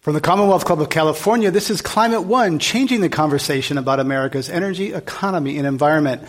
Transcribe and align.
From 0.00 0.14
the 0.14 0.22
Commonwealth 0.22 0.64
Club 0.64 0.80
of 0.80 0.88
California, 0.88 1.50
this 1.50 1.68
is 1.68 1.82
Climate 1.82 2.22
One, 2.22 2.58
changing 2.58 3.02
the 3.02 3.10
conversation 3.10 3.76
about 3.76 4.00
America's 4.00 4.48
energy, 4.48 4.94
economy, 4.94 5.58
and 5.58 5.66
environment. 5.66 6.22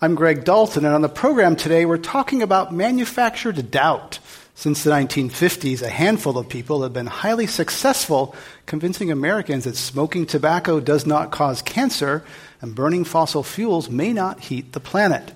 I'm 0.00 0.14
Greg 0.14 0.44
Dalton, 0.44 0.86
and 0.86 0.94
on 0.94 1.02
the 1.02 1.10
program 1.10 1.54
today, 1.54 1.84
we're 1.84 1.98
talking 1.98 2.40
about 2.40 2.72
manufactured 2.72 3.70
doubt. 3.70 4.18
Since 4.54 4.82
the 4.82 4.92
1950s, 4.92 5.82
a 5.82 5.90
handful 5.90 6.38
of 6.38 6.48
people 6.48 6.82
have 6.82 6.94
been 6.94 7.06
highly 7.06 7.46
successful 7.46 8.34
convincing 8.64 9.10
Americans 9.10 9.64
that 9.64 9.76
smoking 9.76 10.24
tobacco 10.24 10.80
does 10.80 11.04
not 11.04 11.30
cause 11.30 11.60
cancer 11.60 12.24
and 12.62 12.74
burning 12.74 13.04
fossil 13.04 13.42
fuels 13.42 13.90
may 13.90 14.14
not 14.14 14.40
heat 14.40 14.72
the 14.72 14.80
planet. 14.80 15.34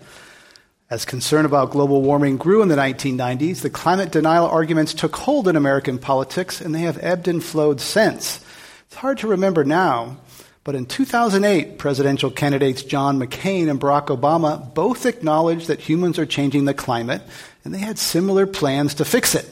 As 0.93 1.07
concern 1.07 1.47
about 1.47 1.71
global 1.71 2.03
warming 2.03 2.37
grew 2.37 2.61
in 2.61 2.69
the 2.69 2.77
1990s, 2.77 3.63
the 3.63 3.71
climate 3.71 4.13
denial 4.13 4.45
arguments 4.45 4.93
took 4.93 5.17
hold 5.17 5.49
in 5.49 5.57
American 5.57 5.97
politics, 5.97 6.61
and 6.61 6.75
they 6.75 6.83
have 6.83 7.03
ebbed 7.03 7.29
and 7.29 7.43
flowed 7.43 7.81
since. 7.81 8.45
It's 8.89 8.97
hard 8.97 9.17
to 9.21 9.29
remember 9.29 9.65
now, 9.65 10.19
but 10.65 10.75
in 10.75 10.85
2008, 10.85 11.79
presidential 11.79 12.31
candidates 12.31 12.83
John 12.83 13.19
McCain 13.19 13.71
and 13.71 13.81
Barack 13.81 14.09
Obama 14.09 14.75
both 14.75 15.07
acknowledged 15.07 15.69
that 15.69 15.81
humans 15.81 16.19
are 16.19 16.27
changing 16.27 16.67
the 16.67 16.75
climate, 16.75 17.23
and 17.65 17.73
they 17.73 17.79
had 17.79 17.99
similar 17.99 18.47
plans 18.47 18.93
to 18.97 19.07
fix 19.07 19.35
it. 19.35 19.49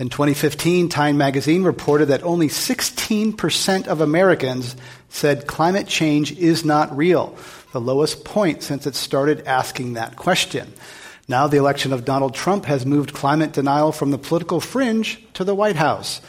In 0.00 0.08
2015, 0.08 0.88
Time 0.88 1.16
magazine 1.16 1.62
reported 1.62 2.06
that 2.06 2.24
only 2.24 2.48
16% 2.48 3.86
of 3.86 4.00
Americans 4.00 4.74
said 5.10 5.46
climate 5.46 5.86
change 5.86 6.32
is 6.32 6.64
not 6.64 6.96
real 6.96 7.38
the 7.72 7.80
lowest 7.80 8.24
point 8.24 8.62
since 8.62 8.86
it 8.86 8.94
started 8.94 9.46
asking 9.46 9.94
that 9.94 10.16
question. 10.16 10.72
Now, 11.28 11.46
the 11.46 11.56
election 11.56 11.92
of 11.92 12.04
Donald 12.04 12.34
Trump 12.34 12.66
has 12.66 12.84
moved 12.84 13.14
climate 13.14 13.52
denial 13.52 13.92
from 13.92 14.10
the 14.10 14.18
political 14.18 14.60
fringe 14.60 15.22
to 15.34 15.44
the 15.44 15.54
White 15.54 15.76
House. 15.76 16.20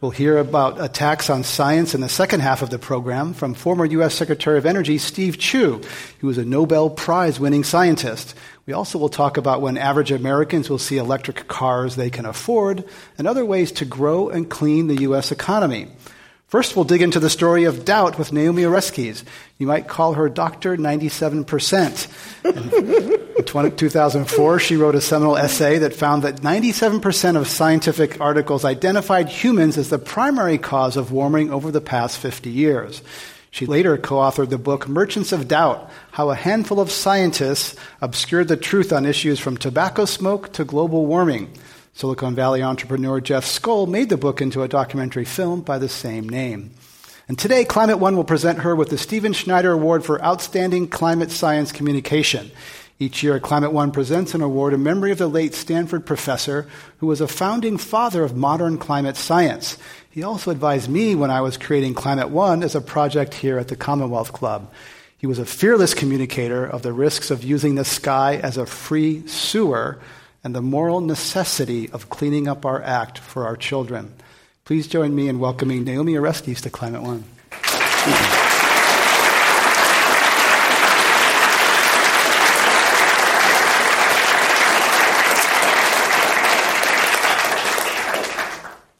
We'll 0.00 0.10
hear 0.10 0.36
about 0.36 0.82
attacks 0.82 1.30
on 1.30 1.44
science 1.44 1.94
in 1.94 2.02
the 2.02 2.10
second 2.10 2.40
half 2.40 2.60
of 2.60 2.68
the 2.68 2.78
program 2.78 3.32
from 3.32 3.54
former 3.54 3.86
U.S. 3.86 4.14
Secretary 4.14 4.58
of 4.58 4.66
Energy 4.66 4.98
Steve 4.98 5.38
Chu, 5.38 5.80
who 6.20 6.28
is 6.28 6.36
a 6.36 6.44
Nobel 6.44 6.90
Prize 6.90 7.40
winning 7.40 7.64
scientist. 7.64 8.34
We 8.66 8.74
also 8.74 8.98
will 8.98 9.08
talk 9.08 9.38
about 9.38 9.62
when 9.62 9.78
average 9.78 10.12
Americans 10.12 10.68
will 10.68 10.78
see 10.78 10.98
electric 10.98 11.48
cars 11.48 11.96
they 11.96 12.10
can 12.10 12.26
afford 12.26 12.84
and 13.16 13.26
other 13.26 13.46
ways 13.46 13.72
to 13.72 13.86
grow 13.86 14.28
and 14.28 14.50
clean 14.50 14.88
the 14.88 15.02
U.S. 15.02 15.32
economy. 15.32 15.88
First, 16.54 16.76
we'll 16.76 16.84
dig 16.84 17.02
into 17.02 17.18
the 17.18 17.28
story 17.28 17.64
of 17.64 17.84
doubt 17.84 18.16
with 18.16 18.32
Naomi 18.32 18.62
Oreskes. 18.62 19.24
You 19.58 19.66
might 19.66 19.88
call 19.88 20.12
her 20.12 20.28
Dr. 20.28 20.76
97%. 20.76 22.06
In 23.64 23.76
2004, 23.76 24.58
she 24.60 24.76
wrote 24.76 24.94
a 24.94 25.00
seminal 25.00 25.36
essay 25.36 25.78
that 25.78 25.94
found 25.94 26.22
that 26.22 26.42
97% 26.42 27.36
of 27.36 27.48
scientific 27.48 28.20
articles 28.20 28.64
identified 28.64 29.28
humans 29.28 29.76
as 29.76 29.90
the 29.90 29.98
primary 29.98 30.56
cause 30.56 30.96
of 30.96 31.10
warming 31.10 31.50
over 31.50 31.72
the 31.72 31.80
past 31.80 32.18
50 32.18 32.50
years. 32.50 33.02
She 33.50 33.66
later 33.66 33.98
co 33.98 34.18
authored 34.18 34.50
the 34.50 34.56
book 34.56 34.86
Merchants 34.86 35.32
of 35.32 35.48
Doubt 35.48 35.90
How 36.12 36.30
a 36.30 36.36
Handful 36.36 36.78
of 36.78 36.92
Scientists 36.92 37.74
Obscured 38.00 38.46
the 38.46 38.56
Truth 38.56 38.92
on 38.92 39.06
Issues 39.06 39.40
from 39.40 39.56
Tobacco 39.56 40.04
Smoke 40.04 40.52
to 40.52 40.64
Global 40.64 41.04
Warming. 41.04 41.52
Silicon 41.96 42.34
Valley 42.34 42.60
entrepreneur 42.60 43.20
Jeff 43.20 43.44
Skoll 43.44 43.88
made 43.88 44.08
the 44.08 44.16
book 44.16 44.42
into 44.42 44.62
a 44.62 44.68
documentary 44.68 45.24
film 45.24 45.60
by 45.60 45.78
the 45.78 45.88
same 45.88 46.28
name. 46.28 46.72
And 47.28 47.38
today, 47.38 47.64
Climate 47.64 48.00
One 48.00 48.16
will 48.16 48.24
present 48.24 48.58
her 48.58 48.74
with 48.74 48.90
the 48.90 48.98
Stephen 48.98 49.32
Schneider 49.32 49.70
Award 49.70 50.04
for 50.04 50.20
Outstanding 50.20 50.88
Climate 50.88 51.30
Science 51.30 51.70
Communication. 51.70 52.50
Each 52.98 53.22
year, 53.22 53.38
Climate 53.38 53.72
One 53.72 53.92
presents 53.92 54.34
an 54.34 54.42
award 54.42 54.74
in 54.74 54.82
memory 54.82 55.12
of 55.12 55.18
the 55.18 55.28
late 55.28 55.54
Stanford 55.54 56.04
professor 56.04 56.66
who 56.98 57.06
was 57.06 57.20
a 57.20 57.28
founding 57.28 57.78
father 57.78 58.24
of 58.24 58.36
modern 58.36 58.76
climate 58.76 59.16
science. 59.16 59.78
He 60.10 60.24
also 60.24 60.50
advised 60.50 60.90
me 60.90 61.14
when 61.14 61.30
I 61.30 61.42
was 61.42 61.56
creating 61.56 61.94
Climate 61.94 62.28
One 62.28 62.64
as 62.64 62.74
a 62.74 62.80
project 62.80 63.34
here 63.34 63.56
at 63.56 63.68
the 63.68 63.76
Commonwealth 63.76 64.32
Club. 64.32 64.72
He 65.16 65.28
was 65.28 65.38
a 65.38 65.46
fearless 65.46 65.94
communicator 65.94 66.66
of 66.66 66.82
the 66.82 66.92
risks 66.92 67.30
of 67.30 67.44
using 67.44 67.76
the 67.76 67.84
sky 67.84 68.36
as 68.36 68.58
a 68.58 68.66
free 68.66 69.24
sewer 69.28 70.00
and 70.44 70.54
the 70.54 70.60
moral 70.62 71.00
necessity 71.00 71.90
of 71.90 72.10
cleaning 72.10 72.46
up 72.46 72.66
our 72.66 72.82
act 72.82 73.18
for 73.18 73.46
our 73.46 73.56
children. 73.56 74.12
Please 74.66 74.86
join 74.86 75.14
me 75.14 75.28
in 75.28 75.38
welcoming 75.38 75.84
Naomi 75.84 76.12
Oreskes 76.12 76.60
to 76.60 76.70
Climate 76.70 77.02
One. 77.02 77.24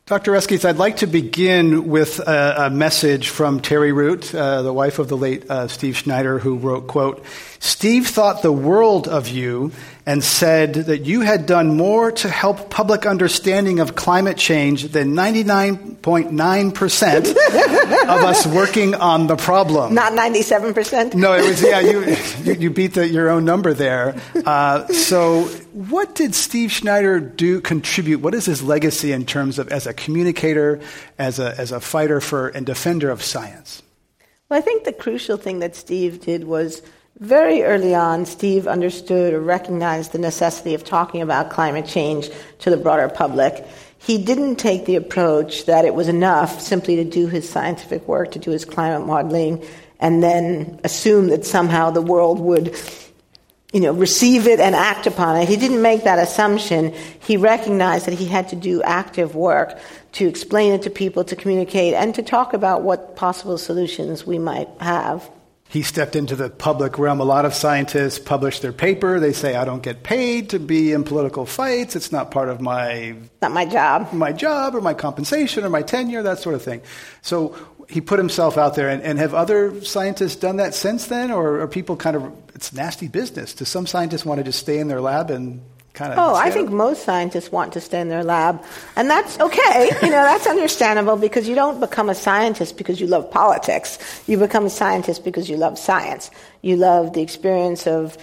Dr. 0.06 0.32
Oreskes, 0.32 0.66
I'd 0.66 0.76
like 0.76 0.98
to 0.98 1.06
begin 1.06 1.88
with 1.88 2.20
a, 2.20 2.66
a 2.66 2.70
message 2.70 3.30
from 3.30 3.60
Terry 3.60 3.90
Root, 3.90 4.34
uh, 4.34 4.60
the 4.60 4.72
wife 4.72 4.98
of 4.98 5.08
the 5.08 5.16
late 5.16 5.50
uh, 5.50 5.66
Steve 5.66 5.96
Schneider, 5.96 6.38
who 6.38 6.56
wrote, 6.56 6.86
quote, 6.88 7.24
Steve 7.64 8.06
thought 8.08 8.42
the 8.42 8.52
world 8.52 9.08
of 9.08 9.26
you 9.26 9.72
and 10.04 10.22
said 10.22 10.74
that 10.74 11.06
you 11.06 11.22
had 11.22 11.46
done 11.46 11.78
more 11.78 12.12
to 12.12 12.28
help 12.28 12.68
public 12.68 13.06
understanding 13.06 13.80
of 13.80 13.94
climate 13.94 14.36
change 14.36 14.88
than 14.88 15.14
99.9% 15.14 17.30
of 17.30 18.22
us 18.22 18.46
working 18.46 18.94
on 18.94 19.28
the 19.28 19.36
problem. 19.36 19.94
Not 19.94 20.12
97%? 20.12 21.14
No, 21.14 21.32
it 21.32 21.48
was, 21.48 21.62
yeah, 21.62 21.80
you, 21.80 22.04
you, 22.42 22.52
you 22.60 22.68
beat 22.68 22.92
the, 22.92 23.08
your 23.08 23.30
own 23.30 23.46
number 23.46 23.72
there. 23.72 24.14
Uh, 24.44 24.86
so, 24.88 25.44
what 25.72 26.14
did 26.14 26.34
Steve 26.34 26.70
Schneider 26.70 27.18
do, 27.18 27.62
contribute? 27.62 28.20
What 28.20 28.34
is 28.34 28.44
his 28.44 28.62
legacy 28.62 29.10
in 29.10 29.24
terms 29.24 29.58
of 29.58 29.68
as 29.68 29.86
a 29.86 29.94
communicator, 29.94 30.82
as 31.18 31.38
a, 31.38 31.58
as 31.58 31.72
a 31.72 31.80
fighter 31.80 32.20
for 32.20 32.48
and 32.48 32.66
defender 32.66 33.08
of 33.08 33.22
science? 33.22 33.80
Well, 34.50 34.58
I 34.58 34.62
think 34.62 34.84
the 34.84 34.92
crucial 34.92 35.38
thing 35.38 35.60
that 35.60 35.74
Steve 35.74 36.20
did 36.20 36.44
was 36.44 36.82
very 37.18 37.62
early 37.62 37.94
on, 37.94 38.26
Steve 38.26 38.66
understood 38.66 39.34
or 39.34 39.40
recognized 39.40 40.12
the 40.12 40.18
necessity 40.18 40.74
of 40.74 40.84
talking 40.84 41.22
about 41.22 41.50
climate 41.50 41.86
change 41.86 42.28
to 42.60 42.70
the 42.70 42.76
broader 42.76 43.08
public. 43.08 43.64
He 43.98 44.18
didn't 44.18 44.56
take 44.56 44.84
the 44.84 44.96
approach 44.96 45.66
that 45.66 45.84
it 45.84 45.94
was 45.94 46.08
enough 46.08 46.60
simply 46.60 46.96
to 46.96 47.04
do 47.04 47.28
his 47.28 47.48
scientific 47.48 48.06
work, 48.08 48.32
to 48.32 48.38
do 48.38 48.50
his 48.50 48.64
climate 48.64 49.06
modeling, 49.06 49.64
and 50.00 50.22
then 50.22 50.80
assume 50.82 51.28
that 51.28 51.44
somehow 51.44 51.90
the 51.90 52.02
world 52.02 52.40
would 52.40 52.76
you 53.72 53.80
know, 53.80 53.92
receive 53.92 54.46
it 54.46 54.60
and 54.60 54.74
act 54.74 55.06
upon 55.06 55.36
it. 55.36 55.48
He 55.48 55.56
didn't 55.56 55.82
make 55.82 56.04
that 56.04 56.20
assumption. 56.20 56.92
He 57.20 57.36
recognized 57.36 58.06
that 58.06 58.14
he 58.14 58.26
had 58.26 58.48
to 58.50 58.56
do 58.56 58.82
active 58.82 59.34
work 59.34 59.78
to 60.12 60.28
explain 60.28 60.72
it 60.72 60.82
to 60.82 60.90
people, 60.90 61.24
to 61.24 61.34
communicate, 61.34 61.94
and 61.94 62.14
to 62.14 62.22
talk 62.22 62.52
about 62.54 62.82
what 62.82 63.16
possible 63.16 63.58
solutions 63.58 64.24
we 64.24 64.38
might 64.38 64.68
have. 64.78 65.28
He 65.74 65.82
stepped 65.82 66.14
into 66.14 66.36
the 66.36 66.50
public 66.50 67.00
realm. 67.00 67.18
A 67.18 67.24
lot 67.24 67.44
of 67.44 67.52
scientists 67.52 68.20
publish 68.20 68.60
their 68.60 68.72
paper. 68.72 69.18
They 69.18 69.32
say, 69.32 69.56
I 69.56 69.64
don't 69.64 69.82
get 69.82 70.04
paid 70.04 70.50
to 70.50 70.60
be 70.60 70.92
in 70.92 71.02
political 71.02 71.46
fights. 71.46 71.96
It's 71.96 72.12
not 72.12 72.30
part 72.30 72.48
of 72.48 72.60
my 72.60 73.16
not 73.42 73.50
my 73.50 73.64
job. 73.64 74.12
My 74.12 74.30
job 74.30 74.76
or 74.76 74.80
my 74.80 74.94
compensation 74.94 75.64
or 75.64 75.70
my 75.70 75.82
tenure, 75.82 76.22
that 76.22 76.38
sort 76.38 76.54
of 76.54 76.62
thing. 76.62 76.80
So 77.22 77.56
he 77.88 78.00
put 78.00 78.20
himself 78.20 78.56
out 78.56 78.76
there. 78.76 78.88
And, 78.88 79.02
and 79.02 79.18
have 79.18 79.34
other 79.34 79.82
scientists 79.84 80.36
done 80.36 80.58
that 80.58 80.76
since 80.76 81.08
then? 81.08 81.32
Or 81.32 81.58
are 81.58 81.66
people 81.66 81.96
kind 81.96 82.14
of, 82.14 82.32
it's 82.54 82.72
nasty 82.72 83.08
business? 83.08 83.52
Do 83.52 83.64
some 83.64 83.88
scientists 83.88 84.24
want 84.24 84.38
to 84.38 84.44
just 84.44 84.60
stay 84.60 84.78
in 84.78 84.86
their 84.86 85.00
lab 85.00 85.28
and 85.28 85.60
kind 85.94 86.12
of. 86.12 86.18
Oh, 86.18 86.34
I 86.34 86.50
think 86.50 86.70
most 86.70 87.04
scientists 87.04 87.50
want 87.50 87.72
to 87.72 87.80
stay 87.80 88.00
in 88.00 88.08
their 88.08 88.24
lab, 88.24 88.62
and 88.96 89.08
that's 89.08 89.40
okay. 89.40 89.90
you 90.02 90.10
know, 90.10 90.22
that's 90.22 90.46
understandable 90.46 91.16
because 91.16 91.48
you 91.48 91.54
don't 91.54 91.80
become 91.80 92.10
a 92.10 92.14
scientist 92.14 92.76
because 92.76 93.00
you 93.00 93.06
love 93.06 93.30
politics. 93.30 93.98
You 94.26 94.36
become 94.36 94.66
a 94.66 94.70
scientist 94.70 95.24
because 95.24 95.48
you 95.48 95.56
love 95.56 95.78
science. 95.78 96.30
You 96.60 96.76
love 96.76 97.14
the 97.14 97.22
experience 97.22 97.86
of 97.86 98.18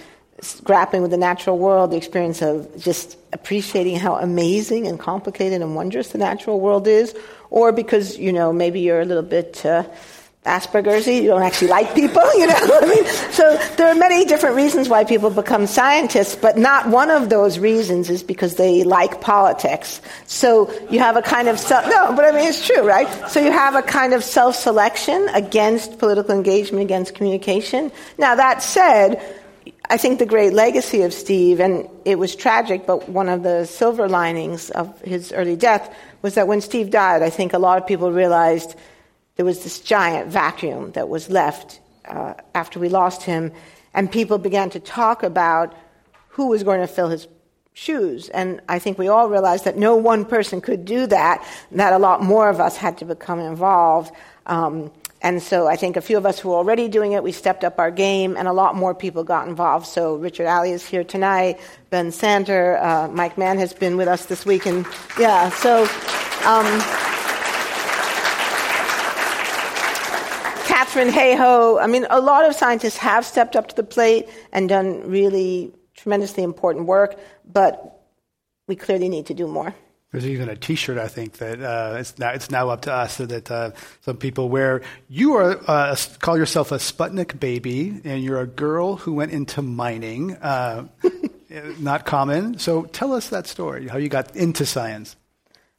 grappling 0.64 1.02
with 1.02 1.10
the 1.10 1.16
natural 1.16 1.58
world, 1.58 1.92
the 1.92 1.96
experience 1.96 2.42
of 2.42 2.68
just 2.80 3.16
appreciating 3.32 3.96
how 3.96 4.16
amazing 4.16 4.86
and 4.86 4.98
complicated 4.98 5.62
and 5.62 5.74
wondrous 5.74 6.08
the 6.08 6.18
natural 6.18 6.60
world 6.60 6.86
is, 6.86 7.14
or 7.50 7.72
because 7.72 8.18
you 8.18 8.32
know 8.32 8.52
maybe 8.52 8.80
you're 8.80 9.00
a 9.00 9.06
little 9.06 9.22
bit. 9.22 9.64
Uh, 9.64 9.84
Asperger's, 10.44 11.06
you 11.06 11.28
don't 11.28 11.42
actually 11.42 11.68
like 11.68 11.94
people, 11.94 12.22
you 12.34 12.48
know. 12.48 12.54
What 12.66 12.82
I 12.82 12.86
mean, 12.88 13.04
so 13.30 13.56
there 13.76 13.86
are 13.86 13.94
many 13.94 14.24
different 14.24 14.56
reasons 14.56 14.88
why 14.88 15.04
people 15.04 15.30
become 15.30 15.68
scientists, 15.68 16.34
but 16.34 16.58
not 16.58 16.88
one 16.88 17.10
of 17.10 17.28
those 17.28 17.60
reasons 17.60 18.10
is 18.10 18.24
because 18.24 18.56
they 18.56 18.82
like 18.82 19.20
politics. 19.20 20.00
So 20.26 20.72
you 20.90 20.98
have 20.98 21.16
a 21.16 21.22
kind 21.22 21.46
of 21.46 21.60
self, 21.60 21.86
no, 21.86 22.12
but 22.16 22.24
I 22.24 22.32
mean 22.32 22.48
it's 22.48 22.66
true, 22.66 22.82
right? 22.82 23.08
So 23.30 23.38
you 23.38 23.52
have 23.52 23.76
a 23.76 23.82
kind 23.82 24.14
of 24.14 24.24
self-selection 24.24 25.28
against 25.32 26.00
political 26.00 26.34
engagement, 26.34 26.82
against 26.82 27.14
communication. 27.14 27.92
Now 28.18 28.34
that 28.34 28.64
said, 28.64 29.22
I 29.88 29.96
think 29.96 30.18
the 30.18 30.26
great 30.26 30.54
legacy 30.54 31.02
of 31.02 31.12
Steve, 31.12 31.60
and 31.60 31.88
it 32.04 32.18
was 32.18 32.34
tragic, 32.34 32.84
but 32.84 33.08
one 33.08 33.28
of 33.28 33.44
the 33.44 33.64
silver 33.66 34.08
linings 34.08 34.70
of 34.70 35.00
his 35.02 35.32
early 35.32 35.54
death 35.54 35.94
was 36.20 36.34
that 36.34 36.48
when 36.48 36.60
Steve 36.60 36.90
died, 36.90 37.22
I 37.22 37.30
think 37.30 37.52
a 37.52 37.58
lot 37.58 37.78
of 37.78 37.86
people 37.86 38.10
realized 38.10 38.74
there 39.36 39.44
was 39.46 39.64
this 39.64 39.80
giant 39.80 40.28
vacuum 40.28 40.92
that 40.92 41.08
was 41.08 41.30
left 41.30 41.80
uh, 42.04 42.34
after 42.54 42.78
we 42.78 42.88
lost 42.88 43.22
him, 43.22 43.52
and 43.94 44.10
people 44.10 44.38
began 44.38 44.70
to 44.70 44.80
talk 44.80 45.22
about 45.22 45.74
who 46.28 46.48
was 46.48 46.62
going 46.62 46.80
to 46.80 46.86
fill 46.86 47.08
his 47.08 47.28
shoes. 47.74 48.28
And 48.28 48.60
I 48.68 48.78
think 48.78 48.98
we 48.98 49.08
all 49.08 49.28
realized 49.28 49.64
that 49.64 49.76
no 49.76 49.96
one 49.96 50.24
person 50.24 50.60
could 50.60 50.84
do 50.84 51.06
that, 51.06 51.46
that 51.72 51.92
a 51.92 51.98
lot 51.98 52.22
more 52.22 52.48
of 52.48 52.60
us 52.60 52.76
had 52.76 52.98
to 52.98 53.04
become 53.04 53.40
involved. 53.40 54.12
Um, 54.46 54.90
and 55.22 55.40
so 55.40 55.68
I 55.68 55.76
think 55.76 55.96
a 55.96 56.00
few 56.00 56.18
of 56.18 56.26
us 56.26 56.38
who 56.38 56.48
were 56.48 56.56
already 56.56 56.88
doing 56.88 57.12
it, 57.12 57.22
we 57.22 57.32
stepped 57.32 57.64
up 57.64 57.78
our 57.78 57.90
game, 57.90 58.36
and 58.36 58.48
a 58.48 58.52
lot 58.52 58.74
more 58.74 58.94
people 58.94 59.24
got 59.24 59.46
involved. 59.46 59.86
So 59.86 60.16
Richard 60.16 60.46
Alley 60.46 60.72
is 60.72 60.84
here 60.84 61.04
tonight, 61.04 61.60
Ben 61.90 62.08
Santer, 62.08 62.82
uh, 62.82 63.08
Mike 63.08 63.38
Mann 63.38 63.58
has 63.58 63.72
been 63.72 63.96
with 63.96 64.08
us 64.08 64.26
this 64.26 64.44
week, 64.44 64.66
and 64.66 64.84
yeah, 65.18 65.48
so. 65.50 65.88
Um, 66.44 67.11
Katharine 70.72 71.10
Hayhoe. 71.10 71.82
I 71.82 71.86
mean, 71.86 72.06
a 72.08 72.18
lot 72.18 72.46
of 72.46 72.54
scientists 72.54 72.96
have 72.96 73.26
stepped 73.26 73.56
up 73.56 73.68
to 73.68 73.76
the 73.76 73.82
plate 73.82 74.26
and 74.52 74.70
done 74.70 75.06
really 75.06 75.70
tremendously 75.94 76.42
important 76.42 76.86
work, 76.86 77.20
but 77.44 78.00
we 78.66 78.74
clearly 78.74 79.10
need 79.10 79.26
to 79.26 79.34
do 79.34 79.46
more. 79.46 79.74
There's 80.12 80.26
even 80.26 80.48
a 80.48 80.56
T-shirt, 80.56 80.96
I 80.96 81.08
think, 81.08 81.34
that 81.34 81.60
uh, 81.62 81.96
it's, 81.98 82.18
now, 82.18 82.30
it's 82.30 82.50
now 82.50 82.70
up 82.70 82.80
to 82.82 82.92
us, 82.92 83.16
so 83.16 83.26
that 83.26 83.50
uh, 83.50 83.72
some 84.00 84.16
people 84.16 84.48
wear. 84.48 84.80
You 85.08 85.34
are 85.34 85.60
uh, 85.68 85.94
call 86.20 86.38
yourself 86.38 86.72
a 86.72 86.76
Sputnik 86.76 87.38
baby, 87.38 88.00
and 88.04 88.24
you're 88.24 88.40
a 88.40 88.46
girl 88.46 88.96
who 88.96 89.12
went 89.12 89.32
into 89.32 89.60
mining. 89.60 90.36
Uh, 90.36 90.88
not 91.80 92.06
common. 92.06 92.58
So 92.58 92.84
tell 92.84 93.12
us 93.12 93.28
that 93.28 93.46
story. 93.46 93.88
How 93.88 93.98
you 93.98 94.08
got 94.08 94.34
into 94.34 94.64
science. 94.64 95.16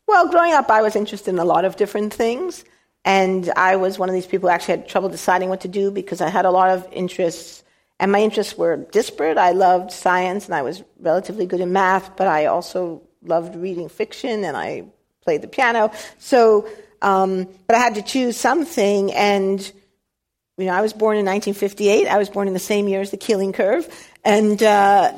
Well, 0.07 0.29
growing 0.29 0.53
up, 0.53 0.69
I 0.69 0.83
was 0.83 0.95
interested 0.95 1.31
in 1.31 1.39
a 1.39 1.45
lot 1.45 1.65
of 1.65 1.77
different 1.77 2.13
things. 2.13 2.63
And 3.05 3.51
I 3.55 3.75
was 3.75 3.99
one 3.99 4.09
of 4.09 4.15
these 4.15 4.25
people 4.25 4.49
who 4.49 4.53
actually 4.53 4.77
had 4.77 4.87
trouble 4.87 5.09
deciding 5.09 5.49
what 5.49 5.61
to 5.61 5.67
do 5.67 5.91
because 5.91 6.21
I 6.21 6.29
had 6.29 6.45
a 6.45 6.51
lot 6.51 6.69
of 6.69 6.87
interests, 6.91 7.63
and 7.99 8.11
my 8.11 8.21
interests 8.21 8.57
were 8.57 8.77
disparate. 8.77 9.37
I 9.37 9.51
loved 9.51 9.91
science 9.91 10.45
and 10.45 10.55
I 10.55 10.61
was 10.61 10.83
relatively 10.99 11.45
good 11.45 11.59
in 11.59 11.73
math, 11.73 12.15
but 12.15 12.27
I 12.27 12.45
also 12.45 13.01
loved 13.23 13.55
reading 13.55 13.89
fiction 13.89 14.43
and 14.43 14.55
I 14.55 14.85
played 15.21 15.41
the 15.41 15.47
piano. 15.47 15.91
So, 16.17 16.67
um, 17.01 17.47
but 17.67 17.75
I 17.75 17.79
had 17.79 17.95
to 17.95 18.01
choose 18.01 18.37
something, 18.37 19.11
and 19.13 19.59
you 20.57 20.65
know, 20.65 20.73
I 20.73 20.81
was 20.81 20.93
born 20.93 21.17
in 21.17 21.25
1958. 21.25 22.07
I 22.07 22.17
was 22.17 22.29
born 22.29 22.47
in 22.47 22.53
the 22.53 22.59
same 22.59 22.87
year 22.87 23.01
as 23.01 23.11
the 23.11 23.17
Keeling 23.17 23.51
Curve, 23.51 23.87
and 24.25 24.61
uh, 24.63 25.13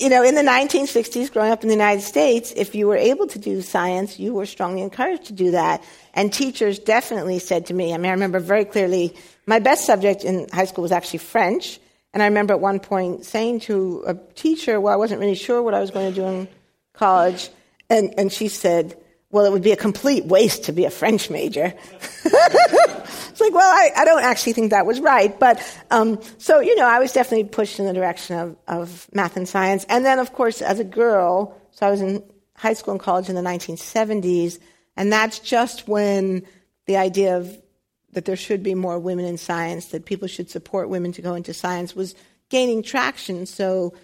you 0.00 0.08
know, 0.08 0.22
in 0.22 0.34
the 0.34 0.42
1960s, 0.42 1.30
growing 1.30 1.50
up 1.52 1.62
in 1.62 1.68
the 1.68 1.74
United 1.74 2.00
States, 2.00 2.52
if 2.56 2.74
you 2.74 2.86
were 2.86 2.96
able 2.96 3.26
to 3.26 3.38
do 3.38 3.60
science, 3.60 4.18
you 4.18 4.32
were 4.32 4.46
strongly 4.46 4.80
encouraged 4.80 5.26
to 5.26 5.34
do 5.34 5.50
that. 5.50 5.84
And 6.14 6.32
teachers 6.32 6.78
definitely 6.78 7.38
said 7.38 7.66
to 7.66 7.74
me, 7.74 7.92
I 7.92 7.98
mean, 7.98 8.06
I 8.06 8.12
remember 8.12 8.40
very 8.40 8.64
clearly, 8.64 9.14
my 9.46 9.58
best 9.58 9.84
subject 9.84 10.24
in 10.24 10.48
high 10.48 10.64
school 10.64 10.82
was 10.82 10.92
actually 10.92 11.18
French. 11.18 11.78
And 12.14 12.22
I 12.22 12.26
remember 12.26 12.54
at 12.54 12.60
one 12.60 12.80
point 12.80 13.26
saying 13.26 13.60
to 13.60 14.02
a 14.06 14.14
teacher, 14.14 14.80
well, 14.80 14.92
I 14.92 14.96
wasn't 14.96 15.20
really 15.20 15.34
sure 15.34 15.62
what 15.62 15.74
I 15.74 15.80
was 15.80 15.90
going 15.90 16.08
to 16.08 16.14
do 16.14 16.26
in 16.26 16.48
college. 16.94 17.50
And, 17.90 18.14
and 18.18 18.32
she 18.32 18.48
said, 18.48 18.96
well, 19.30 19.44
it 19.44 19.52
would 19.52 19.62
be 19.62 19.72
a 19.72 19.76
complete 19.76 20.24
waste 20.24 20.64
to 20.64 20.72
be 20.72 20.84
a 20.84 20.90
French 20.90 21.30
major. 21.30 21.72
it's 22.24 23.40
like, 23.40 23.54
well, 23.54 23.70
I, 23.70 23.90
I, 23.96 24.04
don't 24.04 24.24
actually 24.24 24.54
think 24.54 24.70
that 24.70 24.86
was 24.86 24.98
right. 24.98 25.38
But 25.38 25.62
um, 25.90 26.20
so, 26.38 26.58
you 26.58 26.74
know, 26.74 26.86
I 26.86 26.98
was 26.98 27.12
definitely 27.12 27.48
pushed 27.48 27.78
in 27.78 27.86
the 27.86 27.92
direction 27.92 28.36
of, 28.36 28.56
of 28.66 29.08
math 29.12 29.36
and 29.36 29.48
science. 29.48 29.86
And 29.88 30.04
then, 30.04 30.18
of 30.18 30.32
course, 30.32 30.60
as 30.60 30.80
a 30.80 30.84
girl, 30.84 31.56
so 31.70 31.86
I 31.86 31.90
was 31.90 32.00
in 32.00 32.24
high 32.56 32.72
school 32.72 32.92
and 32.92 33.00
college 33.00 33.28
in 33.28 33.36
the 33.36 33.42
1970s. 33.42 34.58
And 34.96 35.12
that's 35.12 35.38
just 35.38 35.86
when 35.86 36.44
the 36.86 36.96
idea 36.96 37.36
of 37.36 37.56
that 38.12 38.24
there 38.24 38.36
should 38.36 38.64
be 38.64 38.74
more 38.74 38.98
women 38.98 39.24
in 39.24 39.38
science, 39.38 39.86
that 39.86 40.04
people 40.04 40.26
should 40.26 40.50
support 40.50 40.88
women 40.88 41.12
to 41.12 41.22
go 41.22 41.34
into 41.34 41.54
science 41.54 41.94
was 41.94 42.16
gaining 42.48 42.82
traction. 42.82 43.46
So 43.46 43.94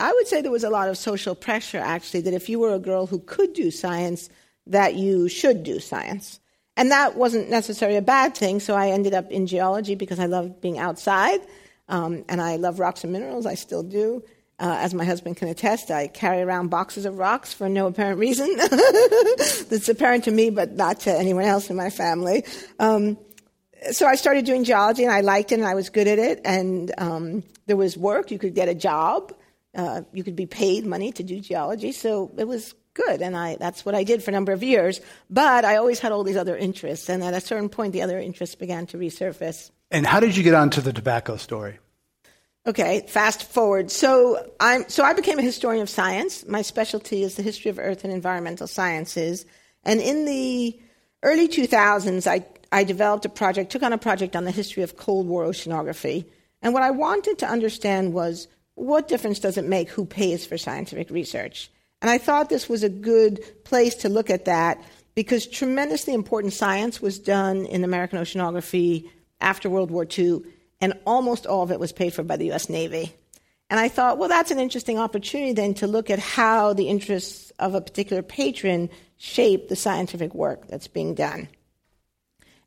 I 0.00 0.10
would 0.12 0.26
say 0.26 0.40
there 0.40 0.50
was 0.50 0.64
a 0.64 0.70
lot 0.70 0.88
of 0.88 0.96
social 0.96 1.34
pressure, 1.34 1.78
actually, 1.78 2.22
that 2.22 2.32
if 2.32 2.48
you 2.48 2.58
were 2.58 2.74
a 2.74 2.78
girl 2.78 3.06
who 3.06 3.18
could 3.20 3.52
do 3.52 3.70
science, 3.70 4.30
that 4.66 4.94
you 4.94 5.28
should 5.28 5.62
do 5.62 5.80
science. 5.80 6.40
And 6.76 6.90
that 6.90 7.16
wasn't 7.16 7.50
necessarily 7.50 7.98
a 7.98 8.02
bad 8.02 8.36
thing, 8.36 8.60
so 8.60 8.74
I 8.74 8.90
ended 8.90 9.12
up 9.12 9.30
in 9.30 9.46
geology 9.46 9.94
because 9.94 10.18
I 10.18 10.26
loved 10.26 10.60
being 10.60 10.78
outside, 10.78 11.40
um, 11.88 12.24
and 12.28 12.40
I 12.40 12.56
love 12.56 12.80
rocks 12.80 13.04
and 13.04 13.12
minerals, 13.12 13.44
I 13.44 13.54
still 13.54 13.82
do. 13.82 14.22
Uh, 14.58 14.76
as 14.78 14.94
my 14.94 15.04
husband 15.04 15.36
can 15.36 15.48
attest, 15.48 15.90
I 15.90 16.06
carry 16.06 16.40
around 16.40 16.68
boxes 16.68 17.04
of 17.04 17.18
rocks 17.18 17.52
for 17.52 17.68
no 17.68 17.88
apparent 17.88 18.18
reason. 18.18 18.54
That's 18.56 19.88
apparent 19.88 20.24
to 20.24 20.30
me, 20.30 20.50
but 20.50 20.72
not 20.72 21.00
to 21.00 21.12
anyone 21.12 21.44
else 21.44 21.68
in 21.68 21.76
my 21.76 21.90
family. 21.90 22.44
Um, 22.78 23.18
so 23.90 24.06
I 24.06 24.14
started 24.14 24.44
doing 24.44 24.64
geology, 24.64 25.02
and 25.02 25.12
I 25.12 25.20
liked 25.20 25.52
it, 25.52 25.56
and 25.56 25.66
I 25.66 25.74
was 25.74 25.90
good 25.90 26.06
at 26.06 26.18
it. 26.18 26.40
And 26.44 26.92
um, 26.96 27.42
there 27.66 27.76
was 27.76 27.98
work; 27.98 28.30
you 28.30 28.38
could 28.38 28.54
get 28.54 28.68
a 28.68 28.74
job, 28.74 29.34
uh, 29.74 30.02
you 30.12 30.22
could 30.22 30.36
be 30.36 30.46
paid 30.46 30.86
money 30.86 31.12
to 31.12 31.22
do 31.22 31.40
geology. 31.40 31.92
So 31.92 32.30
it 32.38 32.46
was 32.46 32.74
good, 32.94 33.22
and 33.22 33.36
I 33.36 33.56
that's 33.56 33.84
what 33.84 33.94
I 33.94 34.04
did 34.04 34.22
for 34.22 34.30
a 34.30 34.34
number 34.34 34.52
of 34.52 34.62
years. 34.62 35.00
But 35.30 35.64
I 35.64 35.76
always 35.76 35.98
had 35.98 36.12
all 36.12 36.24
these 36.24 36.36
other 36.36 36.56
interests, 36.56 37.08
and 37.08 37.22
at 37.22 37.34
a 37.34 37.40
certain 37.40 37.68
point, 37.68 37.92
the 37.92 38.02
other 38.02 38.18
interests 38.18 38.54
began 38.54 38.86
to 38.86 38.98
resurface. 38.98 39.70
And 39.90 40.06
how 40.06 40.20
did 40.20 40.36
you 40.36 40.42
get 40.42 40.54
onto 40.54 40.80
the 40.80 40.92
tobacco 40.92 41.36
story? 41.36 41.78
Okay, 42.64 43.04
fast 43.08 43.42
forward. 43.42 43.90
So 43.90 44.50
I'm 44.60 44.88
so 44.88 45.02
I 45.02 45.14
became 45.14 45.38
a 45.38 45.42
historian 45.42 45.82
of 45.82 45.90
science. 45.90 46.46
My 46.46 46.62
specialty 46.62 47.22
is 47.22 47.34
the 47.34 47.42
history 47.42 47.70
of 47.70 47.78
earth 47.78 48.04
and 48.04 48.12
environmental 48.12 48.66
sciences. 48.66 49.44
And 49.84 50.00
in 50.00 50.26
the 50.26 50.80
early 51.24 51.48
2000s, 51.48 52.26
I 52.26 52.46
I 52.70 52.84
developed 52.84 53.24
a 53.24 53.28
project, 53.28 53.72
took 53.72 53.82
on 53.82 53.92
a 53.92 53.98
project 53.98 54.36
on 54.36 54.44
the 54.44 54.50
history 54.50 54.82
of 54.82 54.96
Cold 54.96 55.26
War 55.26 55.44
oceanography. 55.44 56.24
And 56.62 56.72
what 56.72 56.84
I 56.84 56.90
wanted 56.90 57.38
to 57.38 57.46
understand 57.46 58.14
was 58.14 58.46
what 58.74 59.08
difference 59.08 59.40
does 59.40 59.58
it 59.58 59.64
make 59.64 59.90
who 59.90 60.06
pays 60.06 60.46
for 60.46 60.56
scientific 60.56 61.10
research? 61.10 61.70
And 62.02 62.10
I 62.10 62.18
thought 62.18 62.50
this 62.50 62.68
was 62.68 62.82
a 62.82 62.88
good 62.88 63.40
place 63.64 63.94
to 63.96 64.08
look 64.08 64.28
at 64.28 64.44
that 64.44 64.82
because 65.14 65.46
tremendously 65.46 66.12
important 66.12 66.52
science 66.52 67.00
was 67.00 67.18
done 67.18 67.64
in 67.64 67.84
American 67.84 68.18
oceanography 68.18 69.08
after 69.40 69.70
World 69.70 69.90
War 69.90 70.06
II 70.06 70.42
and 70.80 70.94
almost 71.06 71.46
all 71.46 71.62
of 71.62 71.70
it 71.70 71.78
was 71.78 71.92
paid 71.92 72.12
for 72.12 72.24
by 72.24 72.36
the 72.36 72.50
US 72.50 72.68
Navy. 72.68 73.14
And 73.70 73.78
I 73.80 73.88
thought, 73.88 74.18
well, 74.18 74.28
that's 74.28 74.50
an 74.50 74.58
interesting 74.58 74.98
opportunity 74.98 75.52
then 75.52 75.74
to 75.74 75.86
look 75.86 76.10
at 76.10 76.18
how 76.18 76.74
the 76.74 76.88
interests 76.88 77.52
of 77.58 77.74
a 77.74 77.80
particular 77.80 78.22
patron 78.22 78.90
shape 79.16 79.68
the 79.68 79.76
scientific 79.76 80.34
work 80.34 80.66
that's 80.66 80.88
being 80.88 81.14
done. 81.14 81.48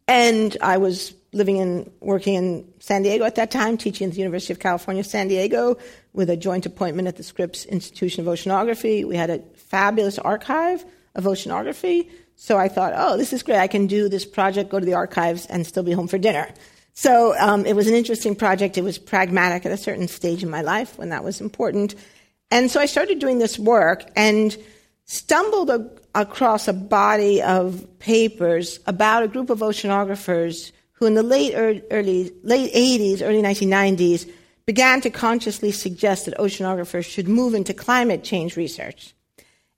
And 0.08 0.56
I 0.62 0.78
was 0.78 1.14
living 1.34 1.60
and 1.60 1.92
working 2.00 2.36
in 2.36 2.74
San 2.80 3.04
Diego 3.04 3.26
at 3.26 3.36
that 3.36 3.52
time, 3.52 3.78
teaching 3.78 4.08
at 4.08 4.14
the 4.14 4.20
University 4.20 4.54
of 4.54 4.60
California, 4.60 5.04
San 5.04 5.28
Diego, 5.28 5.78
with 6.16 6.30
a 6.30 6.38
joint 6.38 6.66
appointment 6.66 7.08
at 7.08 7.18
the 7.18 7.24
Scripps 7.24 7.66
Institution 7.66 8.26
of 8.26 8.34
Oceanography. 8.34 9.06
We 9.06 9.16
had 9.16 9.30
a 9.30 9.40
fabulous 9.56 10.18
archive 10.18 10.86
of 11.16 11.26
oceanography. 11.26 12.10
So 12.36 12.58
I 12.58 12.68
thought, 12.68 12.94
oh, 12.96 13.18
this 13.18 13.34
is 13.34 13.44
great. 13.44 13.60
I 13.60 13.68
can 13.68 13.88
do 13.88 14.10
this 14.10 14.26
project, 14.26 14.70
go 14.70 14.80
to 14.80 14.86
the 14.86 14.94
archives, 14.94 15.46
and 15.46 15.66
still 15.66 15.84
be 15.84 15.94
home 15.94 16.08
for 16.08 16.18
dinner. 16.18 16.50
So 16.94 17.38
um, 17.40 17.66
it 17.66 17.76
was 17.76 17.88
an 17.88 17.94
interesting 17.94 18.36
project. 18.36 18.78
It 18.78 18.84
was 18.84 18.98
pragmatic 18.98 19.66
at 19.66 19.72
a 19.72 19.78
certain 19.78 20.08
stage 20.08 20.44
in 20.44 20.50
my 20.50 20.62
life 20.62 20.98
when 20.98 21.10
that 21.10 21.24
was 21.24 21.42
important. 21.42 21.96
And 22.52 22.72
so 22.72 22.80
I 22.80 22.86
started 22.86 23.20
doing 23.20 23.40
this 23.40 23.60
work 23.60 24.10
and 24.16 24.56
stumbled 25.06 25.70
a- 25.70 25.90
across 26.14 26.68
a 26.68 26.74
body 26.74 27.42
of 27.42 27.86
papers 28.00 28.80
about 28.88 29.24
a 29.24 29.28
group 29.28 29.50
of 29.50 29.60
oceanographers 29.60 30.72
who, 30.94 31.06
in 31.06 31.16
the 31.16 31.24
late 31.24 31.54
early 31.56 32.32
late 32.44 32.74
80s, 32.74 33.22
early 33.22 33.42
1990s, 33.42 34.30
began 34.66 35.02
to 35.02 35.10
consciously 35.10 35.72
suggest 35.72 36.26
that 36.26 36.38
oceanographers 36.38 37.06
should 37.06 37.28
move 37.28 37.54
into 37.54 37.74
climate 37.74 38.24
change 38.24 38.58
research. 38.58 39.14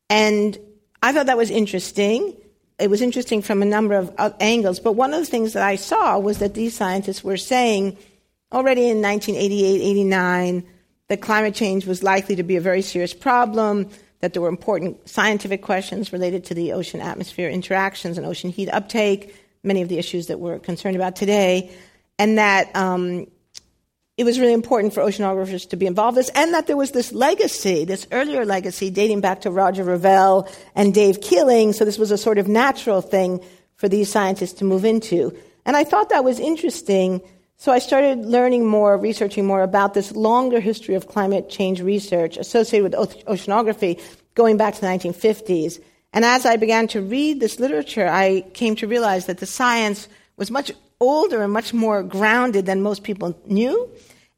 And 0.09 0.57
I 1.03 1.11
thought 1.11 1.25
that 1.25 1.37
was 1.37 1.51
interesting. 1.51 2.35
It 2.79 2.89
was 2.89 3.01
interesting 3.01 3.41
from 3.41 3.61
a 3.61 3.65
number 3.65 3.95
of 3.95 4.35
angles, 4.39 4.79
but 4.79 4.93
one 4.93 5.13
of 5.13 5.19
the 5.19 5.25
things 5.25 5.53
that 5.53 5.63
I 5.63 5.75
saw 5.75 6.17
was 6.19 6.39
that 6.39 6.53
these 6.53 6.75
scientists 6.75 7.23
were 7.23 7.37
saying 7.37 7.97
already 8.51 8.87
in 8.89 9.01
1988, 9.01 9.81
89, 9.81 10.63
that 11.09 11.21
climate 11.21 11.55
change 11.55 11.85
was 11.85 12.03
likely 12.03 12.35
to 12.35 12.43
be 12.43 12.55
a 12.55 12.61
very 12.61 12.81
serious 12.81 13.13
problem, 13.13 13.89
that 14.19 14.33
there 14.33 14.41
were 14.41 14.47
important 14.47 15.07
scientific 15.07 15.61
questions 15.61 16.13
related 16.13 16.45
to 16.45 16.53
the 16.53 16.73
ocean 16.73 17.01
atmosphere 17.01 17.49
interactions 17.49 18.17
and 18.17 18.25
ocean 18.25 18.49
heat 18.49 18.69
uptake, 18.69 19.35
many 19.63 19.81
of 19.81 19.89
the 19.89 19.97
issues 19.97 20.27
that 20.27 20.39
we're 20.39 20.59
concerned 20.59 20.95
about 20.95 21.15
today, 21.15 21.71
and 22.19 22.37
that 22.37 22.73
um, 22.75 23.27
it 24.17 24.23
was 24.23 24.39
really 24.39 24.53
important 24.53 24.95
for 24.95 25.03
oceanographers 25.03 25.69
to 25.69 25.77
be 25.77 25.85
involved 25.85 26.17
in 26.17 26.21
this, 26.21 26.31
and 26.33 26.53
that 26.55 26.65
there 26.65 26.75
was 26.75 26.91
this 26.91 27.13
legacy, 27.13 27.85
this 27.85 28.07
earlier 28.11 28.45
legacy 28.45 28.89
dating 28.89 29.21
back 29.21 29.41
to 29.41 29.51
Roger 29.51 29.83
Revelle 29.83 30.51
and 30.73 30.93
Dave 30.93 31.21
Keeling. 31.21 31.71
So 31.71 31.85
this 31.85 31.99
was 31.99 32.09
a 32.09 32.17
sort 32.17 32.39
of 32.39 32.47
natural 32.47 33.01
thing 33.01 33.43
for 33.75 33.87
these 33.87 34.11
scientists 34.11 34.53
to 34.53 34.65
move 34.65 34.85
into. 34.85 35.37
And 35.65 35.77
I 35.77 35.83
thought 35.83 36.09
that 36.09 36.23
was 36.23 36.39
interesting. 36.39 37.21
So 37.57 37.71
I 37.71 37.77
started 37.77 38.25
learning 38.25 38.65
more, 38.65 38.97
researching 38.97 39.45
more 39.45 39.61
about 39.61 39.93
this 39.93 40.11
longer 40.13 40.59
history 40.59 40.95
of 40.95 41.07
climate 41.07 41.47
change 41.47 41.81
research 41.81 42.37
associated 42.37 42.83
with 42.83 43.25
oceanography 43.25 44.01
going 44.33 44.57
back 44.57 44.73
to 44.75 44.81
the 44.81 44.87
1950s. 44.87 45.79
And 46.11 46.25
as 46.25 46.45
I 46.45 46.55
began 46.55 46.87
to 46.89 47.01
read 47.01 47.39
this 47.39 47.59
literature, 47.59 48.07
I 48.07 48.41
came 48.53 48.75
to 48.77 48.87
realize 48.87 49.27
that 49.27 49.37
the 49.37 49.45
science 49.45 50.07
was 50.37 50.49
much 50.49 50.71
older 50.99 51.43
and 51.43 51.53
much 51.53 51.73
more 51.73 52.03
grounded 52.03 52.65
than 52.65 52.81
most 52.81 53.03
people 53.03 53.39
knew. 53.45 53.89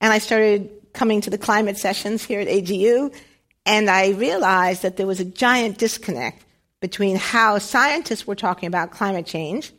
And 0.01 0.13
I 0.13 0.20
started 0.20 0.70
coming 0.94 1.22
to 1.22 1.30
the 1.30 1.38
climate 1.38 1.78
sessions 1.78 2.24
here 2.24 2.39
at 2.39 2.48
AGU, 2.48 3.13
and 3.66 3.89
I 3.89 4.10
realized 4.10 4.82
that 4.82 4.98
there 4.98 5.08
was 5.08 5.20
a 5.20 5.25
giant 5.25 5.78
disconnect 5.78 6.44
between 6.80 7.16
how 7.16 7.58
scientists 7.60 8.25
were 8.25 8.36
talking 8.36 8.68
about 8.68 8.92
climate 8.92 9.25
change 9.25 9.72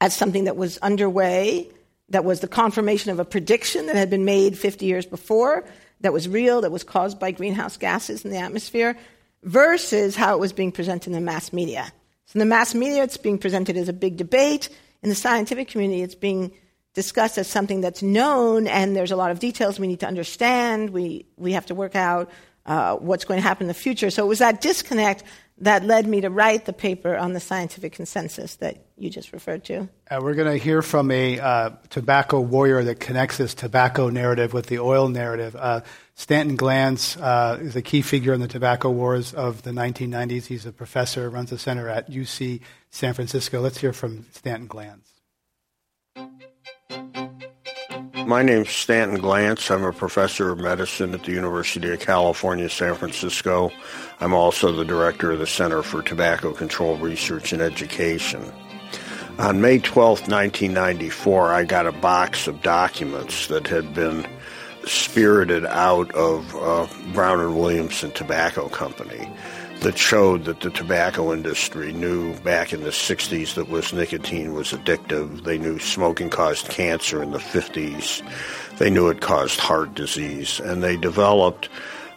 as 0.00 0.14
something 0.14 0.44
that 0.44 0.56
was 0.56 0.78
underway, 0.78 1.68
that 2.08 2.24
was 2.24 2.40
the 2.40 2.48
confirmation 2.48 3.10
of 3.10 3.18
a 3.18 3.24
prediction 3.24 3.86
that 3.86 3.96
had 3.96 4.10
been 4.10 4.24
made 4.24 4.56
50 4.56 4.86
years 4.86 5.06
before, 5.06 5.64
that 6.00 6.12
was 6.12 6.28
real, 6.28 6.60
that 6.60 6.70
was 6.70 6.84
caused 6.84 7.18
by 7.18 7.30
greenhouse 7.30 7.76
gases 7.76 8.24
in 8.24 8.30
the 8.30 8.38
atmosphere, 8.38 8.96
versus 9.42 10.14
how 10.16 10.34
it 10.34 10.40
was 10.40 10.52
being 10.52 10.72
presented 10.72 11.08
in 11.08 11.12
the 11.12 11.20
mass 11.20 11.52
media. 11.52 11.92
So 12.26 12.36
in 12.36 12.40
the 12.40 12.46
mass 12.46 12.74
media, 12.74 13.04
it's 13.04 13.16
being 13.16 13.38
presented 13.38 13.76
as 13.76 13.88
a 13.88 13.92
big 13.92 14.16
debate. 14.16 14.68
In 15.02 15.08
the 15.08 15.14
scientific 15.14 15.68
community, 15.68 16.02
it's 16.02 16.14
being 16.14 16.52
discussed 16.94 17.36
as 17.38 17.46
something 17.46 17.80
that's 17.80 18.02
known, 18.02 18.66
and 18.66 18.96
there's 18.96 19.12
a 19.12 19.16
lot 19.16 19.30
of 19.30 19.38
details 19.38 19.78
we 19.78 19.86
need 19.86 20.00
to 20.00 20.06
understand. 20.06 20.90
We, 20.90 21.26
we 21.36 21.52
have 21.52 21.66
to 21.66 21.74
work 21.74 21.94
out 21.94 22.30
uh, 22.64 22.96
what's 22.96 23.24
going 23.24 23.38
to 23.38 23.46
happen 23.46 23.64
in 23.64 23.68
the 23.68 23.74
future. 23.74 24.10
So 24.10 24.24
it 24.24 24.28
was 24.28 24.38
that 24.40 24.60
disconnect 24.60 25.22
that 25.58 25.84
led 25.84 26.06
me 26.06 26.20
to 26.20 26.28
write 26.28 26.66
the 26.66 26.72
paper 26.72 27.16
on 27.16 27.32
the 27.32 27.40
scientific 27.40 27.92
consensus 27.92 28.56
that 28.56 28.86
you 28.98 29.08
just 29.08 29.32
referred 29.32 29.64
to. 29.64 29.88
Uh, 30.10 30.20
we're 30.20 30.34
going 30.34 30.50
to 30.50 30.62
hear 30.62 30.82
from 30.82 31.10
a 31.10 31.38
uh, 31.40 31.70
tobacco 31.88 32.40
warrior 32.40 32.82
that 32.84 33.00
connects 33.00 33.38
this 33.38 33.54
tobacco 33.54 34.10
narrative 34.10 34.52
with 34.52 34.66
the 34.66 34.78
oil 34.78 35.08
narrative. 35.08 35.56
Stanton 36.18 36.56
Glantz 36.56 37.20
uh, 37.20 37.58
is 37.60 37.76
a 37.76 37.82
key 37.82 38.00
figure 38.00 38.32
in 38.32 38.40
the 38.40 38.48
tobacco 38.48 38.88
wars 38.90 39.34
of 39.34 39.62
the 39.62 39.70
1990s. 39.70 40.46
He's 40.46 40.64
a 40.64 40.72
professor, 40.72 41.28
runs 41.28 41.52
a 41.52 41.58
center 41.58 41.90
at 41.90 42.10
UC 42.10 42.62
San 42.90 43.12
Francisco. 43.12 43.60
Let's 43.60 43.76
hear 43.76 43.92
from 43.92 44.24
Stanton 44.32 44.66
Glantz. 44.66 45.12
My 48.26 48.42
name's 48.42 48.70
Stanton 48.70 49.20
Glantz. 49.20 49.70
I'm 49.70 49.84
a 49.84 49.92
professor 49.92 50.50
of 50.50 50.58
medicine 50.58 51.12
at 51.12 51.22
the 51.24 51.32
University 51.32 51.92
of 51.92 52.00
California, 52.00 52.70
San 52.70 52.94
Francisco. 52.94 53.70
I'm 54.18 54.32
also 54.32 54.72
the 54.72 54.86
director 54.86 55.32
of 55.32 55.38
the 55.38 55.46
Center 55.46 55.82
for 55.82 56.00
Tobacco 56.00 56.54
Control 56.54 56.96
Research 56.96 57.52
and 57.52 57.60
Education. 57.60 58.42
On 59.38 59.60
May 59.60 59.80
12, 59.80 60.22
1994, 60.22 61.52
I 61.52 61.64
got 61.64 61.86
a 61.86 61.92
box 61.92 62.48
of 62.48 62.62
documents 62.62 63.48
that 63.48 63.66
had 63.66 63.92
been 63.92 64.26
spirited 64.86 65.66
out 65.66 66.10
of 66.14 66.54
uh, 66.56 66.86
Brown 67.12 67.40
and 67.40 67.56
Williamson 67.56 68.10
Tobacco 68.12 68.68
Company 68.68 69.28
that 69.80 69.98
showed 69.98 70.44
that 70.44 70.60
the 70.60 70.70
tobacco 70.70 71.32
industry 71.32 71.92
knew 71.92 72.34
back 72.40 72.72
in 72.72 72.82
the 72.82 72.90
60s 72.90 73.54
that 73.54 73.68
was 73.68 73.92
nicotine 73.92 74.54
was 74.54 74.72
addictive. 74.72 75.44
They 75.44 75.58
knew 75.58 75.78
smoking 75.78 76.30
caused 76.30 76.68
cancer 76.68 77.22
in 77.22 77.32
the 77.32 77.38
50s. 77.38 78.22
They 78.78 78.90
knew 78.90 79.08
it 79.08 79.20
caused 79.20 79.60
heart 79.60 79.94
disease. 79.94 80.60
And 80.60 80.82
they 80.82 80.96
developed 80.96 81.68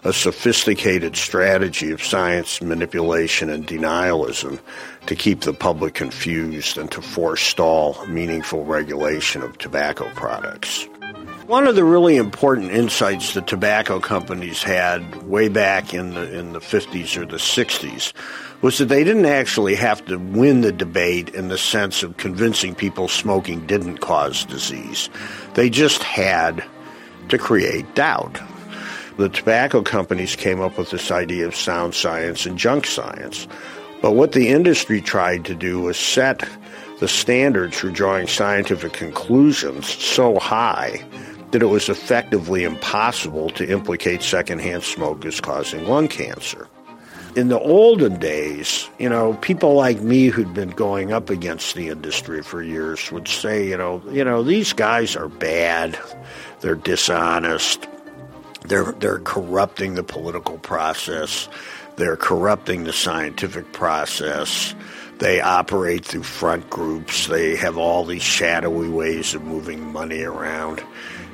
a 0.04 0.14
sophisticated 0.14 1.18
strategy 1.18 1.92
of 1.92 2.02
science 2.02 2.62
manipulation 2.62 3.50
and 3.50 3.68
denialism 3.68 4.60
to 5.08 5.16
keep 5.16 5.42
the 5.42 5.54
public 5.54 5.94
confused 5.94 6.78
and 6.78 6.90
to 6.92 7.02
forestall 7.02 8.06
meaningful 8.08 8.64
regulation 8.64 9.42
of 9.42 9.58
tobacco 9.58 10.10
products. 10.16 10.88
One 11.50 11.66
of 11.66 11.74
the 11.74 11.84
really 11.84 12.16
important 12.16 12.70
insights 12.70 13.34
the 13.34 13.42
tobacco 13.42 14.00
companies 14.00 14.62
had 14.62 15.24
way 15.24 15.50
back 15.50 15.96
in 15.96 16.14
the 16.14 16.32
in 16.38 16.54
the 16.54 16.60
50s 16.60 17.18
or 17.18 17.26
the 17.26 17.38
60s 17.38 18.14
was 18.62 18.78
that 18.78 18.86
they 18.86 19.04
didn't 19.04 19.26
actually 19.26 19.74
have 19.74 20.06
to 20.06 20.18
win 20.18 20.62
the 20.62 20.72
debate 20.72 21.30
in 21.30 21.48
the 21.48 21.58
sense 21.58 22.04
of 22.04 22.18
convincing 22.18 22.76
people 22.76 23.08
smoking 23.08 23.66
didn't 23.66 23.98
cause 23.98 24.46
disease. 24.46 25.10
They 25.56 25.72
just 25.72 26.04
had 26.04 26.64
to 27.30 27.40
create 27.40 27.96
doubt. 27.96 28.40
The 29.18 29.30
tobacco 29.30 29.82
companies 29.82 30.36
came 30.36 30.62
up 30.62 30.78
with 30.78 30.92
this 30.92 31.10
idea 31.10 31.48
of 31.48 31.56
sound 31.56 31.96
science 31.96 32.46
and 32.46 32.60
junk 32.60 32.86
science. 32.86 33.48
But 34.04 34.12
what 34.12 34.34
the 34.34 34.50
industry 34.50 35.02
tried 35.02 35.46
to 35.46 35.56
do 35.56 35.82
was 35.82 35.98
set 35.98 36.48
the 37.00 37.08
standards 37.08 37.80
for 37.80 37.90
drawing 37.90 38.28
scientific 38.28 38.94
conclusions 38.94 39.88
so 39.88 40.38
high 40.38 41.04
that 41.52 41.62
it 41.62 41.68
was 41.68 41.90
effectively 41.90 42.64
impossible 42.64 43.50
to 43.52 43.70
implicate 43.70 44.22
secondhand 44.22 44.84
smoke 44.84 45.26
as 45.26 45.42
causing 45.42 45.86
lung 45.86 46.08
cancer. 46.08 46.68
In 47.36 47.50
the 47.50 47.60
olden 47.60 48.20
days, 48.20 48.90
you 48.98 49.08
know, 49.08 49.36
people 49.36 49.76
like 49.76 50.02
me 50.02 50.28
who'd 50.28 50.54
been 50.54 50.72
going 50.72 51.14
up 51.14 51.30
against 51.30 51.76
the 51.76 51.90
industry 51.90 52.42
for 52.42 52.62
years 52.62 53.12
would 53.12 53.28
say, 53.28 53.68
you 53.68 53.78
know, 53.78 54.02
you 54.10 54.24
know, 54.24 54.42
these 54.44 54.74
guys 54.74 55.16
are 55.16 55.30
bad, 55.30 55.98
they're 56.62 56.76
dishonest, 56.76 57.88
they're 58.66 58.94
they're 58.94 59.20
corrupting 59.20 59.94
the 59.94 60.04
political 60.04 60.58
process, 60.58 61.48
they're 61.98 62.18
corrupting 62.18 62.86
the 62.86 62.94
scientific 62.94 63.72
process. 63.74 64.74
They 65.20 65.42
operate 65.42 66.06
through 66.06 66.24
front 66.24 66.70
groups. 66.70 67.28
They 67.28 67.58
have 67.58 67.78
all 67.78 68.06
these 68.06 68.24
shadowy 68.24 68.88
ways 68.88 69.36
of 69.36 69.44
moving 69.44 69.92
money 69.92 70.22
around. 70.22 70.82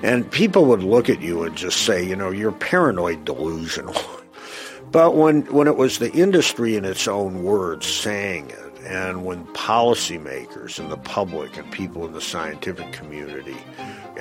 And 0.03 0.29
people 0.31 0.65
would 0.65 0.83
look 0.83 1.09
at 1.09 1.21
you 1.21 1.43
and 1.43 1.55
just 1.55 1.85
say, 1.85 2.03
you 2.03 2.15
know, 2.15 2.29
you're 2.31 2.51
paranoid 2.51 3.25
delusional. 3.25 3.95
but 4.91 5.15
when, 5.15 5.41
when 5.53 5.67
it 5.67 5.77
was 5.77 5.99
the 5.99 6.11
industry 6.11 6.75
in 6.75 6.85
its 6.85 7.07
own 7.07 7.43
words 7.43 7.87
saying 7.87 8.49
it, 8.49 8.65
and 8.85 9.25
when 9.25 9.45
policymakers 9.47 10.77
and 10.79 10.91
the 10.91 10.97
public 10.97 11.57
and 11.57 11.69
people 11.71 12.05
in 12.05 12.13
the 12.13 12.21
scientific 12.21 12.91
community 12.91 13.57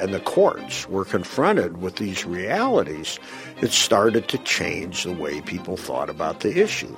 and 0.00 0.14
the 0.14 0.20
courts 0.20 0.88
were 0.88 1.04
confronted 1.04 1.82
with 1.82 1.96
these 1.96 2.24
realities, 2.24 3.18
it 3.60 3.72
started 3.72 4.26
to 4.28 4.38
change 4.38 5.04
the 5.04 5.12
way 5.12 5.42
people 5.42 5.76
thought 5.76 6.08
about 6.08 6.40
the 6.40 6.62
issue. 6.62 6.96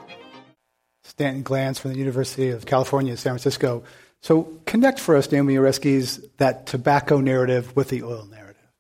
Stanton 1.03 1.43
Glantz 1.43 1.81
from 1.81 1.93
the 1.93 1.99
University 1.99 2.51
of 2.51 2.67
California, 2.67 3.17
San 3.17 3.33
Francisco. 3.33 3.83
So 4.21 4.45
connect 4.65 5.01
for 5.01 5.17
us, 5.17 5.31
Naomi 5.31 5.55
Oreskes, 5.55 6.25
that 6.37 6.67
tobacco 6.67 7.21
narrative 7.21 7.75
with 7.75 7.89
the 7.89 8.03
oil 8.03 8.27
narrative. 8.27 8.36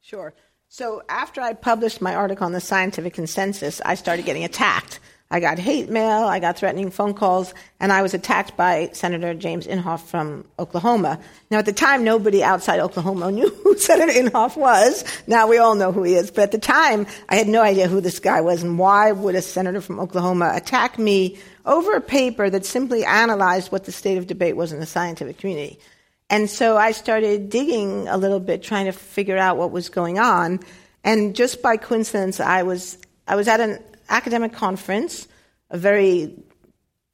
Sure. 0.07 0.35
So 0.69 1.03
after 1.09 1.41
I 1.41 1.53
published 1.53 2.01
my 2.01 2.15
article 2.15 2.47
on 2.47 2.53
the 2.53 2.61
scientific 2.61 3.13
consensus, 3.13 3.81
I 3.85 3.97
started 3.97 4.25
getting 4.25 4.45
attacked 4.45 5.01
I 5.29 5.41
got 5.41 5.59
hate 5.59 5.91
mail, 5.91 6.23
I 6.23 6.39
got 6.39 6.57
threatening 6.57 6.91
phone 6.91 7.13
calls, 7.13 7.53
and 7.81 7.93
I 7.93 8.03
was 8.03 8.15
attacked 8.15 8.57
by 8.57 8.91
Senator 8.93 9.35
James 9.35 9.67
Inhofe 9.67 10.03
from 10.03 10.45
Oklahoma. 10.57 11.19
Now, 11.51 11.59
at 11.59 11.67
the 11.67 11.73
time, 11.73 12.05
nobody 12.05 12.45
outside 12.45 12.79
Oklahoma 12.79 13.33
knew 13.33 13.49
who 13.49 13.77
Senator 13.77 14.13
Inhofe 14.13 14.57
was. 14.57 15.05
Now 15.27 15.49
we 15.49 15.59
all 15.59 15.75
know 15.75 15.91
who 15.91 16.05
he 16.05 16.15
is. 16.15 16.31
But 16.31 16.45
at 16.45 16.53
the 16.53 16.59
time, 16.59 17.09
I 17.29 17.35
had 17.35 17.49
no 17.49 17.61
idea 17.61 17.89
who 17.89 18.01
this 18.01 18.21
guy 18.21 18.41
was 18.41 18.63
and 18.63 18.79
why 18.79 19.11
would 19.11 19.35
a 19.35 19.43
senator 19.43 19.81
from 19.81 19.99
Oklahoma 19.99 20.53
attack 20.55 20.97
me 20.97 21.39
over 21.65 21.95
a 21.95 22.01
paper 22.01 22.49
that 22.49 22.65
simply 22.65 23.05
analyzed 23.05 23.73
what 23.73 23.85
the 23.85 23.93
state 23.93 24.19
of 24.19 24.29
debate 24.29 24.57
was 24.57 24.73
in 24.73 24.79
the 24.79 24.87
scientific 24.87 25.39
community. 25.39 25.81
And 26.29 26.51
so 26.51 26.77
I 26.77 26.93
started 26.93 27.51
digging 27.51 28.09
a 28.09 28.17
little 28.17 28.41
bit, 28.41 28.63
trying 28.63 28.87
to 28.87 28.93
figure 28.93 29.39
out 29.39 29.57
what 29.57 29.71
was 29.71 29.89
going 29.89 30.19
on. 30.19 30.61
And 31.05 31.37
just 31.37 31.63
by 31.63 31.77
coincidence, 31.77 32.41
I 32.41 32.65
was 32.65 32.99
I 33.29 33.37
was 33.37 33.49
at 33.49 33.61
an 33.61 33.83
academic 34.09 34.53
conference, 34.53 35.29
a 35.71 35.79
very 35.79 36.35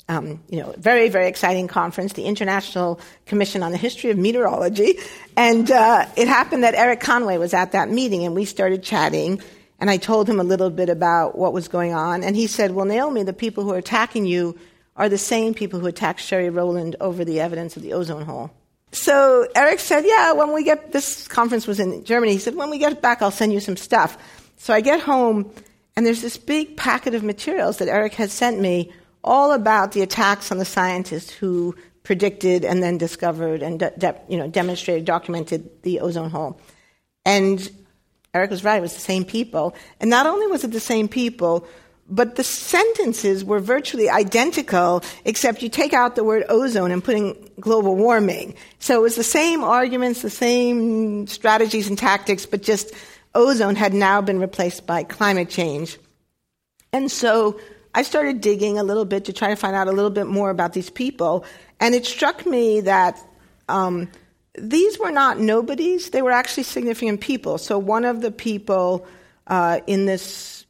um, 0.09 0.43
you 0.49 0.61
know, 0.61 0.75
very, 0.77 1.09
very 1.09 1.29
exciting 1.29 1.69
conference, 1.69 2.13
the 2.13 2.25
International 2.25 3.01
Commission 3.27 3.63
on 3.63 3.71
the 3.73 3.79
History 3.79 4.11
of 4.11 4.19
Meteorology. 4.19 4.99
And 5.37 5.71
uh, 5.71 6.07
it 6.17 6.29
happened 6.29 6.65
that 6.65 6.75
Eric 6.75 7.01
Conway 7.01 7.39
was 7.39 7.55
at 7.55 7.73
that 7.73 7.89
meeting, 7.89 8.25
and 8.25 8.35
we 8.35 8.45
started 8.45 8.83
chatting. 8.83 9.41
And 9.79 9.91
I 9.91 9.97
told 9.97 10.29
him 10.29 10.39
a 10.39 10.45
little 10.45 10.71
bit 10.71 10.89
about 10.89 11.39
what 11.39 11.53
was 11.53 11.69
going 11.69 11.95
on. 11.95 12.23
And 12.23 12.37
he 12.37 12.47
said, 12.47 12.73
Well, 12.73 12.85
Naomi, 12.85 13.23
the 13.23 13.33
people 13.33 13.65
who 13.65 13.73
are 13.73 13.79
attacking 13.79 14.27
you 14.27 14.59
are 14.97 15.09
the 15.09 15.19
same 15.19 15.55
people 15.55 15.81
who 15.81 15.87
attacked 15.87 16.21
Sherry 16.21 16.51
Rowland 16.51 16.97
over 17.01 17.25
the 17.25 17.41
evidence 17.41 17.77
of 17.77 17.83
the 17.83 17.95
ozone 17.95 18.25
hole. 18.25 18.51
So 18.93 19.49
Eric 19.57 19.81
said, 19.81 20.05
Yeah, 20.07 20.33
when 20.33 20.53
we 20.53 20.65
get 20.65 20.93
this 20.93 21.27
conference 21.27 21.67
was 21.67 21.81
in 21.81 22.05
Germany, 22.05 22.33
he 22.33 22.39
said, 22.39 22.55
When 22.55 22.71
we 22.71 22.79
get 22.79 23.03
back, 23.03 23.23
I'll 23.23 23.31
send 23.31 23.53
you 23.53 23.61
some 23.61 23.77
stuff. 23.77 24.17
So 24.59 24.73
I 24.73 24.81
get 24.81 25.01
home 25.01 25.51
and 25.97 26.07
there's 26.07 26.23
this 26.23 26.37
big 26.37 26.77
packet 26.77 27.15
of 27.15 27.23
materials 27.23 27.79
that 27.79 27.89
Eric 27.89 28.15
had 28.15 28.31
sent 28.31 28.61
me 28.61 28.93
all 29.25 29.53
about 29.53 29.93
the 29.93 30.03
attacks 30.03 30.51
on 30.51 30.59
the 30.59 30.65
scientists 30.65 31.31
who 31.31 31.75
predicted 32.03 32.65
and 32.65 32.83
then 32.83 32.99
discovered 32.99 33.63
and 33.63 33.79
de- 33.79 33.93
de- 33.97 34.21
you 34.29 34.37
know, 34.37 34.49
demonstrated, 34.49 35.05
documented 35.05 35.83
the 35.83 36.01
ozone 36.01 36.31
hole. 36.31 36.61
And 37.25 37.71
Eric 38.35 38.51
was 38.51 38.65
right, 38.65 38.79
it 38.79 38.83
was 38.83 38.95
the 38.95 39.01
same 39.01 39.25
people. 39.25 39.75
And 40.01 40.11
not 40.11 40.27
only 40.27 40.47
was 40.47 40.65
it 40.65 40.73
the 40.73 40.81
same 40.81 41.09
people, 41.09 41.67
but 42.13 42.37
the 42.37 42.45
sentences 42.45 43.43
were 43.43 43.59
virtually 43.59 44.11
identical, 44.11 45.03
except 45.25 45.63
you 45.63 45.71
take 45.71 45.95
out 45.95 46.15
the 46.15 46.23
word 46.23 46.45
ozone 46.51 46.91
and 46.91 47.03
put 47.03 47.17
in 47.17 47.35
global 47.59 47.97
warming. 47.97 48.55
So 48.81 48.99
it 48.99 49.03
was 49.03 49.17
the 49.17 49.25
same 49.25 49.65
arguments, 49.65 50.21
the 50.21 50.29
same 50.29 51.27
strategies 51.27 51.89
and 51.89 51.97
tactics, 51.97 52.45
but 52.45 52.63
just 52.63 52.93
ozone 53.35 53.77
had 53.77 53.95
now 53.95 54.21
been 54.21 54.41
replaced 54.41 54.87
by 54.87 55.05
climate 55.05 55.49
change. 55.49 55.99
And 56.93 57.11
so 57.11 57.59
I 57.95 58.03
started 58.03 58.43
digging 58.43 58.79
a 58.79 58.85
little 58.85 59.07
bit 59.07 59.25
to 59.25 59.33
try 59.33 59.49
to 59.49 59.57
find 59.57 59.75
out 59.75 59.89
a 59.89 59.93
little 59.93 60.11
bit 60.11 60.27
more 60.27 60.51
about 60.51 60.75
these 60.75 60.91
people. 60.91 61.47
And 61.81 61.95
it 61.95 62.05
struck 62.05 62.45
me 62.45 62.83
that 62.83 63.19
um, 63.71 64.11
these 64.55 64.99
were 64.99 65.13
not 65.13 65.41
nobodies, 65.41 66.11
they 66.11 66.21
were 66.21 66.31
actually 66.31 66.65
significant 66.65 67.23
people. 67.23 67.57
So 67.57 67.79
one 67.79 68.05
of 68.05 68.21
the 68.21 68.31
people 68.31 69.07
uh, 69.47 69.81
in 69.87 70.05
this 70.05 70.62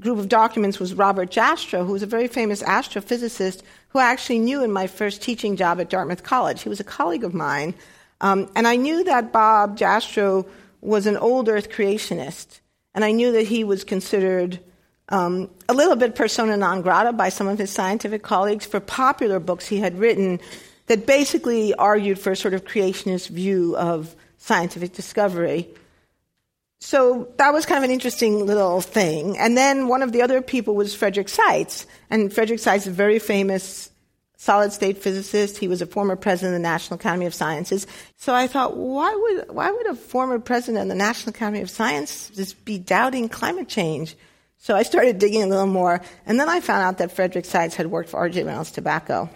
group 0.00 0.18
of 0.18 0.28
documents 0.28 0.78
was 0.78 0.94
Robert 0.94 1.30
Jastrow, 1.30 1.86
who 1.86 1.92
was 1.92 2.02
a 2.02 2.06
very 2.06 2.28
famous 2.28 2.62
astrophysicist 2.62 3.62
who 3.88 3.98
I 3.98 4.10
actually 4.10 4.40
knew 4.40 4.62
in 4.62 4.72
my 4.72 4.86
first 4.86 5.22
teaching 5.22 5.56
job 5.56 5.80
at 5.80 5.90
Dartmouth 5.90 6.22
College. 6.22 6.62
He 6.62 6.68
was 6.68 6.80
a 6.80 6.84
colleague 6.84 7.24
of 7.24 7.34
mine. 7.34 7.74
Um, 8.20 8.50
and 8.56 8.66
I 8.66 8.76
knew 8.76 9.04
that 9.04 9.32
Bob 9.32 9.78
Jastrow 9.78 10.46
was 10.80 11.06
an 11.06 11.16
old 11.16 11.48
earth 11.48 11.70
creationist, 11.70 12.60
and 12.94 13.04
I 13.04 13.12
knew 13.12 13.32
that 13.32 13.46
he 13.46 13.64
was 13.64 13.84
considered 13.84 14.60
um, 15.08 15.50
a 15.68 15.74
little 15.74 15.96
bit 15.96 16.14
persona 16.14 16.56
non 16.56 16.82
grata 16.82 17.12
by 17.12 17.28
some 17.28 17.48
of 17.48 17.58
his 17.58 17.70
scientific 17.70 18.22
colleagues 18.22 18.66
for 18.66 18.80
popular 18.80 19.38
books 19.38 19.66
he 19.66 19.78
had 19.78 19.98
written 19.98 20.40
that 20.86 21.06
basically 21.06 21.74
argued 21.74 22.18
for 22.18 22.32
a 22.32 22.36
sort 22.36 22.54
of 22.54 22.64
creationist 22.64 23.28
view 23.28 23.76
of 23.76 24.14
scientific 24.38 24.92
discovery. 24.92 25.68
So 26.78 27.28
that 27.38 27.52
was 27.52 27.66
kind 27.66 27.78
of 27.78 27.84
an 27.84 27.90
interesting 27.90 28.44
little 28.44 28.80
thing. 28.80 29.38
And 29.38 29.56
then 29.56 29.88
one 29.88 30.02
of 30.02 30.12
the 30.12 30.22
other 30.22 30.42
people 30.42 30.74
was 30.74 30.94
Frederick 30.94 31.28
Seitz. 31.28 31.86
And 32.10 32.32
Frederick 32.32 32.60
Seitz 32.60 32.86
is 32.86 32.92
a 32.92 32.96
very 32.96 33.18
famous 33.18 33.90
solid 34.36 34.72
state 34.72 34.98
physicist. 34.98 35.58
He 35.58 35.68
was 35.68 35.80
a 35.82 35.86
former 35.86 36.16
president 36.16 36.54
of 36.54 36.60
the 36.60 36.68
National 36.68 36.96
Academy 36.96 37.26
of 37.26 37.34
Sciences. 37.34 37.86
So 38.16 38.34
I 38.34 38.46
thought, 38.46 38.76
why 38.76 39.14
would, 39.14 39.54
why 39.54 39.70
would 39.70 39.86
a 39.86 39.94
former 39.94 40.38
president 40.38 40.82
of 40.82 40.88
the 40.88 40.94
National 40.94 41.30
Academy 41.30 41.62
of 41.62 41.70
Sciences 41.70 42.52
be 42.52 42.78
doubting 42.78 43.28
climate 43.28 43.68
change? 43.68 44.14
So 44.58 44.74
I 44.74 44.82
started 44.82 45.18
digging 45.18 45.42
a 45.42 45.46
little 45.46 45.66
more, 45.66 46.00
and 46.26 46.40
then 46.40 46.48
I 46.48 46.60
found 46.60 46.82
out 46.82 46.98
that 46.98 47.12
Frederick 47.12 47.44
Seitz 47.44 47.74
had 47.74 47.86
worked 47.86 48.10
for 48.10 48.18
R.J. 48.18 48.44
Reynolds 48.44 48.72
Tobacco. 48.72 49.30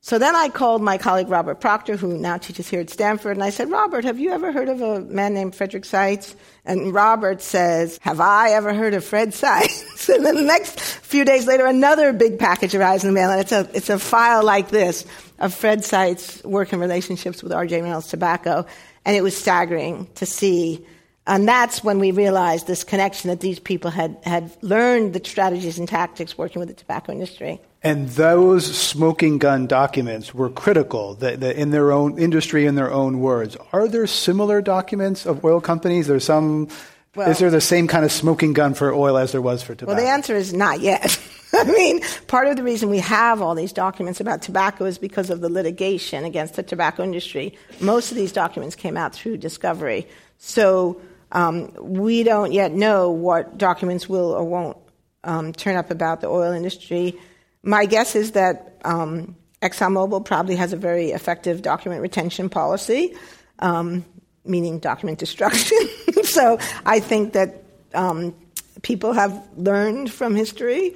So 0.00 0.18
then 0.18 0.36
I 0.36 0.48
called 0.48 0.80
my 0.80 0.96
colleague 0.96 1.28
Robert 1.28 1.60
Proctor, 1.60 1.96
who 1.96 2.16
now 2.16 2.38
teaches 2.38 2.68
here 2.68 2.80
at 2.80 2.88
Stanford, 2.88 3.36
and 3.36 3.42
I 3.42 3.50
said, 3.50 3.68
Robert, 3.68 4.04
have 4.04 4.20
you 4.20 4.30
ever 4.30 4.52
heard 4.52 4.68
of 4.68 4.80
a 4.80 5.00
man 5.00 5.34
named 5.34 5.56
Frederick 5.56 5.84
Seitz? 5.84 6.36
And 6.64 6.94
Robert 6.94 7.42
says, 7.42 7.98
Have 8.02 8.20
I 8.20 8.50
ever 8.50 8.72
heard 8.72 8.94
of 8.94 9.04
Fred 9.04 9.34
Seitz? 9.34 10.08
and 10.08 10.24
then 10.24 10.36
the 10.36 10.42
next 10.42 10.80
few 10.80 11.24
days 11.24 11.46
later, 11.46 11.66
another 11.66 12.12
big 12.12 12.38
package 12.38 12.74
arrives 12.74 13.02
in 13.02 13.10
the 13.10 13.14
mail, 13.14 13.30
and 13.30 13.40
it's 13.40 13.52
a, 13.52 13.68
it's 13.74 13.90
a 13.90 13.98
file 13.98 14.44
like 14.44 14.68
this 14.68 15.04
of 15.40 15.52
Fred 15.52 15.84
Seitz' 15.84 16.44
work 16.44 16.72
and 16.72 16.80
relationships 16.80 17.42
with 17.42 17.52
R.J. 17.52 17.82
Reynolds 17.82 18.06
Tobacco. 18.06 18.66
And 19.04 19.16
it 19.16 19.22
was 19.22 19.36
staggering 19.36 20.06
to 20.16 20.26
see 20.26 20.86
and 21.28 21.46
that's 21.46 21.84
when 21.84 21.98
we 21.98 22.10
realized 22.10 22.66
this 22.66 22.82
connection 22.82 23.28
that 23.28 23.40
these 23.40 23.58
people 23.58 23.90
had, 23.90 24.16
had 24.22 24.50
learned 24.62 25.12
the 25.12 25.20
strategies 25.22 25.78
and 25.78 25.86
tactics 25.86 26.38
working 26.38 26.58
with 26.58 26.68
the 26.68 26.74
tobacco 26.74 27.12
industry. 27.12 27.60
And 27.82 28.08
those 28.08 28.64
smoking 28.76 29.36
gun 29.38 29.66
documents 29.66 30.34
were 30.34 30.48
critical 30.48 31.14
the, 31.14 31.36
the, 31.36 31.58
in 31.58 31.70
their 31.70 31.92
own 31.92 32.18
industry, 32.18 32.64
in 32.64 32.76
their 32.76 32.90
own 32.90 33.20
words. 33.20 33.56
Are 33.72 33.86
there 33.86 34.06
similar 34.06 34.62
documents 34.62 35.26
of 35.26 35.44
oil 35.44 35.60
companies? 35.60 36.06
There's 36.06 36.24
some. 36.24 36.68
Well, 37.14 37.30
is 37.30 37.38
there 37.38 37.50
the 37.50 37.60
same 37.60 37.88
kind 37.88 38.04
of 38.04 38.12
smoking 38.12 38.52
gun 38.52 38.74
for 38.74 38.92
oil 38.92 39.16
as 39.16 39.32
there 39.32 39.42
was 39.42 39.62
for 39.62 39.74
tobacco? 39.74 39.94
Well, 39.94 40.02
the 40.02 40.10
answer 40.10 40.34
is 40.34 40.52
not 40.52 40.80
yet. 40.80 41.20
I 41.52 41.64
mean, 41.64 42.00
part 42.26 42.46
of 42.48 42.56
the 42.56 42.62
reason 42.62 42.90
we 42.90 42.98
have 42.98 43.42
all 43.42 43.54
these 43.54 43.72
documents 43.72 44.20
about 44.20 44.42
tobacco 44.42 44.84
is 44.84 44.98
because 44.98 45.30
of 45.30 45.40
the 45.40 45.48
litigation 45.48 46.24
against 46.24 46.54
the 46.54 46.62
tobacco 46.62 47.02
industry. 47.02 47.56
Most 47.80 48.10
of 48.10 48.16
these 48.16 48.32
documents 48.32 48.76
came 48.76 48.96
out 48.96 49.14
through 49.14 49.38
discovery. 49.38 50.06
So 50.38 51.00
um, 51.32 51.72
we 51.80 52.22
don't 52.22 52.52
yet 52.52 52.72
know 52.72 53.10
what 53.10 53.58
documents 53.58 54.08
will 54.08 54.32
or 54.32 54.44
won't 54.44 54.76
um, 55.24 55.52
turn 55.52 55.76
up 55.76 55.90
about 55.90 56.20
the 56.20 56.28
oil 56.28 56.52
industry. 56.52 57.18
My 57.62 57.86
guess 57.86 58.14
is 58.14 58.32
that 58.32 58.78
um, 58.84 59.36
ExxonMobil 59.62 60.24
probably 60.24 60.56
has 60.56 60.72
a 60.72 60.76
very 60.76 61.10
effective 61.10 61.62
document 61.62 62.00
retention 62.00 62.48
policy, 62.48 63.14
um, 63.58 64.04
meaning 64.44 64.78
document 64.78 65.18
destruction. 65.18 65.78
so 66.22 66.58
I 66.86 67.00
think 67.00 67.32
that 67.34 67.64
um, 67.94 68.34
people 68.82 69.12
have 69.12 69.48
learned 69.56 70.12
from 70.12 70.34
history. 70.34 70.94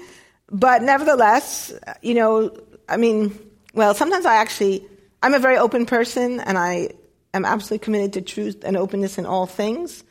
But 0.51 0.83
nevertheless, 0.83 1.73
you 2.03 2.14
know, 2.14 2.57
I 2.88 2.97
mean, 2.97 3.38
well, 3.75 3.95
sometimes 3.95 4.27
I 4.27 4.37
actually, 4.37 4.87
I'm 5.23 5.35
a 5.35 5.38
very 5.38 5.57
open 5.57 5.87
person 5.87 6.40
and 6.40 6.59
I 6.59 6.90
am 7.35 7.45
absolutely 7.45 7.85
committed 7.85 8.12
to 8.14 8.23
truth 8.23 8.62
and 8.64 8.77
openness 8.77 9.18
in 9.18 9.27
all 9.27 9.47
things. 9.47 10.05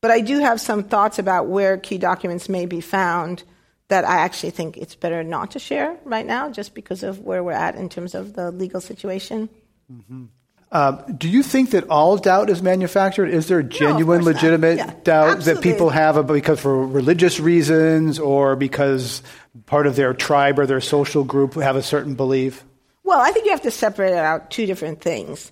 But 0.00 0.10
I 0.10 0.20
do 0.20 0.38
have 0.38 0.60
some 0.60 0.84
thoughts 0.84 1.18
about 1.18 1.48
where 1.48 1.76
key 1.76 1.98
documents 1.98 2.48
may 2.48 2.66
be 2.66 2.80
found 2.80 3.42
that 3.88 4.04
I 4.04 4.18
actually 4.18 4.50
think 4.50 4.76
it's 4.76 4.94
better 4.94 5.24
not 5.24 5.52
to 5.52 5.58
share 5.58 5.98
right 6.04 6.26
now, 6.26 6.50
just 6.50 6.74
because 6.74 7.02
of 7.02 7.20
where 7.20 7.42
we're 7.42 7.52
at 7.52 7.74
in 7.74 7.88
terms 7.88 8.14
of 8.14 8.34
the 8.34 8.50
legal 8.50 8.80
situation. 8.80 9.48
Mm-hmm. 9.92 10.26
Uh, 10.70 10.92
do 11.16 11.28
you 11.28 11.42
think 11.42 11.70
that 11.70 11.88
all 11.88 12.18
doubt 12.18 12.50
is 12.50 12.62
manufactured? 12.62 13.28
Is 13.30 13.48
there 13.48 13.62
genuine, 13.62 14.20
no, 14.20 14.26
legitimate 14.26 14.76
yeah, 14.76 14.92
doubt 15.02 15.38
absolutely. 15.38 15.54
that 15.54 15.62
people 15.62 15.88
have 15.88 16.26
because 16.26 16.60
for 16.60 16.86
religious 16.86 17.40
reasons 17.40 18.18
or 18.18 18.54
because 18.54 19.22
part 19.64 19.86
of 19.86 19.96
their 19.96 20.12
tribe 20.12 20.58
or 20.58 20.66
their 20.66 20.82
social 20.82 21.24
group 21.24 21.54
have 21.54 21.76
a 21.76 21.82
certain 21.82 22.14
belief? 22.14 22.64
Well, 23.02 23.18
I 23.18 23.30
think 23.30 23.46
you 23.46 23.52
have 23.52 23.62
to 23.62 23.70
separate 23.70 24.12
out 24.12 24.50
two 24.50 24.66
different 24.66 25.00
things 25.00 25.50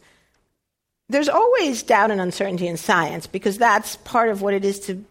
there's 1.08 1.28
always 1.28 1.82
doubt 1.82 2.10
and 2.10 2.20
uncertainty 2.20 2.66
in 2.66 2.76
science 2.76 3.26
because 3.26 3.58
that's 3.58 3.96
part 3.96 4.28
of 4.28 4.42
what 4.42 4.54
it 4.54 4.64
is 4.64 4.80
to 4.80 5.04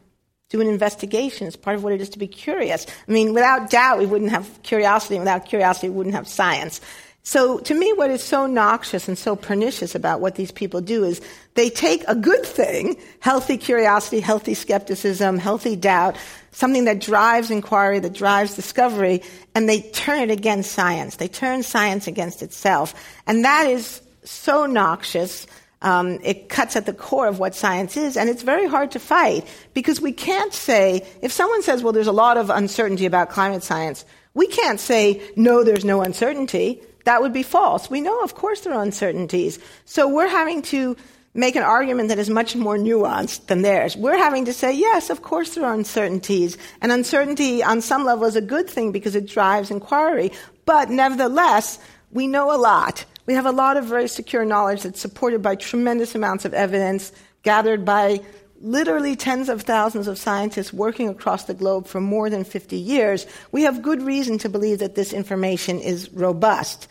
do 0.49 0.61
an 0.61 0.67
investigation. 0.67 1.47
It's 1.47 1.55
part 1.55 1.75
of 1.75 1.83
what 1.83 1.93
it 1.93 2.01
is 2.01 2.09
to 2.09 2.19
be 2.19 2.27
curious. 2.27 2.85
I 3.07 3.11
mean, 3.11 3.33
without 3.33 3.69
doubt, 3.69 3.99
we 3.99 4.05
wouldn't 4.05 4.31
have 4.31 4.61
curiosity, 4.63 5.17
without 5.17 5.45
curiosity, 5.45 5.89
we 5.89 5.95
wouldn't 5.95 6.15
have 6.15 6.27
science. 6.27 6.81
So, 7.23 7.57
to 7.57 7.73
me, 7.73 7.91
what 7.91 8.11
is 8.11 8.21
so 8.21 8.45
noxious 8.45 9.07
and 9.07 9.17
so 9.17 9.35
pernicious 9.35 9.95
about 9.95 10.21
what 10.21 10.35
these 10.35 10.51
people 10.51 10.79
do 10.79 11.03
is 11.03 11.21
they 11.55 11.71
take 11.71 12.03
a 12.07 12.13
good 12.13 12.45
thing, 12.45 12.97
healthy 13.19 13.57
curiosity, 13.57 14.19
healthy 14.19 14.53
skepticism, 14.53 15.39
healthy 15.39 15.75
doubt, 15.75 16.17
something 16.51 16.85
that 16.85 17.01
drives 17.01 17.49
inquiry, 17.49 17.97
that 17.97 18.13
drives 18.13 18.55
discovery, 18.55 19.23
and 19.55 19.67
they 19.67 19.81
turn 19.81 20.19
it 20.19 20.29
against 20.29 20.73
science. 20.73 21.15
They 21.15 21.27
turn 21.27 21.63
science 21.63 22.05
against 22.05 22.43
itself. 22.43 22.93
And 23.25 23.43
that 23.43 23.65
is 23.65 24.01
so 24.23 24.67
noxious 24.67 25.47
um, 25.85 26.19
it 26.23 26.49
cuts 26.49 26.75
at 26.75 26.85
the 26.85 26.93
core 26.93 27.27
of 27.27 27.37
what 27.37 27.53
science 27.53 27.95
is, 27.95 28.17
and 28.17 28.27
it's 28.27 28.41
very 28.41 28.67
hard 28.67 28.91
to 28.91 28.99
fight 28.99 29.47
because 29.73 30.01
we 30.01 30.11
can't 30.11 30.51
say, 30.51 31.05
if 31.21 31.31
someone 31.31 31.61
says, 31.61 31.83
well, 31.83 31.93
there's 31.93 32.07
a 32.07 32.11
lot 32.11 32.37
of 32.37 32.49
uncertainty 32.49 33.05
about 33.05 33.29
climate 33.29 33.63
science, 33.63 34.03
We 34.35 34.47
can't 34.47 34.79
say, 34.79 35.21
no, 35.35 35.63
there's 35.63 35.85
no 35.85 36.01
uncertainty. 36.01 36.81
That 37.05 37.21
would 37.21 37.33
be 37.33 37.41
false. 37.41 37.89
We 37.89 38.01
know, 38.01 38.21
of 38.21 38.35
course, 38.35 38.61
there 38.61 38.73
are 38.73 38.83
uncertainties. 38.83 39.57
So 39.85 40.07
we're 40.07 40.27
having 40.27 40.61
to 40.63 40.95
make 41.33 41.55
an 41.55 41.63
argument 41.63 42.09
that 42.09 42.19
is 42.19 42.29
much 42.29 42.55
more 42.55 42.77
nuanced 42.77 43.47
than 43.47 43.61
theirs. 43.61 43.95
We're 43.95 44.17
having 44.17 44.45
to 44.45 44.53
say, 44.53 44.73
yes, 44.73 45.09
of 45.09 45.21
course 45.21 45.55
there 45.55 45.65
are 45.65 45.73
uncertainties. 45.73 46.57
And 46.81 46.91
uncertainty 46.91 47.63
on 47.63 47.81
some 47.81 48.03
level 48.03 48.25
is 48.25 48.35
a 48.35 48.41
good 48.41 48.69
thing 48.69 48.91
because 48.91 49.15
it 49.15 49.27
drives 49.27 49.71
inquiry. 49.71 50.31
But 50.65 50.89
nevertheless, 50.89 51.79
we 52.11 52.27
know 52.27 52.53
a 52.53 52.59
lot. 52.59 53.05
We 53.25 53.33
have 53.33 53.45
a 53.45 53.51
lot 53.51 53.77
of 53.77 53.85
very 53.85 54.07
secure 54.07 54.45
knowledge 54.45 54.83
that's 54.83 54.99
supported 54.99 55.41
by 55.41 55.55
tremendous 55.55 56.15
amounts 56.15 56.45
of 56.45 56.53
evidence 56.53 57.11
gathered 57.43 57.85
by 57.85 58.21
literally 58.61 59.15
tens 59.15 59.49
of 59.49 59.61
thousands 59.61 60.07
of 60.07 60.17
scientists 60.17 60.73
working 60.73 61.09
across 61.09 61.45
the 61.45 61.53
globe 61.53 61.87
for 61.87 62.01
more 62.01 62.29
than 62.29 62.43
50 62.43 62.77
years. 62.77 63.25
We 63.51 63.63
have 63.63 63.81
good 63.81 64.01
reason 64.01 64.37
to 64.39 64.49
believe 64.49 64.79
that 64.79 64.95
this 64.95 65.13
information 65.13 65.79
is 65.79 66.11
robust. 66.11 66.87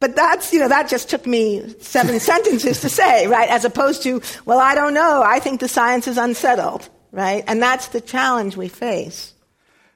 But 0.00 0.16
that's, 0.16 0.52
you 0.52 0.60
know, 0.60 0.68
that 0.68 0.88
just 0.88 1.10
took 1.10 1.26
me 1.26 1.74
seven 1.80 2.20
sentences 2.32 2.80
to 2.80 2.88
say, 2.88 3.26
right? 3.26 3.48
As 3.50 3.64
opposed 3.64 4.02
to, 4.04 4.22
well, 4.46 4.58
I 4.58 4.74
don't 4.74 4.94
know. 4.94 5.22
I 5.24 5.40
think 5.40 5.60
the 5.60 5.68
science 5.68 6.08
is 6.08 6.16
unsettled, 6.16 6.88
right? 7.12 7.44
And 7.46 7.62
that's 7.62 7.88
the 7.88 8.00
challenge 8.00 8.56
we 8.56 8.68
face. 8.68 9.34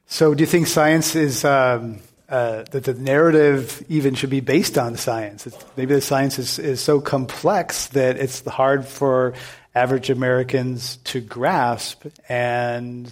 So, 0.07 0.35
do 0.35 0.43
you 0.43 0.47
think 0.47 0.67
science 0.67 1.17
is, 1.17 1.47
um, 1.47 2.01
uh, 2.35 2.65
that 2.73 2.83
the 2.83 2.95
narrative 2.95 3.85
even 3.89 4.17
should 4.17 4.29
be 4.29 4.41
based 4.41 4.77
on 4.77 4.97
science? 4.97 5.47
It's, 5.47 5.65
maybe 5.77 5.95
the 5.95 6.01
science 6.01 6.37
is, 6.37 6.59
is 6.59 6.81
so 6.81 7.01
complex 7.01 7.87
that 7.89 8.17
it's 8.17 8.45
hard 8.45 8.85
for 8.85 9.35
average 9.73 10.11
Americans 10.11 10.97
to 11.05 11.21
grasp, 11.21 12.07
and 12.29 13.09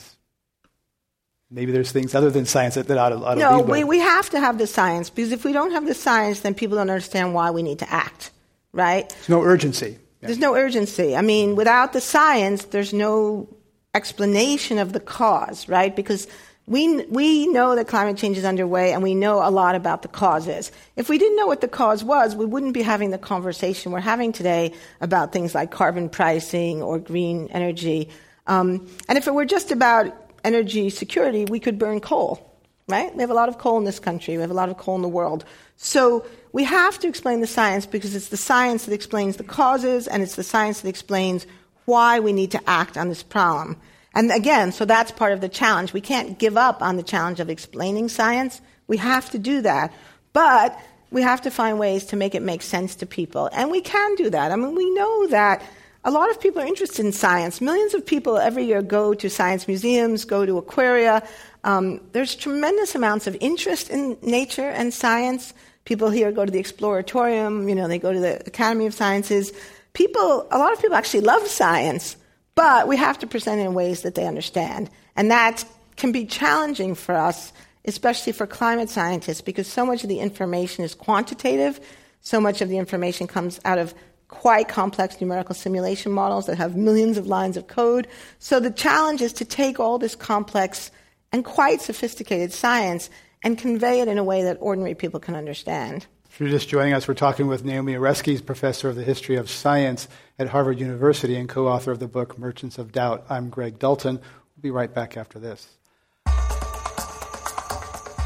maybe 1.53 1.71
there's 1.71 1.93
things 1.93 2.17
other 2.17 2.33
than 2.33 2.47
science 2.47 2.75
that, 2.75 2.89
that 2.89 2.99
ought 2.99 3.11
to, 3.11 3.25
ought 3.25 3.35
to 3.35 3.41
no, 3.41 3.61
we, 3.61 3.85
we 3.85 4.01
have 4.01 4.29
to 4.31 4.41
have 4.41 4.59
the 4.59 4.67
science 4.67 5.09
because 5.09 5.31
if 5.31 5.45
we 5.45 5.53
don't 5.53 5.71
have 5.71 5.87
the 5.87 5.95
science, 5.95 6.41
then 6.41 6.53
people 6.53 6.79
don't 6.79 6.91
understand 6.91 7.33
why 7.33 7.53
we 7.53 7.63
need 7.63 7.79
to 7.79 7.93
act, 7.93 8.33
right? 8.73 9.09
There's 9.09 9.29
no 9.29 9.45
urgency. 9.45 9.99
Yeah. 10.21 10.27
There's 10.27 10.39
no 10.39 10.57
urgency. 10.57 11.15
I 11.15 11.23
mean, 11.23 11.55
without 11.55 11.93
the 11.93 12.01
science, 12.01 12.65
there's 12.65 12.93
no 12.93 13.47
explanation 13.95 14.79
of 14.81 14.93
the 14.93 15.01
cause, 15.01 15.69
right? 15.69 15.95
Because 15.95 16.27
we, 16.67 17.05
we 17.07 17.49
know 17.49 17.75
that 17.75 17.89
climate 17.89 18.17
change 18.17 18.39
is 18.39 18.45
underway 18.45 18.93
and 18.93 19.03
we 19.03 19.15
know 19.15 19.47
a 19.47 19.51
lot 19.51 19.75
about 19.75 20.03
the 20.03 20.09
causes. 20.09 20.71
If 20.95 21.09
we 21.09 21.19
didn't 21.19 21.37
know 21.37 21.47
what 21.47 21.61
the 21.61 21.69
cause 21.69 22.05
was, 22.05 22.37
we 22.37 22.45
wouldn't 22.45 22.73
be 22.73 22.83
having 22.83 23.11
the 23.11 23.19
conversation 23.19 23.91
we're 23.91 24.01
having 24.01 24.33
today 24.33 24.73
about 25.01 25.33
things 25.33 25.55
like 25.55 25.73
carbon 25.73 26.09
pricing 26.09 26.81
or 26.81 26.99
green 26.99 27.49
energy. 27.51 28.11
Um, 28.47 28.89
and 29.09 29.19
if 29.19 29.27
it 29.27 29.35
were 29.35 29.45
just 29.45 29.73
about 29.73 30.15
energy 30.45 30.89
security, 30.91 31.45
we 31.47 31.59
could 31.59 31.79
burn 31.79 32.01
coal, 32.01 32.57
right? 32.89 33.13
We 33.15 33.23
have 33.23 33.31
a 33.31 33.35
lot 33.35 33.49
of 33.49 33.59
coal 33.59 33.77
in 33.79 33.85
this 33.85 33.99
country, 33.99 34.37
we 34.37 34.41
have 34.43 34.51
a 34.51 34.55
lot 34.55 34.69
of 34.69 34.79
coal 34.79 34.95
in 34.95 35.03
the 35.03 35.09
world. 35.09 35.45
So 35.77 36.25
we 36.53 36.63
have 36.63 36.99
to 37.01 37.09
explain 37.09 37.41
the 37.41 37.47
science 37.49 37.87
because 37.87 38.15
it's 38.15 38.29
the 38.29 38.37
science 38.37 38.85
that 38.85 38.95
explains 38.95 39.37
the 39.37 39.45
causes 39.45 40.07
and 40.07 40.23
it's 40.23 40.37
the 40.37 40.45
science 40.45 40.83
that 40.83 40.89
explains 40.89 41.45
why 41.87 42.21
we 42.21 42.33
need 42.33 42.53
to 42.53 42.61
act 42.69 42.97
on 42.97 43.09
this 43.09 43.25
problem. 43.25 43.77
And 44.15 44.31
again, 44.31 44.73
so 44.73 44.85
that's 44.85 45.11
part 45.11 45.33
of 45.33 45.41
the 45.41 45.49
challenge. 45.49 45.93
We 45.93 46.01
can't 46.01 46.39
give 46.39 46.57
up 46.57 46.83
on 46.83 46.97
the 46.97 47.03
challenge 47.03 47.41
of 47.41 47.49
explaining 47.49 48.09
science. 48.09 48.61
We 48.87 48.99
have 48.99 49.31
to 49.31 49.39
do 49.39 49.63
that. 49.63 49.93
But 50.33 50.79
we 51.11 51.23
have 51.23 51.43
to 51.43 51.51
find 51.51 51.79
ways 51.79 52.05
to 52.07 52.17
make 52.17 52.35
it 52.35 52.43
make 52.43 52.63
sense 52.63 52.95
to 52.97 53.07
people. 53.07 53.49
And 53.53 53.71
we 53.71 53.81
can 53.81 54.15
do 54.17 54.31
that. 54.31 54.51
I 54.51 54.57
mean, 54.57 54.75
we 54.75 54.91
know 54.95 55.27
that 55.29 55.63
a 56.05 56.11
lot 56.11 56.31
of 56.31 56.41
people 56.41 56.63
are 56.63 56.67
interested 56.67 57.05
in 57.05 57.13
science. 57.13 57.61
Millions 57.61 57.95
of 57.95 58.05
people 58.05 58.37
every 58.37 58.65
year 58.65 58.83
go 58.83 59.15
to 59.15 59.31
science 59.31 59.69
museums, 59.69 60.25
go 60.25 60.45
to 60.45 60.59
aquaria. 60.59 61.23
Um, 61.65 62.01
there's 62.13 62.35
tremendous 62.35 62.95
amounts 62.95 63.27
of 63.27 63.37
interest 63.41 63.89
in 63.89 64.19
nature 64.21 64.69
and 64.69 64.93
science. 64.93 65.55
People 65.85 66.11
here 66.11 66.33
go 66.33 66.45
to 66.45 66.51
the 66.51 66.63
Exploratorium, 66.63 67.69
you 67.69 67.75
know, 67.75 67.89
they 67.89 67.99
go 67.99 68.13
to 68.13 68.21
the 68.21 68.41
Academy 68.47 68.87
of 68.87 68.95
Sciences. 68.95 69.53
People, 69.93 70.49
a 70.51 70.59
lot 70.59 70.73
of 70.73 70.81
people 70.81 70.97
actually 70.97 71.21
love 71.21 71.47
science, 71.47 72.17
but 72.55 72.89
we 72.89 72.97
have 72.97 73.19
to 73.21 73.27
present 73.27 73.61
in 73.61 73.75
ways 73.75 74.03
that 74.03 74.15
they 74.15 74.27
understand. 74.27 74.91
And 75.17 75.31
that 75.31 75.65
can 75.97 76.13
be 76.13 76.25
challenging 76.25 76.95
for 76.95 77.15
us, 77.15 77.53
especially 77.85 78.33
for 78.33 78.47
climate 78.47 78.91
scientists, 78.91 79.41
because 79.41 79.67
so 79.67 79.85
much 79.87 80.03
of 80.03 80.09
the 80.09 80.21
information 80.21 80.85
is 80.85 80.95
quantitative. 80.95 81.81
So 82.21 82.41
much 82.41 82.61
of 82.61 82.69
the 82.69 82.79
information 82.79 83.27
comes 83.27 83.61
out 83.65 83.79
of 83.79 83.95
quite 84.29 84.69
complex 84.69 85.21
numerical 85.21 85.55
simulation 85.55 86.11
models 86.11 86.47
that 86.47 86.57
have 86.57 86.75
millions 86.75 87.19
of 87.19 87.27
lines 87.27 87.57
of 87.57 87.67
code. 87.67 88.09
So 88.39 88.61
the 88.61 88.71
challenge 88.71 89.21
is 89.21 89.33
to 89.35 89.45
take 89.45 89.79
all 89.79 89.99
this 89.99 90.15
complex 90.15 90.91
and 91.33 91.45
quite 91.45 91.81
sophisticated 91.81 92.53
science 92.53 93.11
and 93.45 93.59
convey 93.59 94.01
it 94.01 94.09
in 94.09 94.19
a 94.19 94.25
way 94.25 94.43
that 94.45 94.57
ordinary 94.61 94.95
people 94.95 95.21
can 95.21 95.35
understand. 95.35 96.07
If 96.31 96.41
you're 96.41 96.49
just 96.49 96.69
joining 96.69 96.95
us, 96.95 97.07
we're 97.07 97.15
talking 97.15 97.47
with 97.47 97.63
Naomi 97.63 97.93
Oreskes, 97.93 98.45
professor 98.45 98.89
of 98.89 98.97
the 98.97 99.03
history 99.03 99.37
of 99.37 99.51
science 99.51 100.09
at 100.43 100.49
Harvard 100.49 100.81
University 100.81 101.37
and 101.37 101.49
co 101.49 101.69
author 101.69 101.93
of 101.93 102.01
the 102.01 102.09
book 102.09 102.39
Merchants 102.39 102.77
of 102.77 102.93
Doubt. 102.93 103.25
I'm 103.31 103.49
Greg 103.49 103.79
Dalton. 103.79 104.17
We'll 104.17 104.63
be 104.63 104.71
right 104.71 104.93
back 104.93 105.17
after 105.17 105.39
this. 105.39 105.69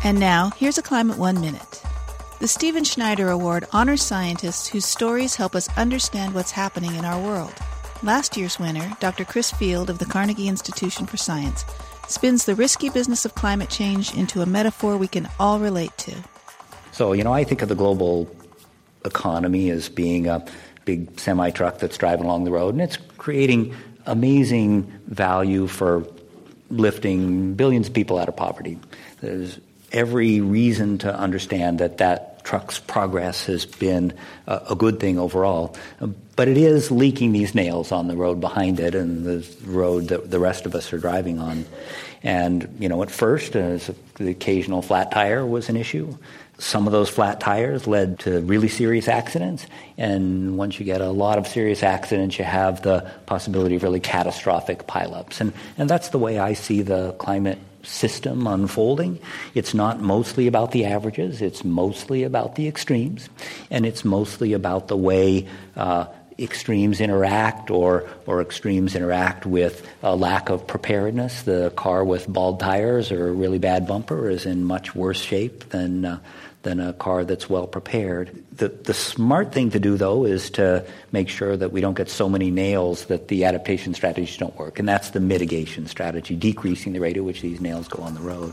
And 0.02 0.18
now, 0.18 0.50
here's 0.56 0.78
a 0.78 0.82
Climate 0.82 1.18
One 1.18 1.40
Minute. 1.40 1.82
The 2.40 2.48
Stephen 2.48 2.84
Schneider 2.84 3.28
Award 3.28 3.66
honors 3.72 4.02
scientists 4.02 4.66
whose 4.66 4.84
stories 4.84 5.36
help 5.36 5.54
us 5.54 5.68
understand 5.76 6.34
what's 6.34 6.50
happening 6.50 6.94
in 6.94 7.04
our 7.04 7.20
world. 7.22 7.54
Last 8.02 8.36
year's 8.36 8.58
winner, 8.58 8.96
Dr. 9.00 9.24
Chris 9.24 9.50
Field 9.50 9.90
of 9.90 9.98
the 9.98 10.04
Carnegie 10.06 10.48
Institution 10.48 11.06
for 11.06 11.16
Science, 11.16 11.64
spins 12.08 12.44
the 12.44 12.54
risky 12.54 12.88
business 12.88 13.24
of 13.24 13.34
climate 13.34 13.68
change 13.70 14.14
into 14.14 14.42
a 14.42 14.46
metaphor 14.46 14.96
we 14.96 15.08
can 15.08 15.28
all 15.38 15.58
relate 15.58 15.96
to. 15.98 16.14
So, 16.92 17.12
you 17.12 17.24
know, 17.24 17.32
I 17.32 17.44
think 17.44 17.62
of 17.62 17.68
the 17.68 17.74
global 17.74 18.30
economy 19.04 19.70
as 19.70 19.88
being 19.88 20.26
a 20.26 20.44
big 20.86 21.20
semi 21.20 21.50
truck 21.50 21.78
that's 21.78 21.98
driving 21.98 22.24
along 22.24 22.44
the 22.44 22.50
road, 22.50 22.72
and 22.72 22.80
it's 22.80 22.96
creating 23.18 23.74
amazing 24.06 24.90
value 25.06 25.66
for 25.66 26.06
lifting 26.70 27.54
billions 27.54 27.88
of 27.88 27.94
people 27.94 28.18
out 28.18 28.28
of 28.28 28.36
poverty. 28.36 28.78
There's 29.20 29.60
every 29.92 30.40
reason 30.40 30.98
to 30.98 31.14
understand 31.14 31.80
that 31.80 31.98
that 31.98 32.44
truck's 32.44 32.78
progress 32.78 33.46
has 33.46 33.66
been 33.66 34.14
a, 34.46 34.62
a 34.70 34.76
good 34.76 35.00
thing 35.00 35.18
overall. 35.18 35.76
But 36.36 36.48
it 36.48 36.56
is 36.56 36.90
leaking 36.90 37.32
these 37.32 37.54
nails 37.54 37.92
on 37.92 38.06
the 38.06 38.16
road 38.16 38.40
behind 38.40 38.78
it 38.78 38.94
and 38.94 39.24
the 39.24 39.46
road 39.64 40.08
that 40.08 40.30
the 40.30 40.38
rest 40.38 40.64
of 40.64 40.74
us 40.74 40.92
are 40.92 40.98
driving 40.98 41.40
on. 41.40 41.66
And, 42.22 42.76
you 42.78 42.88
know, 42.88 43.02
at 43.02 43.10
first, 43.10 43.52
the 43.52 43.94
occasional 44.20 44.82
flat 44.82 45.10
tire 45.10 45.44
was 45.44 45.68
an 45.68 45.76
issue. 45.76 46.16
Some 46.58 46.86
of 46.86 46.92
those 46.92 47.10
flat 47.10 47.38
tires 47.38 47.86
led 47.86 48.20
to 48.20 48.40
really 48.40 48.68
serious 48.68 49.08
accidents. 49.08 49.66
And 49.98 50.56
once 50.56 50.78
you 50.78 50.86
get 50.86 51.00
a 51.00 51.10
lot 51.10 51.36
of 51.38 51.46
serious 51.46 51.82
accidents, 51.82 52.38
you 52.38 52.44
have 52.44 52.82
the 52.82 53.10
possibility 53.26 53.76
of 53.76 53.82
really 53.82 54.00
catastrophic 54.00 54.86
pileups. 54.86 55.40
And, 55.40 55.52
and 55.76 55.90
that's 55.90 56.08
the 56.08 56.18
way 56.18 56.38
I 56.38 56.54
see 56.54 56.80
the 56.80 57.12
climate 57.18 57.58
system 57.82 58.46
unfolding. 58.46 59.18
It's 59.54 59.74
not 59.74 60.00
mostly 60.00 60.46
about 60.46 60.72
the 60.72 60.86
averages, 60.86 61.40
it's 61.40 61.64
mostly 61.64 62.24
about 62.24 62.56
the 62.56 62.68
extremes, 62.68 63.28
and 63.70 63.86
it's 63.86 64.04
mostly 64.04 64.52
about 64.54 64.88
the 64.88 64.96
way 64.96 65.46
uh, 65.76 66.06
extremes 66.38 67.00
interact 67.00 67.70
or, 67.70 68.08
or 68.26 68.42
extremes 68.42 68.94
interact 68.94 69.46
with 69.46 69.86
a 70.02 70.14
lack 70.14 70.48
of 70.50 70.66
preparedness. 70.66 71.42
The 71.42 71.72
car 71.76 72.04
with 72.04 72.26
bald 72.28 72.60
tires 72.60 73.10
or 73.12 73.28
a 73.28 73.32
really 73.32 73.58
bad 73.58 73.86
bumper 73.86 74.28
is 74.28 74.46
in 74.46 74.64
much 74.64 74.94
worse 74.94 75.20
shape 75.20 75.68
than. 75.70 76.04
Uh, 76.04 76.18
than 76.66 76.80
a 76.80 76.92
car 76.94 77.24
that's 77.24 77.48
well 77.48 77.68
prepared. 77.68 78.42
The, 78.50 78.66
the 78.68 78.92
smart 78.92 79.52
thing 79.52 79.70
to 79.70 79.78
do, 79.78 79.96
though, 79.96 80.24
is 80.24 80.50
to 80.50 80.84
make 81.12 81.28
sure 81.28 81.56
that 81.56 81.70
we 81.70 81.80
don't 81.80 81.96
get 81.96 82.10
so 82.10 82.28
many 82.28 82.50
nails 82.50 83.04
that 83.04 83.28
the 83.28 83.44
adaptation 83.44 83.94
strategies 83.94 84.36
don't 84.36 84.56
work. 84.58 84.80
And 84.80 84.88
that's 84.88 85.10
the 85.10 85.20
mitigation 85.20 85.86
strategy, 85.86 86.34
decreasing 86.34 86.92
the 86.92 86.98
rate 86.98 87.16
at 87.16 87.22
which 87.22 87.40
these 87.40 87.60
nails 87.60 87.86
go 87.86 88.02
on 88.02 88.14
the 88.14 88.20
road. 88.20 88.52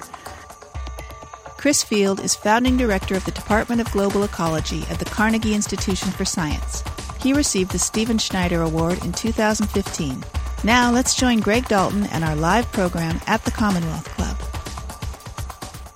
Chris 1.58 1.84
Field 1.84 2.20
is 2.20 2.36
founding 2.36 2.78
director 2.78 3.16
of 3.16 3.26
the 3.26 3.32
Department 3.32 3.82
of 3.82 3.92
Global 3.92 4.24
Ecology 4.24 4.84
at 4.92 5.00
the 5.00 5.06
Carnegie 5.06 5.56
Institution 5.56 6.12
for 6.12 6.24
Science. 6.24 6.84
He 7.20 7.34
received 7.34 7.72
the 7.72 7.80
Stephen 7.80 8.20
Schneider 8.20 8.62
Award 8.62 9.04
in 9.04 9.12
2015. 9.12 10.24
Now 10.64 10.92
let's 10.92 11.16
join 11.16 11.40
Greg 11.40 11.68
Dalton 11.68 12.06
and 12.12 12.24
our 12.24 12.36
live 12.36 12.72
program 12.74 13.20
at 13.26 13.44
the 13.44 13.52
Commonwealth 13.52 14.08
Club. 14.10 14.53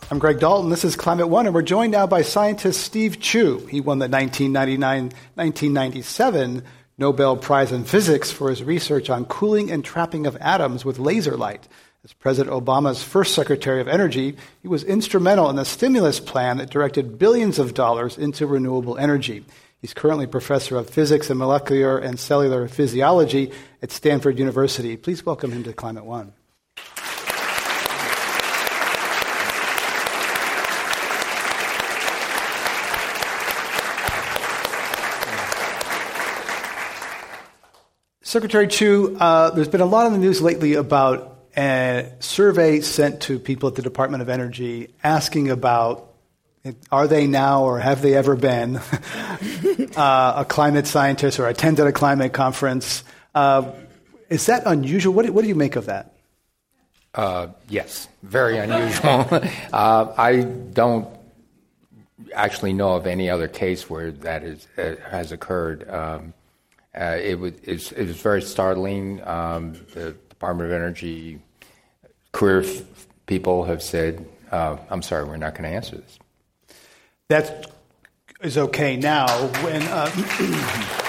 I'm 0.10 0.20
Greg 0.20 0.40
Dalton. 0.40 0.70
This 0.70 0.86
is 0.86 0.96
Climate 0.96 1.28
One, 1.28 1.48
and 1.48 1.54
we're 1.54 1.62
joined 1.62 1.92
now 1.92 2.08
by 2.08 2.22
scientist 2.22 2.80
Steve 2.80 3.20
Chu. 3.20 3.58
He 3.66 3.82
won 3.82 4.00
the 4.00 4.08
1999 4.08 5.12
1997 5.36 6.64
Nobel 6.98 7.36
Prize 7.36 7.74
in 7.74 7.84
Physics 7.84 8.32
for 8.32 8.50
his 8.50 8.64
research 8.64 9.10
on 9.10 9.26
cooling 9.26 9.70
and 9.70 9.84
trapping 9.84 10.26
of 10.26 10.38
atoms 10.38 10.86
with 10.86 10.98
laser 10.98 11.36
light. 11.36 11.68
As 12.06 12.14
President 12.14 12.56
Obama's 12.56 13.04
first 13.04 13.36
Secretary 13.36 13.82
of 13.82 13.90
Energy, 13.90 14.38
he 14.62 14.70
was 14.70 14.86
instrumental 14.86 15.50
in 15.50 15.58
the 15.58 15.66
stimulus 15.66 16.22
plan 16.22 16.56
that 16.60 16.70
directed 16.70 17.20
billions 17.20 17.60
of 17.60 17.74
dollars 17.74 18.18
into 18.18 18.48
renewable 18.48 18.98
energy. 18.98 19.44
He's 19.82 19.94
currently 19.94 20.26
professor 20.26 20.78
of 20.78 20.90
physics 20.90 21.30
and 21.30 21.38
molecular 21.38 21.98
and 21.98 22.18
cellular 22.18 22.70
physiology 22.70 23.52
at 23.82 23.92
Stanford 23.92 24.40
University. 24.40 24.96
Please 24.96 25.26
welcome 25.26 25.52
him 25.52 25.66
to 25.66 25.74
Climate 25.74 26.06
One. 26.06 26.32
Secretary 38.28 38.68
Chu, 38.68 39.16
uh, 39.22 39.52
there's 39.52 39.70
been 39.70 39.80
a 39.80 39.86
lot 39.86 40.06
in 40.06 40.12
the 40.12 40.20
news 40.20 40.42
lately 40.42 40.74
about 40.74 41.46
a 41.56 42.12
survey 42.20 42.82
sent 42.82 43.22
to 43.22 43.40
people 43.40 43.70
at 43.70 43.76
the 43.76 43.82
Department 43.82 44.22
of 44.22 44.28
Energy 44.28 44.94
asking 45.02 45.50
about 45.50 46.12
are 46.92 47.08
they 47.08 47.26
now 47.26 47.64
or 47.64 47.80
have 47.80 48.02
they 48.02 48.16
ever 48.16 48.36
been 48.36 48.76
uh, 49.96 50.34
a 50.40 50.46
climate 50.46 50.88
scientist 50.88 51.40
or 51.40 51.48
attended 51.48 51.88
a 51.88 51.94
climate 51.94 52.34
conference? 52.34 53.06
Uh, 53.34 53.72
is 54.28 54.46
that 54.48 54.64
unusual? 54.66 55.14
What 55.14 55.26
do, 55.26 55.32
what 55.32 55.44
do, 55.44 55.48
you 55.48 55.56
make 55.56 55.78
of 55.78 55.86
that? 55.86 56.12
Uh, 57.16 57.48
yes, 57.70 58.10
very 58.24 58.58
unusual. 58.58 59.26
Uh, 59.72 60.14
I 60.18 60.42
don't 60.42 61.08
actually 62.36 62.74
know 62.74 62.96
of 62.96 63.08
any 63.08 63.30
other 63.30 63.48
case 63.48 63.90
where 63.90 64.12
that 64.12 64.44
is, 64.44 64.68
uh, 64.78 64.96
has 65.10 65.32
occurred. 65.32 65.90
Um, 65.90 66.34
it, 66.98 67.40
was, 67.40 67.92
it, 67.92 68.08
was 68.08 68.22
very 68.22 68.42
startling. 68.42 69.26
Um, 69.28 69.74
the 69.94 70.12
Department 70.30 70.70
of 70.70 70.76
Energy 70.76 71.40
career 72.32 72.64
people 73.26 73.66
have 73.66 73.82
said, 73.82 74.28
uh, 74.52 74.78
I'm 74.90 75.02
sorry, 75.02 75.26
we're 75.26 75.38
not 75.38 75.54
going 75.54 75.64
to 75.64 75.76
answer 75.76 75.98
this. 75.98 76.20
That 77.30 77.72
is 78.42 78.58
okay 78.58 78.96
now. 78.96 79.28
When. 79.64 79.84
Uh, 79.84 80.10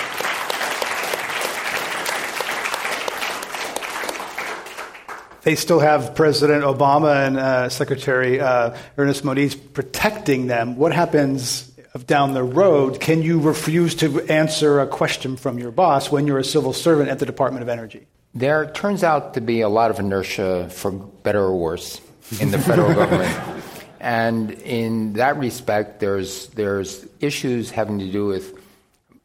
they 5.42 5.54
still 5.54 5.80
have 5.80 6.14
President 6.14 6.64
Obama 6.64 7.26
and 7.26 7.38
uh, 7.38 7.68
Secretary 7.68 8.40
uh, 8.40 8.76
Ernest 8.96 9.24
Moniz 9.24 9.54
protecting 9.54 10.46
them. 10.46 10.76
What 10.76 10.92
happens 10.92 11.67
down 12.06 12.34
the 12.34 12.44
road, 12.44 13.00
can 13.00 13.22
you 13.22 13.40
refuse 13.40 13.94
to 13.96 14.20
answer 14.30 14.80
a 14.80 14.86
question 14.86 15.36
from 15.36 15.58
your 15.58 15.70
boss 15.70 16.10
when 16.10 16.26
you're 16.26 16.38
a 16.38 16.44
civil 16.44 16.72
servant 16.72 17.08
at 17.08 17.18
the 17.18 17.26
Department 17.26 17.62
of 17.62 17.68
Energy? 17.68 18.06
There 18.34 18.70
turns 18.70 19.02
out 19.02 19.34
to 19.34 19.40
be 19.40 19.62
a 19.62 19.68
lot 19.68 19.90
of 19.90 19.98
inertia, 19.98 20.68
for 20.70 20.92
better 20.92 21.40
or 21.40 21.56
worse, 21.56 22.00
in 22.40 22.50
the 22.50 22.58
federal 22.58 22.94
government. 22.94 23.64
And 24.00 24.52
in 24.52 25.14
that 25.14 25.38
respect, 25.38 25.98
there's, 25.98 26.46
there's 26.50 27.04
issues 27.18 27.70
having 27.70 27.98
to 27.98 28.10
do 28.10 28.26
with 28.26 28.54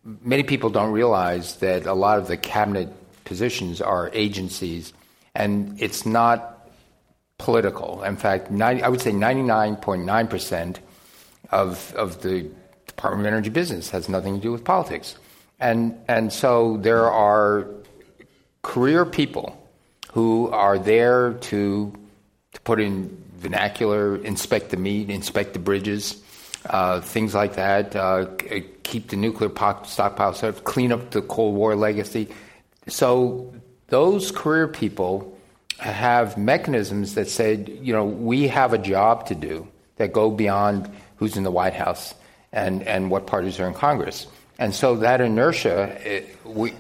many 0.04 0.44
people 0.44 0.70
don't 0.70 0.92
realize 0.92 1.58
that 1.58 1.86
a 1.86 1.94
lot 1.94 2.18
of 2.18 2.28
the 2.28 2.38
cabinet 2.38 2.90
positions 3.24 3.82
are 3.82 4.10
agencies, 4.14 4.94
and 5.36 5.82
it's 5.82 6.06
not 6.06 6.70
political. 7.38 8.04
In 8.04 8.18
fact, 8.18 8.52
90, 8.52 8.84
I 8.84 8.90
would 8.90 9.02
say 9.02 9.12
99.9% 9.12 10.78
of, 11.52 11.94
of 11.96 12.22
the 12.22 12.50
Department 12.88 13.28
of 13.28 13.34
Energy 13.34 13.50
business 13.50 13.90
has 13.92 14.10
nothing 14.10 14.36
to 14.36 14.42
do 14.42 14.52
with 14.52 14.64
politics. 14.64 15.16
And, 15.60 15.98
and 16.08 16.32
so 16.32 16.78
there 16.78 17.10
are 17.10 17.68
career 18.62 19.06
people 19.06 19.60
who 20.12 20.50
are 20.50 20.78
there 20.78 21.34
to, 21.34 21.94
to 22.54 22.62
put 22.62 22.80
in 22.80 23.24
vernacular, 23.38 24.18
inspect 24.18 24.70
the 24.70 24.78
meat, 24.78 25.10
inspect 25.10 25.54
the 25.54 25.60
bridges, 25.60 26.22
uh, 26.68 27.02
things 27.02 27.34
like 27.34 27.56
that, 27.56 27.96
uh, 27.96 28.28
keep 28.84 29.10
the 29.10 29.16
nuclear 29.16 29.50
stockpile 29.86 30.34
safe, 30.34 30.64
clean 30.64 30.92
up 30.92 31.12
the 31.12 31.22
Cold 31.22 31.56
War 31.56 31.76
legacy. 31.76 32.30
So 32.88 33.54
those 33.88 34.32
career 34.32 34.68
people 34.68 35.38
have 35.80 36.38
mechanisms 36.38 37.16
that 37.16 37.28
say, 37.28 37.56
you 37.82 37.94
know, 37.94 38.06
we 38.06 38.48
have 38.48 38.74
a 38.74 38.78
job 38.78 39.28
to 39.28 39.36
do 39.36 39.68
that 39.98 40.14
go 40.14 40.32
beyond 40.32 40.90
who's 41.18 41.38
in 41.38 41.44
the 41.44 41.52
White 41.52 41.74
House 41.74 42.14
and, 42.54 42.84
and 42.84 43.12
what 43.12 43.28
parties 43.28 43.60
are 43.60 43.68
in 43.68 43.74
Congress. 43.74 44.28
And 44.60 44.74
so 44.74 44.96
that 44.98 45.20
inertia 45.20 45.98
it, 46.06 46.38
we, 46.46 46.74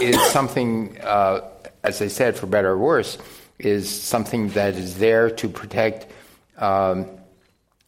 is 0.00 0.20
something, 0.32 0.98
uh, 1.02 1.48
as 1.84 2.02
I 2.02 2.08
said, 2.08 2.36
for 2.36 2.46
better 2.46 2.70
or 2.70 2.78
worse, 2.78 3.18
is 3.58 3.88
something 3.88 4.48
that 4.50 4.74
is 4.74 4.98
there 4.98 5.30
to 5.30 5.48
protect 5.48 6.10
um, 6.56 7.06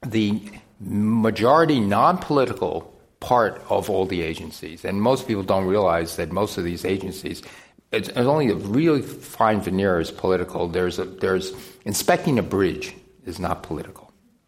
the 0.07 0.41
majority 0.81 1.81
non 1.81 2.19
political 2.19 2.93
part 3.21 3.63
of 3.71 3.89
all 3.89 4.05
the 4.05 4.21
agencies. 4.21 4.85
And 4.85 5.01
most 5.01 5.27
people 5.27 5.43
don't 5.43 5.65
realize 5.67 6.17
that 6.17 6.33
most 6.33 6.59
of 6.59 6.65
these 6.65 6.85
agencies, 6.85 7.43
it's, 7.91 8.09
it's 8.09 8.19
only 8.19 8.51
a 8.51 8.55
really 8.55 9.01
fine 9.01 9.61
veneer 9.61 10.01
is 10.01 10.11
political. 10.11 10.69
There's, 10.69 10.99
a, 10.99 11.05
there's 11.05 11.53
inspecting 11.85 12.39
a 12.39 12.43
bridge 12.43 12.95
is 13.25 13.39
not 13.39 13.63
political. 13.63 14.02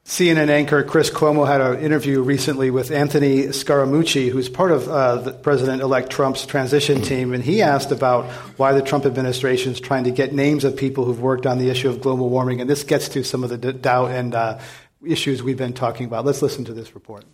CNN 0.04 0.50
anchor 0.50 0.82
Chris 0.82 1.08
Cuomo 1.08 1.46
had 1.46 1.62
an 1.62 1.80
interview 1.80 2.20
recently 2.20 2.70
with 2.70 2.90
Anthony 2.90 3.44
Scaramucci, 3.44 4.28
who's 4.28 4.50
part 4.50 4.70
of 4.70 4.86
uh, 4.86 5.32
President 5.40 5.80
elect 5.80 6.10
Trump's 6.10 6.44
transition 6.44 7.00
team, 7.00 7.32
and 7.32 7.42
he 7.42 7.62
asked 7.62 7.90
about 7.90 8.26
why 8.58 8.74
the 8.74 8.82
Trump 8.82 9.06
administration 9.06 9.72
is 9.72 9.80
trying 9.80 10.04
to 10.04 10.10
get 10.10 10.34
names 10.34 10.64
of 10.64 10.76
people 10.76 11.06
who've 11.06 11.22
worked 11.22 11.46
on 11.46 11.56
the 11.56 11.70
issue 11.70 11.88
of 11.88 12.02
global 12.02 12.28
warming. 12.28 12.60
And 12.60 12.68
this 12.68 12.82
gets 12.82 13.08
to 13.10 13.24
some 13.24 13.42
of 13.42 13.48
the 13.48 13.56
d- 13.56 13.72
doubt 13.72 14.10
and 14.10 14.34
uh, 14.34 14.58
issues 15.06 15.42
we've 15.42 15.56
been 15.56 15.72
talking 15.72 16.04
about. 16.04 16.26
Let's 16.26 16.42
listen 16.42 16.66
to 16.66 16.74
this 16.74 16.94
report. 16.94 17.24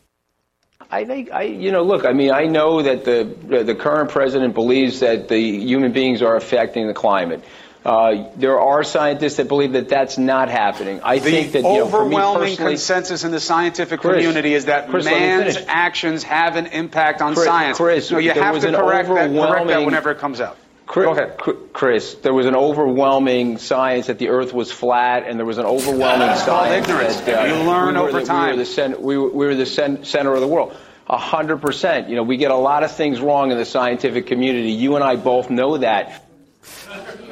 I 0.92 1.04
think 1.04 1.33
I, 1.33 1.42
you 1.42 1.72
know, 1.72 1.83
look. 1.83 2.04
I 2.04 2.12
mean, 2.12 2.30
I 2.30 2.44
know 2.44 2.83
that 2.83 3.04
the 3.04 3.64
the 3.64 3.74
current 3.74 4.11
president 4.11 4.54
believes 4.54 5.00
that 5.00 5.28
the 5.28 5.59
human 5.59 5.90
beings 5.90 6.22
are 6.22 6.37
affecting 6.37 6.87
the 6.87 6.94
climate. 6.94 7.42
Uh, 7.85 8.29
there 8.37 8.61
are 8.61 8.85
scientists 8.85 9.37
that 9.37 9.49
believe 9.49 9.73
that 9.73 9.88
that's 9.88 10.19
not 10.19 10.51
happening. 10.51 11.01
I 11.03 11.19
the 11.19 11.31
think 11.31 11.53
that 11.53 11.59
you 11.59 11.62
know, 11.62 11.85
overwhelming 11.85 12.57
consensus 12.57 13.25
in 13.25 13.31
the 13.31 13.40
scientific 13.40 14.01
Chris, 14.01 14.16
community 14.16 14.53
is 14.53 14.66
that 14.66 14.90
Chris, 14.90 15.07
man's 15.07 15.57
actions 15.66 16.23
have 16.25 16.57
an 16.57 16.66
impact 16.66 17.23
on 17.23 17.33
Chris, 17.33 17.47
science. 17.47 17.77
Chris, 17.79 18.11
no, 18.11 18.19
you 18.19 18.33
have 18.33 18.61
to 18.61 18.73
correct 18.73 19.09
that, 19.09 19.31
correct 19.31 19.66
that 19.69 19.85
whenever 19.85 20.11
it 20.11 20.19
comes 20.19 20.43
out. 20.43 20.59
Chris, 20.85 21.07
Go 21.07 21.12
ahead. 21.12 21.38
Chris, 21.73 22.14
there 22.16 22.35
was 22.35 22.47
an 22.47 22.57
overwhelming 22.57 23.59
science 23.59 24.09
that 24.09 24.19
the 24.19 24.29
Earth 24.29 24.53
was 24.53 24.73
flat, 24.73 25.23
and 25.25 25.38
there 25.38 25.47
was 25.47 25.59
an 25.59 25.64
overwhelming 25.64 26.37
science 26.37 26.87
ignorance. 26.87 27.21
that 27.21 27.49
uh, 27.49 27.55
you 27.55 27.62
learn 27.62 27.95
we 27.95 28.01
over 28.01 28.21
the, 28.21 28.27
time. 28.27 28.47
We 28.47 28.53
were 28.53 28.59
the, 28.59 28.66
cent- 28.66 29.01
we 29.01 29.16
were, 29.16 29.29
we 29.31 29.47
were 29.47 29.55
the 29.55 29.66
cent- 29.66 30.07
center 30.07 30.35
of 30.35 30.40
the 30.40 30.49
world. 30.49 30.77
A 31.09 31.16
hundred 31.16 31.59
percent. 31.59 32.09
You 32.09 32.16
know, 32.16 32.25
we 32.25 32.37
get 32.37 32.51
a 32.51 32.57
lot 32.57 32.83
of 32.83 32.90
things 32.90 33.21
wrong 33.21 33.53
in 33.53 33.57
the 33.57 33.64
scientific 33.64 34.27
community. 34.27 34.73
You 34.73 34.97
and 34.97 35.05
I 35.05 35.16
both 35.16 35.49
know 35.49 35.79
that. 35.79 36.27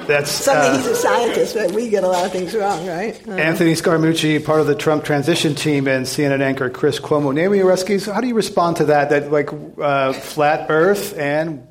That's 0.08 0.30
something. 0.30 0.70
Uh, 0.70 0.76
he's 0.78 0.86
a 0.86 0.96
scientist, 0.96 1.54
but 1.54 1.72
we 1.72 1.90
get 1.90 2.02
a 2.02 2.08
lot 2.08 2.24
of 2.24 2.32
things 2.32 2.54
wrong, 2.54 2.86
right? 2.86 3.20
Uh, 3.28 3.32
Anthony 3.32 3.74
Scaramucci, 3.74 4.42
part 4.42 4.58
of 4.58 4.66
the 4.66 4.74
Trump 4.74 5.04
transition 5.04 5.54
team, 5.54 5.86
and 5.86 6.06
CNN 6.06 6.40
anchor 6.40 6.70
Chris 6.70 6.98
Cuomo. 6.98 7.34
Naomi 7.34 7.58
Oreskes, 7.58 8.10
how 8.10 8.22
do 8.22 8.26
you 8.26 8.34
respond 8.34 8.78
to 8.78 8.86
that? 8.86 9.10
That 9.10 9.30
like 9.30 9.50
uh, 9.78 10.14
flat 10.14 10.70
Earth 10.70 11.16
and 11.18 11.68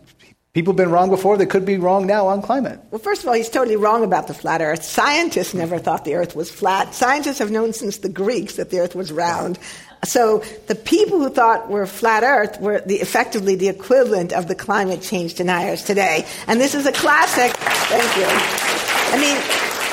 people 0.54 0.73
have 0.73 0.78
been 0.78 0.91
wrong 0.91 1.10
before; 1.10 1.36
they 1.36 1.47
could 1.47 1.65
be 1.65 1.78
wrong 1.78 2.06
now 2.06 2.28
on 2.28 2.43
climate. 2.43 2.80
Well, 2.91 3.00
first 3.00 3.23
of 3.23 3.28
all, 3.28 3.34
he's 3.34 3.50
totally 3.50 3.76
wrong 3.76 4.04
about 4.04 4.28
the 4.28 4.36
flat 4.36 4.62
Earth. 4.62 4.84
Scientists 4.84 5.56
never 5.56 5.80
thought 5.80 6.06
the 6.06 6.13
Earth 6.13 6.36
was 6.36 6.52
flat. 6.52 6.93
Scientists 6.93 7.39
have 7.39 7.50
known 7.50 7.73
since 7.73 7.97
the 7.97 8.10
Greeks 8.10 8.58
that 8.58 8.69
the 8.69 8.82
Earth 8.82 8.93
was 8.93 9.12
round. 9.12 9.58
So 10.08 10.39
the 10.67 10.76
people 10.76 11.20
who 11.20 11.30
thought 11.30 11.70
were 11.70 11.86
flat 11.86 12.24
Earth 12.24 12.60
were 12.62 12.80
the, 12.80 12.96
effectively 12.96 13.56
the 13.56 13.67
equivalent 13.67 14.32
of 14.32 14.48
the 14.48 14.56
climate 14.56 15.02
change 15.02 15.34
deniers 15.34 15.84
today. 15.84 16.26
And 16.48 16.62
this 16.62 16.76
is 16.76 16.86
a 16.86 16.91
classic. 16.91 17.52
Thank 17.52 18.17
you. 18.17 18.26
I 19.10 19.20
mean, 19.20 19.38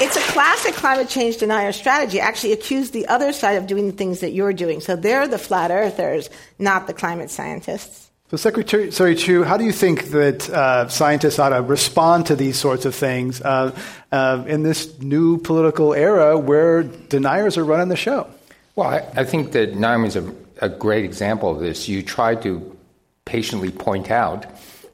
it's 0.01 0.17
a 0.17 0.33
classic 0.33 0.75
climate 0.75 1.09
change 1.09 1.39
denier 1.39 1.73
strategy. 1.73 2.21
Actually, 2.21 2.53
accuse 2.53 2.91
the 2.93 3.07
other 3.07 3.33
side 3.33 3.57
of 3.57 3.67
doing 3.67 3.87
the 3.87 3.93
things 3.93 4.21
that 4.21 4.31
you're 4.31 4.53
doing. 4.53 4.81
So 4.81 4.97
they're 4.97 5.29
the 5.29 5.39
flat 5.39 5.71
earthers, 5.71 6.31
not 6.59 6.87
the 6.87 6.95
climate 6.95 7.31
scientists. 7.31 8.11
So, 8.31 8.37
Secretary 8.37 8.91
sorry, 8.91 9.15
Chu, 9.17 9.45
how 9.45 9.57
do 9.57 9.65
you 9.65 9.73
think 9.73 10.07
that 10.07 10.49
uh, 10.49 10.89
scientists 10.89 11.39
ought 11.39 11.51
to 11.51 11.61
respond 11.61 12.27
to 12.27 12.37
these 12.37 12.59
sorts 12.59 12.85
of 12.87 12.95
things 12.95 13.41
uh, 13.43 13.77
uh, 14.11 14.45
in 14.47 14.63
this 14.63 14.99
new 15.01 15.39
political 15.39 15.93
era 15.93 16.39
where 16.39 16.83
deniers 16.83 17.59
are 17.59 17.65
running 17.65 17.89
the 17.89 17.97
show? 17.97 18.27
Well, 18.77 18.89
I, 18.89 19.21
I 19.21 19.25
think 19.25 19.53
that 19.53 19.77
Naomi 19.77 20.09
is 20.09 20.17
a, 20.17 20.35
a 20.61 20.69
great 20.69 21.05
example 21.05 21.51
of 21.51 21.61
this. 21.61 21.89
You 21.89 22.03
try 22.03 22.35
to 22.37 22.77
patiently 23.25 23.71
point 23.71 24.11
out, 24.11 24.47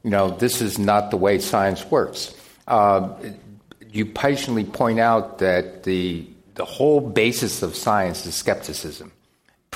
you 0.03 0.11
know, 0.11 0.29
this 0.29 0.61
is 0.61 0.77
not 0.77 1.11
the 1.11 1.17
way 1.17 1.39
science 1.39 1.85
works. 1.89 2.35
Uh, 2.67 3.09
you 3.91 4.05
patiently 4.05 4.63
point 4.63 4.99
out 4.99 5.39
that 5.39 5.83
the 5.83 6.27
the 6.55 6.65
whole 6.65 6.99
basis 6.99 7.63
of 7.63 7.75
science 7.75 8.25
is 8.25 8.35
skepticism. 8.35 9.11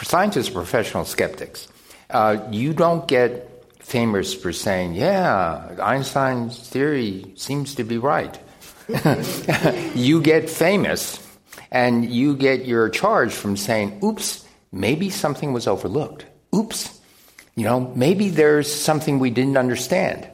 Scientists 0.02 0.50
are 0.50 0.54
professional 0.54 1.06
skeptics. 1.06 1.68
Uh, 2.10 2.38
you 2.52 2.74
don't 2.74 3.08
get 3.08 3.66
famous 3.80 4.34
for 4.34 4.54
saying, 4.54 4.94
"Yeah, 4.94 5.76
Einstein's 5.82 6.60
theory 6.70 7.34
seems 7.36 7.76
to 7.76 7.84
be 7.84 7.98
right." 7.98 8.38
you 9.96 10.22
get 10.22 10.50
famous 10.50 11.25
and 11.72 12.06
you 12.06 12.36
get 12.36 12.66
your 12.66 12.90
charge 12.90 13.34
from 13.34 13.58
saying, 13.58 14.00
oops, 14.04 14.46
maybe 14.72 15.10
something 15.10 15.54
was 15.54 15.68
overlooked. 15.68 16.26
Oops, 16.56 17.00
you 17.56 17.64
know, 17.64 17.92
maybe 17.96 18.30
there's 18.30 18.74
something 18.74 19.20
we 19.20 19.30
didn't 19.30 19.58
understand. 19.58 20.30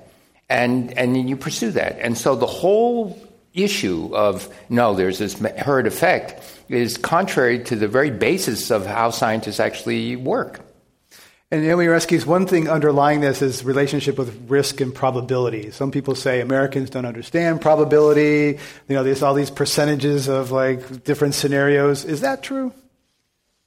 And, 0.49 0.97
and 0.97 1.15
then 1.15 1.27
you 1.27 1.37
pursue 1.37 1.71
that. 1.71 1.99
And 1.99 2.17
so 2.17 2.35
the 2.35 2.47
whole 2.47 3.17
issue 3.53 4.15
of, 4.15 4.53
no, 4.69 4.93
there's 4.93 5.19
this 5.19 5.39
herd 5.39 5.87
effect 5.87 6.43
is 6.69 6.97
contrary 6.97 7.63
to 7.65 7.75
the 7.75 7.87
very 7.87 8.11
basis 8.11 8.71
of 8.71 8.85
how 8.85 9.11
scientists 9.11 9.59
actually 9.59 10.15
work. 10.15 10.61
And 11.53 11.63
Naomi 11.63 11.85
Oreskes, 11.85 12.25
one 12.25 12.47
thing 12.47 12.69
underlying 12.69 13.19
this 13.19 13.41
is 13.41 13.65
relationship 13.65 14.17
with 14.17 14.49
risk 14.49 14.79
and 14.79 14.95
probability. 14.95 15.69
Some 15.71 15.91
people 15.91 16.15
say 16.15 16.39
Americans 16.39 16.89
don't 16.89 17.05
understand 17.05 17.59
probability. 17.59 18.57
You 18.87 18.95
know, 18.95 19.03
there's 19.03 19.21
all 19.21 19.33
these 19.33 19.51
percentages 19.51 20.29
of 20.29 20.51
like 20.51 21.03
different 21.03 21.33
scenarios. 21.33 22.05
Is 22.05 22.21
that 22.21 22.41
true? 22.41 22.73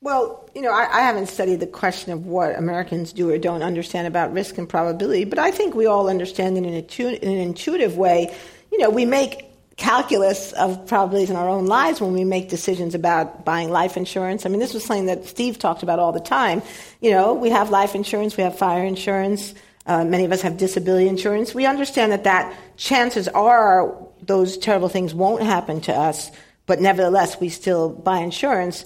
Well, 0.00 0.48
you 0.54 0.62
know, 0.62 0.72
I, 0.72 0.88
I, 0.90 1.00
haven't 1.00 1.28
studied 1.28 1.60
the 1.60 1.66
question 1.66 2.12
of 2.12 2.26
what 2.26 2.58
Americans 2.58 3.12
do 3.12 3.30
or 3.30 3.38
don't 3.38 3.62
understand 3.62 4.06
about 4.06 4.32
risk 4.32 4.58
and 4.58 4.68
probability, 4.68 5.24
but 5.24 5.38
I 5.38 5.50
think 5.50 5.74
we 5.74 5.86
all 5.86 6.08
understand 6.08 6.58
in 6.58 6.64
an, 6.66 6.74
in 6.74 7.28
an 7.28 7.38
intuitive 7.38 7.96
way. 7.96 8.34
You 8.70 8.78
know, 8.78 8.90
we 8.90 9.06
make 9.06 9.46
calculus 9.76 10.52
of 10.52 10.87
probabilities 10.87 11.30
in 11.30 11.37
our 11.37 11.48
own 11.48 11.66
lives 11.66 12.00
when 12.00 12.12
we 12.12 12.24
make 12.24 12.48
decisions 12.48 12.94
about 12.94 13.44
buying 13.44 13.70
life 13.70 13.96
insurance. 13.96 14.46
I 14.46 14.48
mean, 14.48 14.60
this 14.60 14.72
was 14.72 14.84
something 14.84 15.06
that 15.06 15.26
Steve 15.26 15.58
talked 15.58 15.82
about 15.82 15.98
all 15.98 16.12
the 16.12 16.20
time. 16.20 16.62
You 17.00 17.10
know, 17.10 17.34
we 17.34 17.50
have 17.50 17.70
life 17.70 17.94
insurance, 17.94 18.37
we 18.37 18.44
have 18.44 18.56
fire 18.56 18.84
insurance, 18.84 19.54
uh, 19.87 20.04
many 20.04 20.24
of 20.24 20.32
us 20.32 20.42
have 20.42 20.56
disability 20.56 21.08
insurance. 21.08 21.54
We 21.54 21.66
understand 21.66 22.12
that 22.12 22.24
that 22.24 22.56
chances 22.76 23.28
are 23.28 23.94
those 24.22 24.56
terrible 24.56 24.88
things 24.88 25.12
won't 25.12 25.42
happen 25.42 25.80
to 25.82 25.92
us, 25.92 26.30
but 26.66 26.80
nevertheless, 26.80 27.40
we 27.40 27.48
still 27.48 27.90
buy 27.90 28.18
insurance. 28.18 28.84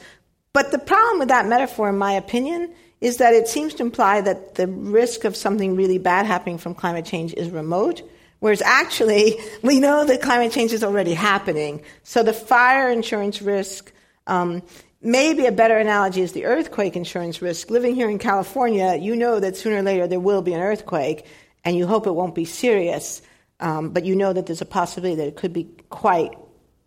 But 0.53 0.72
the 0.72 0.79
problem 0.79 1.20
with 1.20 1.29
that 1.29 1.46
metaphor, 1.46 1.88
in 1.90 1.98
my 1.98 2.12
opinion, 2.12 2.72
is 3.01 3.18
that 3.18 3.35
it 3.35 3.46
seems 3.46 3.74
to 3.74 3.83
imply 3.83 4.20
that 4.22 4.57
the 4.57 4.66
risk 4.66 5.24
of 5.24 5.37
something 5.37 5.77
really 5.77 5.98
bad 5.98 6.27
happening 6.27 6.59
from 6.59 6.74
climate 6.74 7.05
change 7.05 7.33
is 7.35 7.51
remote 7.51 8.03
Whereas 8.40 8.62
actually, 8.62 9.38
we 9.62 9.81
know 9.81 10.05
that 10.05 10.22
climate 10.22 10.53
change 10.53 10.72
is 10.72 10.85
already 10.85 11.14
happening. 11.14 11.83
So 12.05 12.22
the 12.22 12.33
fire 12.33 12.88
insurance 12.88 13.42
risk, 13.42 13.92
um, 14.27 14.62
maybe 15.03 15.46
a 15.46 15.53
better 15.53 15.77
analogy 15.77 16.20
is 16.20 16.33
the 16.33 16.44
earthquake 16.44 16.94
insurance 16.94 17.42
risk. 17.42 17.70
Living 17.70 17.94
here 17.94 18.09
in 18.09 18.18
California, 18.18 18.94
you 18.94 19.16
know 19.16 19.40
that 19.40 19.57
sooner 19.57 19.79
or 19.79 19.83
later 19.83 20.07
there 20.07 20.20
will 20.20 20.42
be 20.42 20.53
an 20.53 20.61
earthquake, 20.61 21.27
and 21.64 21.77
you 21.77 21.87
hope 21.87 22.07
it 22.07 22.12
won't 22.12 22.35
be 22.35 22.44
serious, 22.44 23.22
um, 23.61 23.90
but 23.90 24.05
you 24.05 24.14
know 24.14 24.33
that 24.33 24.46
there's 24.46 24.62
a 24.62 24.66
possibility 24.66 25.16
that 25.16 25.27
it 25.27 25.37
could 25.37 25.53
be 25.53 25.68
quite 25.90 26.33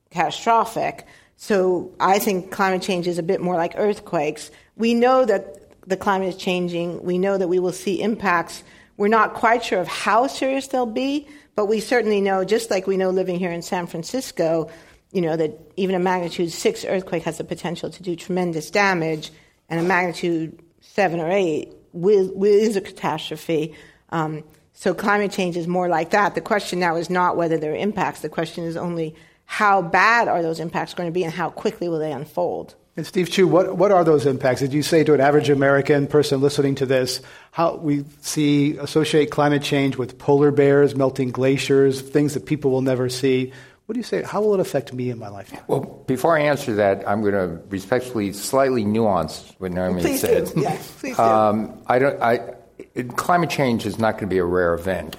catastrophic. 0.10 1.06
So 1.36 1.92
I 2.00 2.20
think 2.20 2.52
climate 2.52 2.82
change 2.82 3.08
is 3.08 3.18
a 3.18 3.24
bit 3.24 3.42
more 3.42 3.56
like 3.56 3.74
earthquakes. 3.76 4.52
We 4.78 4.94
know 4.94 5.26
that 5.26 5.88
the 5.88 5.98
climate 5.98 6.30
is 6.30 6.38
changing. 6.38 7.04
We 7.04 7.18
know 7.18 7.38
that 7.38 7.48
we 7.48 7.60
will 7.60 7.74
see 7.74 8.02
impacts. 8.02 8.64
We're 8.96 9.08
not 9.08 9.34
quite 9.34 9.64
sure 9.66 9.80
of 9.80 9.88
how 9.88 10.28
serious 10.28 10.68
they'll 10.68 10.86
be, 10.86 11.28
but 11.56 11.66
we 11.66 11.80
certainly 11.80 12.22
know, 12.22 12.44
just 12.44 12.72
like 12.72 12.88
we 12.88 12.98
know 12.98 13.10
living 13.10 13.38
here 13.38 13.52
in 13.52 13.62
San 13.62 13.88
Francisco, 13.88 14.70
you 15.12 15.22
know, 15.22 15.36
that 15.36 15.60
even 15.76 15.96
a 15.96 16.00
magnitude 16.00 16.52
six 16.52 16.86
earthquake 16.86 17.24
has 17.24 17.38
the 17.38 17.44
potential 17.44 17.90
to 17.90 18.04
do 18.04 18.16
tremendous 18.16 18.72
damage, 18.72 19.32
and 19.70 19.80
a 19.80 19.84
magnitude 19.84 20.62
seven 20.82 21.20
or 21.20 21.30
eight 21.30 21.74
is 21.94 22.76
a 22.76 22.82
catastrophe. 22.82 23.76
Um, 24.10 24.44
so 24.74 24.94
climate 24.94 25.32
change 25.32 25.58
is 25.58 25.68
more 25.68 25.90
like 25.90 26.12
that. 26.12 26.36
The 26.36 26.42
question 26.42 26.80
now 26.80 26.96
is 26.96 27.10
not 27.10 27.38
whether 27.38 27.58
there 27.58 27.74
are 27.74 27.76
impacts. 27.76 28.22
The 28.22 28.30
question 28.30 28.64
is 28.64 28.78
only 28.78 29.16
how 29.46 29.82
bad 29.82 30.28
are 30.28 30.42
those 30.42 30.60
impacts 30.60 30.94
going 30.94 31.08
to 31.08 31.14
be 31.14 31.24
and 31.24 31.34
how 31.34 31.50
quickly 31.50 31.90
will 31.90 32.00
they 32.00 32.14
unfold. 32.14 32.76
And 32.98 33.08
Steve 33.08 33.30
Chu, 33.30 33.48
what, 33.48 33.78
what 33.78 33.92
are 33.92 34.04
those 34.04 34.26
impacts? 34.26 34.60
Did 34.60 34.74
you 34.74 34.84
say 34.84 35.04
to 35.06 35.14
an 35.14 35.22
average 35.22 35.50
American 35.50 36.08
person 36.08 36.42
listening 36.42 36.76
to 36.76 36.86
this, 36.86 37.22
how 37.52 37.78
we 37.78 38.04
see 38.20 38.78
associate 38.78 39.32
climate 39.32 39.64
change 39.64 39.96
with 39.96 40.20
polar 40.20 40.52
bears, 40.52 40.94
melting 40.94 41.32
glaciers, 41.32 42.02
things 42.02 42.34
that 42.34 42.46
people 42.46 42.70
will 42.70 42.82
never 42.82 43.08
see? 43.08 43.54
What 43.86 43.94
do 43.94 44.00
you 44.00 44.04
say? 44.04 44.24
How 44.24 44.42
will 44.42 44.54
it 44.54 44.60
affect 44.60 44.94
me 44.94 45.10
in 45.10 45.20
my 45.20 45.30
life? 45.30 45.54
Well, 45.68 46.04
before 46.06 46.38
I 46.38 46.42
answer 46.42 46.76
that, 46.76 47.08
I'm 47.08 47.22
going 47.22 47.34
to 47.34 47.62
respectfully, 47.70 48.34
slightly 48.34 48.84
nuance 48.84 49.54
what 49.58 49.72
Naomi 49.72 50.02
please 50.02 50.22
said. 50.22 50.48
Do. 50.54 50.62
Yes, 50.62 50.92
please 51.00 51.16
do. 51.16 51.24
Um, 51.24 51.82
I 51.88 52.00
don't. 52.00 52.22
I, 52.22 52.56
it, 52.94 53.16
climate 53.16 53.50
change 53.50 53.86
is 53.86 54.00
not 54.00 54.14
going 54.14 54.30
to 54.30 54.34
be 54.34 54.38
a 54.38 54.46
rare 54.46 54.74
event. 54.74 55.16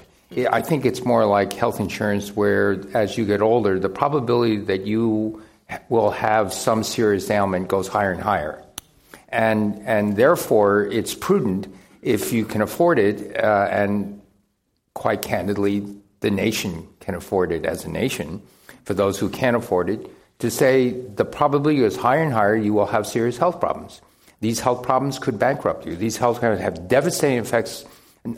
I 0.51 0.63
think 0.63 0.87
it's 0.87 1.05
more 1.05 1.27
like 1.27 1.53
health 1.53 1.81
insurance, 1.81 2.35
where 2.35 2.83
as 2.95 3.19
you 3.19 3.27
get 3.27 3.43
older, 3.43 3.79
the 3.79 3.91
probability 3.91 4.57
that 4.59 4.87
you 4.87 5.43
will 5.89 6.11
have 6.11 6.53
some 6.53 6.85
serious 6.85 7.31
ailment 7.31 7.69
goes 7.69 7.89
higher 7.89 8.13
and 8.13 8.21
higher. 8.21 8.63
And, 9.29 9.83
and 9.87 10.17
therefore, 10.17 10.87
it's 10.87 11.15
prudent 11.15 11.73
if 12.03 12.33
you 12.33 12.45
can 12.45 12.61
afford 12.61 12.99
it, 12.99 13.37
uh, 13.37 13.69
and 13.71 14.21
quite 14.95 15.23
candidly, 15.23 15.87
the 16.21 16.31
nation 16.31 16.89
can 17.01 17.15
afford 17.15 17.53
it 17.53 17.65
as 17.65 17.85
a 17.85 17.89
nation, 17.89 18.43
for 18.85 18.95
those 18.95 19.19
who 19.19 19.29
can't 19.29 19.57
afford 19.57 19.89
it, 19.89 20.11
to 20.41 20.51
say 20.51 20.91
the 20.91 21.25
probability 21.25 21.83
is 21.83 21.97
higher 21.97 22.23
and 22.23 22.33
higher 22.33 22.57
you 22.57 22.73
will 22.75 22.87
have 22.87 23.07
serious 23.07 23.39
health 23.39 23.61
problems. 23.61 24.01
These 24.41 24.59
health 24.59 24.83
problems 24.83 25.21
could 25.21 25.39
bankrupt 25.39 25.87
you. 25.87 25.95
These 25.95 26.17
health 26.17 26.41
problems 26.41 26.63
have 26.63 26.89
devastating 26.89 27.39
effects 27.39 27.85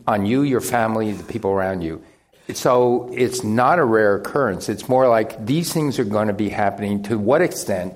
on 0.07 0.27
you, 0.27 0.43
your 0.43 0.61
family, 0.61 1.13
the 1.13 1.25
people 1.25 1.51
around 1.51 1.81
you. 1.81 2.05
So 2.53 3.11
it's 3.13 3.43
not 3.43 3.79
a 3.79 3.85
rare 3.85 4.17
occurrence. 4.17 4.69
It's 4.69 4.89
more 4.89 5.09
like 5.09 5.47
these 5.47 5.73
things 5.73 5.99
are 5.99 6.05
going 6.05 6.29
to 6.29 6.35
be 6.35 6.51
happening. 6.51 7.03
To 7.05 7.19
what 7.19 7.41
extent? 7.41 7.95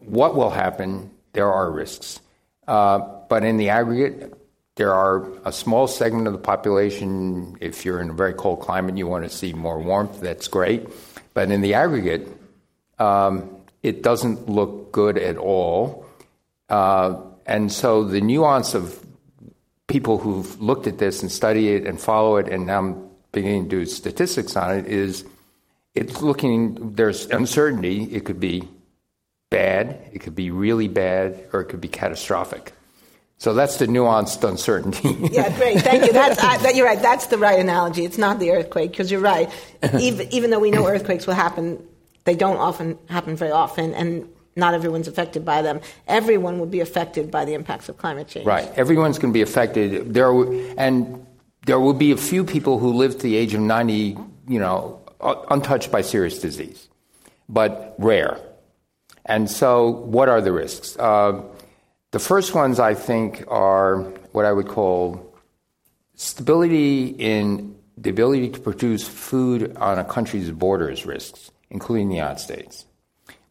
What 0.00 0.34
will 0.34 0.50
happen? 0.50 1.10
There 1.32 1.52
are 1.52 1.70
risks. 1.70 2.20
Uh, 2.66 2.98
but 3.28 3.44
in 3.44 3.56
the 3.56 3.68
aggregate, 3.68 4.34
there 4.74 4.94
are 4.94 5.28
a 5.44 5.52
small 5.52 5.86
segment 5.86 6.26
of 6.26 6.32
the 6.32 6.38
population. 6.38 7.56
If 7.60 7.84
you're 7.84 8.00
in 8.00 8.10
a 8.10 8.14
very 8.14 8.34
cold 8.34 8.60
climate, 8.60 8.96
you 8.96 9.06
want 9.06 9.24
to 9.24 9.30
see 9.30 9.52
more 9.52 9.78
warmth. 9.78 10.20
That's 10.20 10.48
great. 10.48 10.88
But 11.34 11.50
in 11.50 11.60
the 11.60 11.74
aggregate, 11.74 12.28
um, 12.98 13.56
it 13.82 14.02
doesn't 14.02 14.48
look 14.48 14.92
good 14.92 15.18
at 15.18 15.36
all. 15.36 16.04
Uh, 16.68 17.20
and 17.46 17.72
so 17.72 18.04
the 18.04 18.20
nuance 18.20 18.74
of 18.74 19.04
people 19.88 20.18
who've 20.18 20.60
looked 20.60 20.86
at 20.86 20.98
this 20.98 21.22
and 21.22 21.32
studied 21.32 21.68
it 21.68 21.86
and 21.86 22.00
follow 22.00 22.36
it, 22.36 22.46
and 22.48 22.66
now 22.66 22.78
I'm 22.78 23.10
beginning 23.32 23.64
to 23.64 23.80
do 23.80 23.86
statistics 23.86 24.56
on 24.56 24.78
it, 24.78 24.86
is 24.86 25.24
it's 25.94 26.22
looking, 26.22 26.94
there's 26.94 27.26
uncertainty. 27.26 28.04
It 28.04 28.24
could 28.24 28.38
be 28.38 28.68
bad, 29.50 29.98
it 30.12 30.20
could 30.20 30.36
be 30.36 30.50
really 30.50 30.88
bad, 30.88 31.48
or 31.52 31.62
it 31.62 31.66
could 31.66 31.80
be 31.80 31.88
catastrophic. 31.88 32.72
So 33.38 33.54
that's 33.54 33.76
the 33.78 33.86
nuanced 33.86 34.46
uncertainty. 34.46 35.16
yeah, 35.32 35.56
great. 35.56 35.80
Thank 35.80 36.06
you. 36.06 36.12
That's, 36.12 36.42
I, 36.42 36.58
that, 36.58 36.74
you're 36.74 36.86
right. 36.86 37.00
That's 37.00 37.26
the 37.26 37.38
right 37.38 37.58
analogy. 37.58 38.04
It's 38.04 38.18
not 38.18 38.40
the 38.40 38.50
earthquake, 38.50 38.90
because 38.90 39.10
you're 39.10 39.20
right. 39.20 39.48
Even, 39.98 40.32
even 40.32 40.50
though 40.50 40.58
we 40.58 40.70
know 40.70 40.86
earthquakes 40.86 41.26
will 41.26 41.34
happen, 41.34 41.82
they 42.24 42.34
don't 42.34 42.56
often 42.56 42.98
happen 43.08 43.36
very 43.36 43.52
often. 43.52 43.94
And 43.94 44.28
not 44.58 44.74
everyone's 44.74 45.08
affected 45.08 45.44
by 45.44 45.62
them. 45.62 45.80
Everyone 46.06 46.58
will 46.58 46.66
be 46.66 46.80
affected 46.80 47.30
by 47.30 47.44
the 47.44 47.54
impacts 47.54 47.88
of 47.88 47.96
climate 47.96 48.28
change. 48.28 48.44
Right. 48.44 48.70
Everyone's 48.76 49.18
going 49.18 49.32
to 49.32 49.36
be 49.36 49.42
affected. 49.42 50.12
There 50.12 50.32
and 50.76 51.24
there 51.66 51.80
will 51.80 51.94
be 51.94 52.12
a 52.12 52.16
few 52.16 52.44
people 52.44 52.78
who 52.78 52.92
live 52.92 53.12
to 53.12 53.22
the 53.22 53.36
age 53.36 53.54
of 53.54 53.60
90, 53.60 54.18
you 54.48 54.58
know, 54.58 55.00
untouched 55.20 55.90
by 55.90 56.02
serious 56.02 56.38
disease, 56.38 56.88
but 57.48 57.94
rare. 57.98 58.38
And 59.24 59.50
so, 59.50 59.88
what 59.88 60.28
are 60.28 60.40
the 60.40 60.52
risks? 60.52 60.96
Uh, 60.98 61.42
the 62.10 62.18
first 62.18 62.54
ones, 62.54 62.80
I 62.80 62.94
think, 62.94 63.44
are 63.48 64.00
what 64.32 64.44
I 64.44 64.52
would 64.52 64.68
call 64.68 65.36
stability 66.14 67.08
in 67.08 67.76
the 67.96 68.10
ability 68.10 68.48
to 68.50 68.60
produce 68.60 69.06
food 69.06 69.76
on 69.76 69.98
a 69.98 70.04
country's 70.04 70.50
borders 70.50 71.04
risks, 71.04 71.50
including 71.70 72.08
the 72.08 72.16
United 72.16 72.40
States 72.40 72.86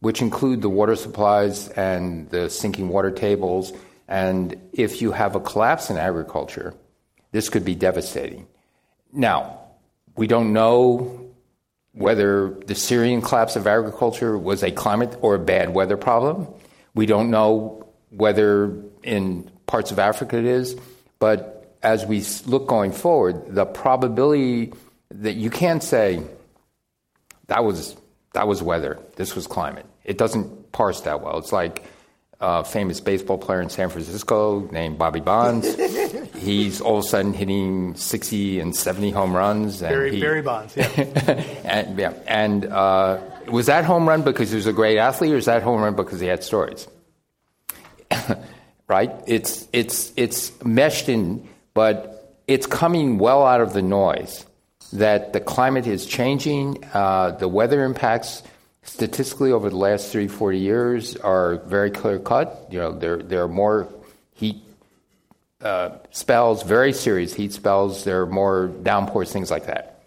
which 0.00 0.22
include 0.22 0.62
the 0.62 0.68
water 0.68 0.96
supplies 0.96 1.68
and 1.70 2.28
the 2.30 2.48
sinking 2.48 2.88
water 2.88 3.10
tables. 3.10 3.72
And 4.06 4.56
if 4.72 5.02
you 5.02 5.12
have 5.12 5.34
a 5.34 5.40
collapse 5.40 5.90
in 5.90 5.96
agriculture, 5.96 6.74
this 7.32 7.48
could 7.48 7.64
be 7.64 7.74
devastating. 7.74 8.46
Now, 9.12 9.60
we 10.16 10.26
don't 10.26 10.52
know 10.52 11.32
whether 11.92 12.50
the 12.66 12.74
Syrian 12.74 13.22
collapse 13.22 13.56
of 13.56 13.66
agriculture 13.66 14.38
was 14.38 14.62
a 14.62 14.70
climate 14.70 15.16
or 15.20 15.34
a 15.34 15.38
bad 15.38 15.74
weather 15.74 15.96
problem. 15.96 16.46
We 16.94 17.06
don't 17.06 17.30
know 17.30 17.88
whether 18.10 18.82
in 19.02 19.50
parts 19.66 19.90
of 19.90 19.98
Africa 19.98 20.38
it 20.38 20.44
is. 20.44 20.76
But 21.18 21.76
as 21.82 22.06
we 22.06 22.24
look 22.46 22.66
going 22.66 22.92
forward, 22.92 23.54
the 23.54 23.66
probability 23.66 24.72
that 25.10 25.34
you 25.34 25.50
can't 25.50 25.82
say 25.82 26.22
that 27.46 27.64
was 27.64 27.96
that 28.38 28.46
was 28.46 28.62
weather. 28.62 29.00
This 29.16 29.34
was 29.34 29.48
climate. 29.48 29.84
It 30.04 30.16
doesn't 30.16 30.70
parse 30.70 31.00
that 31.00 31.22
well. 31.22 31.38
It's 31.38 31.50
like 31.50 31.82
a 32.38 32.62
famous 32.62 33.00
baseball 33.00 33.36
player 33.36 33.60
in 33.60 33.68
San 33.68 33.88
Francisco 33.88 34.60
named 34.70 34.96
Bobby 34.96 35.18
Bonds. 35.18 35.74
He's 36.36 36.80
all 36.80 36.98
of 36.98 37.04
a 37.04 37.08
sudden 37.08 37.32
hitting 37.32 37.96
60 37.96 38.60
and 38.60 38.76
70 38.76 39.10
home 39.10 39.34
runs. 39.34 39.82
And 39.82 39.90
Barry, 39.90 40.14
he, 40.14 40.20
Barry 40.20 40.42
Bonds, 40.42 40.76
yeah. 40.76 40.86
and 41.64 41.98
yeah, 41.98 42.12
and 42.28 42.66
uh, 42.66 43.18
was 43.48 43.66
that 43.66 43.84
home 43.84 44.08
run 44.08 44.22
because 44.22 44.50
he 44.50 44.54
was 44.54 44.68
a 44.68 44.72
great 44.72 44.98
athlete, 44.98 45.32
or 45.32 45.36
is 45.36 45.46
that 45.46 45.64
home 45.64 45.80
run 45.80 45.96
because 45.96 46.20
he 46.20 46.28
had 46.28 46.44
stories? 46.44 46.86
right? 48.86 49.10
It's 49.26 49.66
it's 49.72 50.12
it's 50.14 50.52
meshed 50.64 51.08
in, 51.08 51.48
but 51.74 52.38
it's 52.46 52.66
coming 52.66 53.18
well 53.18 53.44
out 53.44 53.60
of 53.60 53.72
the 53.72 53.82
noise 53.82 54.46
that 54.92 55.32
the 55.32 55.40
climate 55.40 55.86
is 55.86 56.06
changing. 56.06 56.84
Uh, 56.92 57.32
the 57.32 57.48
weather 57.48 57.84
impacts 57.84 58.42
statistically 58.82 59.52
over 59.52 59.70
the 59.70 59.76
last 59.76 60.12
30, 60.12 60.28
40 60.28 60.58
years 60.58 61.16
are 61.16 61.56
very 61.56 61.90
clear 61.90 62.18
cut. 62.18 62.68
You 62.70 62.78
know, 62.78 62.92
there, 62.92 63.18
there 63.18 63.42
are 63.42 63.48
more 63.48 63.88
heat 64.34 64.62
uh, 65.60 65.90
spells, 66.10 66.62
very 66.62 66.92
serious 66.92 67.34
heat 67.34 67.52
spells. 67.52 68.04
There 68.04 68.22
are 68.22 68.26
more 68.26 68.68
downpours, 68.68 69.32
things 69.32 69.50
like 69.50 69.66
that. 69.66 70.02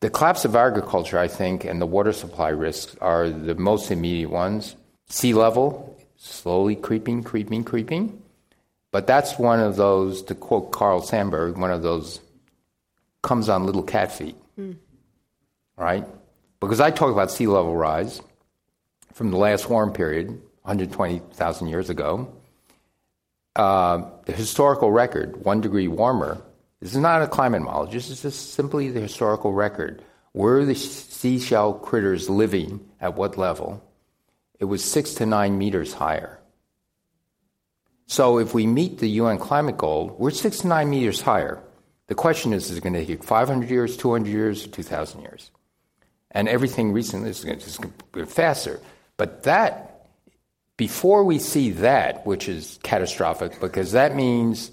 The 0.00 0.10
collapse 0.10 0.44
of 0.44 0.56
agriculture, 0.56 1.18
I 1.18 1.28
think, 1.28 1.64
and 1.64 1.80
the 1.80 1.86
water 1.86 2.12
supply 2.12 2.48
risks 2.48 2.96
are 3.00 3.30
the 3.30 3.54
most 3.54 3.90
immediate 3.90 4.30
ones. 4.30 4.74
Sea 5.08 5.34
level 5.34 5.92
slowly 6.22 6.76
creeping, 6.76 7.22
creeping, 7.24 7.64
creeping. 7.64 8.22
But 8.92 9.06
that's 9.06 9.38
one 9.38 9.58
of 9.58 9.76
those, 9.76 10.22
to 10.24 10.34
quote 10.34 10.70
Carl 10.70 11.00
Sandburg, 11.00 11.56
one 11.56 11.70
of 11.70 11.82
those 11.82 12.20
comes 13.22 13.48
on 13.48 13.64
little 13.64 13.82
cat 13.82 14.12
feet. 14.12 14.36
Mm. 14.58 14.76
Right? 15.76 16.06
Because 16.60 16.80
I 16.80 16.90
talk 16.90 17.12
about 17.12 17.30
sea 17.30 17.46
level 17.46 17.74
rise 17.74 18.20
from 19.14 19.30
the 19.30 19.36
last 19.36 19.68
warm 19.68 19.92
period, 19.92 20.28
120,000 20.62 21.68
years 21.68 21.90
ago. 21.90 22.32
Uh, 23.54 24.04
the 24.24 24.32
historical 24.32 24.90
record, 24.90 25.44
one 25.44 25.60
degree 25.60 25.88
warmer, 25.88 26.40
this 26.80 26.92
is 26.92 26.98
not 26.98 27.22
a 27.22 27.28
climate 27.28 27.62
model, 27.62 27.86
this 27.86 28.10
is 28.10 28.22
just 28.22 28.54
simply 28.54 28.90
the 28.90 29.00
historical 29.00 29.52
record. 29.52 30.02
Were 30.34 30.64
the 30.64 30.74
seashell 30.74 31.74
critters 31.74 32.30
living 32.30 32.80
at 33.00 33.14
what 33.14 33.36
level? 33.36 33.82
It 34.58 34.64
was 34.64 34.82
six 34.82 35.14
to 35.14 35.26
nine 35.26 35.58
meters 35.58 35.92
higher. 35.92 36.38
So 38.06 38.38
if 38.38 38.54
we 38.54 38.66
meet 38.66 38.98
the 38.98 39.08
UN 39.08 39.38
climate 39.38 39.76
goal, 39.76 40.14
we're 40.18 40.30
six 40.30 40.58
to 40.58 40.68
nine 40.68 40.88
meters 40.88 41.20
higher. 41.20 41.62
The 42.12 42.16
question 42.16 42.52
is, 42.52 42.70
is 42.70 42.76
it 42.76 42.82
going 42.82 42.92
to 42.92 43.06
take 43.06 43.24
500 43.24 43.70
years, 43.70 43.96
200 43.96 44.28
years, 44.28 44.66
or 44.66 44.68
2,000 44.68 45.22
years? 45.22 45.50
And 46.30 46.46
everything 46.46 46.92
recently 46.92 47.30
is 47.30 47.42
going 47.42 47.58
to 47.58 47.90
go 48.12 48.26
faster. 48.26 48.80
But 49.16 49.44
that 49.44 50.08
before 50.76 51.24
we 51.24 51.38
see 51.38 51.70
that, 51.70 52.26
which 52.26 52.50
is 52.50 52.78
catastrophic, 52.82 53.58
because 53.62 53.92
that 53.92 54.14
means 54.14 54.72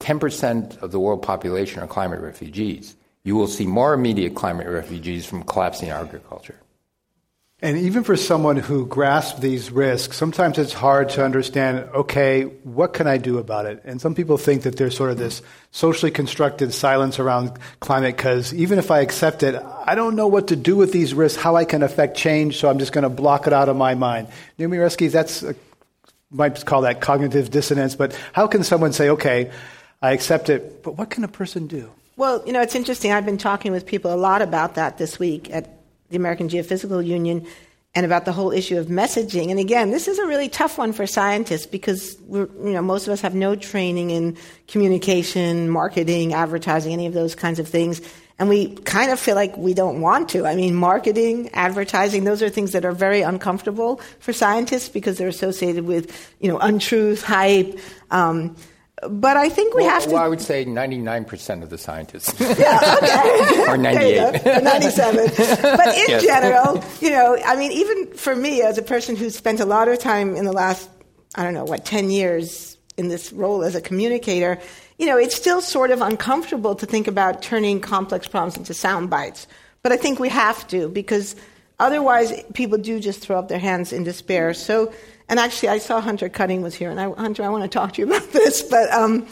10% 0.00 0.82
of 0.82 0.90
the 0.90 0.98
world 0.98 1.22
population 1.22 1.84
are 1.84 1.86
climate 1.86 2.20
refugees, 2.20 2.96
you 3.22 3.36
will 3.36 3.46
see 3.46 3.64
more 3.64 3.94
immediate 3.94 4.34
climate 4.34 4.66
refugees 4.66 5.24
from 5.24 5.44
collapsing 5.44 5.90
agriculture. 5.90 6.58
And 7.62 7.78
even 7.78 8.04
for 8.04 8.18
someone 8.18 8.56
who 8.58 8.84
grasps 8.84 9.40
these 9.40 9.70
risks, 9.70 10.18
sometimes 10.18 10.58
it's 10.58 10.74
hard 10.74 11.08
to 11.10 11.24
understand, 11.24 11.88
okay, 11.94 12.42
what 12.42 12.92
can 12.92 13.06
I 13.06 13.16
do 13.16 13.38
about 13.38 13.64
it? 13.64 13.80
And 13.86 13.98
some 13.98 14.14
people 14.14 14.36
think 14.36 14.64
that 14.64 14.76
there's 14.76 14.94
sort 14.94 15.10
of 15.10 15.16
this 15.16 15.40
socially 15.70 16.12
constructed 16.12 16.74
silence 16.74 17.18
around 17.18 17.58
climate 17.80 18.14
because 18.14 18.52
even 18.52 18.78
if 18.78 18.90
I 18.90 19.00
accept 19.00 19.42
it, 19.42 19.54
I 19.54 19.94
don't 19.94 20.16
know 20.16 20.26
what 20.26 20.48
to 20.48 20.56
do 20.56 20.76
with 20.76 20.92
these 20.92 21.14
risks, 21.14 21.40
how 21.40 21.56
I 21.56 21.64
can 21.64 21.82
affect 21.82 22.18
change, 22.18 22.58
so 22.58 22.68
I'm 22.68 22.78
just 22.78 22.92
going 22.92 23.04
to 23.04 23.08
block 23.08 23.46
it 23.46 23.54
out 23.54 23.70
of 23.70 23.76
my 23.76 23.94
mind. 23.94 24.28
Naomi 24.58 24.76
Oreskes, 24.76 25.12
that's, 25.12 25.42
a, 25.42 25.54
might 26.30 26.62
call 26.66 26.82
that 26.82 27.00
cognitive 27.00 27.50
dissonance, 27.50 27.96
but 27.96 28.14
how 28.34 28.46
can 28.46 28.64
someone 28.64 28.92
say, 28.92 29.08
okay, 29.08 29.50
I 30.02 30.12
accept 30.12 30.50
it, 30.50 30.82
but 30.82 30.98
what 30.98 31.08
can 31.08 31.24
a 31.24 31.28
person 31.28 31.68
do? 31.68 31.90
Well, 32.18 32.42
you 32.46 32.52
know, 32.52 32.60
it's 32.60 32.74
interesting. 32.74 33.12
I've 33.12 33.24
been 33.24 33.38
talking 33.38 33.72
with 33.72 33.86
people 33.86 34.12
a 34.12 34.16
lot 34.16 34.42
about 34.42 34.74
that 34.74 34.98
this 34.98 35.18
week 35.18 35.50
at 35.50 35.75
the 36.10 36.16
American 36.16 36.48
Geophysical 36.48 37.04
Union 37.04 37.46
and 37.96 38.04
about 38.04 38.26
the 38.26 38.32
whole 38.32 38.52
issue 38.52 38.78
of 38.78 38.86
messaging. 38.88 39.50
And 39.50 39.58
again, 39.58 39.90
this 39.90 40.06
is 40.06 40.18
a 40.18 40.26
really 40.26 40.50
tough 40.50 40.76
one 40.76 40.92
for 40.92 41.06
scientists 41.06 41.64
because 41.66 42.18
you 42.28 42.48
know, 42.58 42.82
most 42.82 43.06
of 43.06 43.12
us 43.12 43.22
have 43.22 43.34
no 43.34 43.56
training 43.56 44.10
in 44.10 44.36
communication, 44.68 45.70
marketing, 45.70 46.34
advertising, 46.34 46.92
any 46.92 47.06
of 47.06 47.14
those 47.14 47.34
kinds 47.34 47.58
of 47.58 47.66
things. 47.66 48.02
And 48.38 48.50
we 48.50 48.74
kind 48.74 49.10
of 49.10 49.18
feel 49.18 49.34
like 49.34 49.56
we 49.56 49.72
don't 49.72 50.02
want 50.02 50.28
to. 50.30 50.46
I 50.46 50.54
mean, 50.56 50.74
marketing, 50.74 51.48
advertising, 51.54 52.24
those 52.24 52.42
are 52.42 52.50
things 52.50 52.72
that 52.72 52.84
are 52.84 52.92
very 52.92 53.22
uncomfortable 53.22 53.96
for 54.20 54.34
scientists 54.34 54.90
because 54.90 55.16
they're 55.16 55.28
associated 55.28 55.86
with, 55.86 56.34
you 56.38 56.50
know, 56.50 56.58
untruth, 56.58 57.22
hype. 57.22 57.78
Um, 58.10 58.56
but 59.02 59.36
I 59.36 59.50
think 59.50 59.74
we 59.74 59.82
well, 59.82 59.90
have 59.90 60.04
to. 60.04 60.10
Well, 60.10 60.22
I 60.22 60.28
would 60.28 60.40
say 60.40 60.64
99% 60.64 61.62
of 61.62 61.68
the 61.68 61.76
scientists. 61.76 62.38
yeah, 62.58 62.96
okay. 63.02 63.64
or 63.68 63.76
98. 63.76 64.62
97. 64.62 65.26
But 65.62 65.88
in 65.88 66.04
yes. 66.08 66.22
general, 66.22 66.82
you 67.00 67.10
know, 67.10 67.36
I 67.44 67.56
mean, 67.56 67.72
even 67.72 68.12
for 68.14 68.34
me 68.34 68.62
as 68.62 68.78
a 68.78 68.82
person 68.82 69.14
who's 69.14 69.36
spent 69.36 69.60
a 69.60 69.66
lot 69.66 69.88
of 69.88 69.98
time 69.98 70.34
in 70.34 70.46
the 70.46 70.52
last, 70.52 70.88
I 71.34 71.44
don't 71.44 71.52
know, 71.52 71.64
what, 71.64 71.84
10 71.84 72.08
years 72.08 72.78
in 72.96 73.08
this 73.08 73.32
role 73.34 73.62
as 73.62 73.74
a 73.74 73.82
communicator, 73.82 74.58
you 74.98 75.04
know, 75.04 75.18
it's 75.18 75.36
still 75.36 75.60
sort 75.60 75.90
of 75.90 76.00
uncomfortable 76.00 76.74
to 76.74 76.86
think 76.86 77.06
about 77.06 77.42
turning 77.42 77.80
complex 77.80 78.26
problems 78.26 78.56
into 78.56 78.72
sound 78.72 79.10
bites. 79.10 79.46
But 79.82 79.92
I 79.92 79.98
think 79.98 80.18
we 80.18 80.30
have 80.30 80.66
to 80.68 80.88
because 80.88 81.36
otherwise 81.78 82.32
people 82.54 82.78
do 82.78 82.98
just 82.98 83.20
throw 83.20 83.38
up 83.38 83.48
their 83.48 83.58
hands 83.58 83.92
in 83.92 84.04
despair. 84.04 84.54
So, 84.54 84.90
and 85.28 85.40
actually, 85.40 85.70
I 85.70 85.78
saw 85.78 86.00
Hunter 86.00 86.28
Cutting 86.28 86.62
was 86.62 86.74
here, 86.74 86.90
and 86.90 87.00
I, 87.00 87.10
Hunter, 87.10 87.42
I 87.42 87.48
want 87.48 87.64
to 87.64 87.68
talk 87.68 87.94
to 87.94 88.02
you 88.02 88.06
about 88.06 88.30
this. 88.32 88.62
But 88.62 88.90
um, 88.92 89.26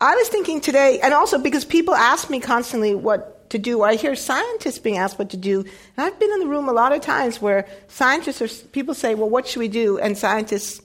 I 0.00 0.14
was 0.14 0.28
thinking 0.28 0.60
today, 0.60 1.00
and 1.00 1.14
also 1.14 1.38
because 1.38 1.64
people 1.64 1.94
ask 1.94 2.28
me 2.30 2.40
constantly 2.40 2.94
what 2.94 3.50
to 3.50 3.58
do. 3.58 3.80
or 3.80 3.86
I 3.86 3.94
hear 3.94 4.16
scientists 4.16 4.78
being 4.78 4.98
asked 4.98 5.18
what 5.18 5.30
to 5.30 5.36
do, 5.36 5.60
and 5.60 6.06
I've 6.06 6.18
been 6.18 6.32
in 6.32 6.40
the 6.40 6.48
room 6.48 6.68
a 6.68 6.72
lot 6.72 6.92
of 6.92 7.00
times 7.00 7.40
where 7.40 7.68
scientists 7.88 8.42
or 8.42 8.48
people 8.68 8.94
say, 8.94 9.14
"Well, 9.14 9.30
what 9.30 9.46
should 9.46 9.60
we 9.60 9.68
do?" 9.68 9.98
and 9.98 10.18
scientists 10.18 10.80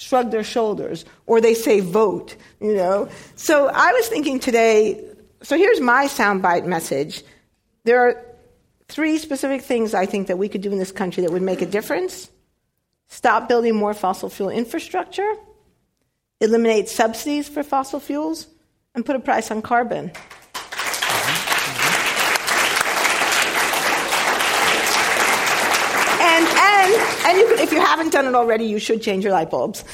shrug 0.00 0.30
their 0.30 0.42
shoulders 0.42 1.04
or 1.26 1.42
they 1.42 1.52
say 1.52 1.80
vote 1.80 2.34
you 2.58 2.74
know 2.74 3.06
so 3.36 3.68
i 3.68 3.92
was 3.92 4.08
thinking 4.08 4.40
today 4.40 5.04
so 5.42 5.58
here's 5.58 5.78
my 5.78 6.06
soundbite 6.06 6.64
message 6.64 7.22
there 7.84 8.00
are 8.00 8.24
three 8.88 9.18
specific 9.18 9.60
things 9.60 9.92
i 9.92 10.06
think 10.06 10.26
that 10.28 10.38
we 10.38 10.48
could 10.48 10.62
do 10.62 10.72
in 10.72 10.78
this 10.78 10.90
country 10.90 11.22
that 11.22 11.30
would 11.30 11.42
make 11.42 11.60
a 11.60 11.66
difference 11.66 12.30
stop 13.10 13.48
building 13.48 13.76
more 13.76 13.92
fossil 13.92 14.30
fuel 14.30 14.48
infrastructure, 14.48 15.34
eliminate 16.40 16.88
subsidies 16.88 17.48
for 17.48 17.62
fossil 17.62 18.00
fuels, 18.00 18.46
and 18.94 19.04
put 19.04 19.14
a 19.14 19.20
price 19.20 19.50
on 19.50 19.60
carbon. 19.60 20.10
And, 26.22 26.46
and, 26.46 26.94
and 27.26 27.38
you 27.38 27.56
if 27.58 27.72
you 27.72 27.80
haven't 27.80 28.12
done 28.12 28.26
it 28.26 28.34
already, 28.34 28.64
you 28.64 28.78
should 28.78 29.02
change 29.02 29.24
your 29.24 29.32
light 29.34 29.50
bulbs. 29.50 29.84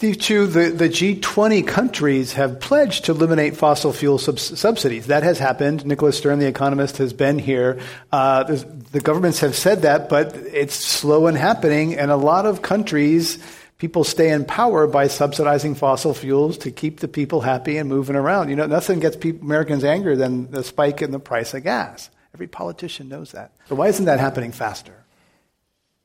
Steve 0.00 0.18
Chu, 0.18 0.46
the, 0.46 0.70
the 0.70 0.88
G20 0.88 1.66
countries 1.66 2.32
have 2.32 2.58
pledged 2.58 3.04
to 3.04 3.12
eliminate 3.12 3.54
fossil 3.54 3.92
fuel 3.92 4.16
subsidies. 4.16 5.08
That 5.08 5.22
has 5.24 5.38
happened. 5.38 5.84
Nicholas 5.84 6.16
Stern, 6.16 6.38
the 6.38 6.46
economist, 6.46 6.96
has 6.96 7.12
been 7.12 7.38
here. 7.38 7.78
Uh, 8.10 8.44
the 8.92 9.00
governments 9.02 9.40
have 9.40 9.54
said 9.54 9.82
that, 9.82 10.08
but 10.08 10.34
it's 10.34 10.74
slow 10.74 11.26
in 11.26 11.34
happening, 11.34 11.98
and 11.98 12.10
a 12.10 12.16
lot 12.16 12.46
of 12.46 12.62
countries, 12.62 13.38
people 13.76 14.02
stay 14.02 14.30
in 14.30 14.46
power 14.46 14.86
by 14.86 15.06
subsidizing 15.06 15.74
fossil 15.74 16.14
fuels 16.14 16.56
to 16.56 16.70
keep 16.70 17.00
the 17.00 17.08
people 17.08 17.42
happy 17.42 17.76
and 17.76 17.86
moving 17.86 18.16
around. 18.16 18.48
You 18.48 18.56
know, 18.56 18.64
nothing 18.64 19.00
gets 19.00 19.22
Americans 19.22 19.84
angrier 19.84 20.16
than 20.16 20.50
the 20.50 20.64
spike 20.64 21.02
in 21.02 21.10
the 21.10 21.20
price 21.20 21.52
of 21.52 21.62
gas. 21.62 22.08
Every 22.32 22.46
politician 22.46 23.10
knows 23.10 23.32
that. 23.32 23.52
So 23.68 23.74
why 23.74 23.88
isn't 23.88 24.06
that 24.06 24.18
happening 24.18 24.52
faster? 24.52 24.94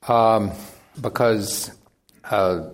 Um, 0.06 0.52
because 1.00 1.72
uh, 2.26 2.72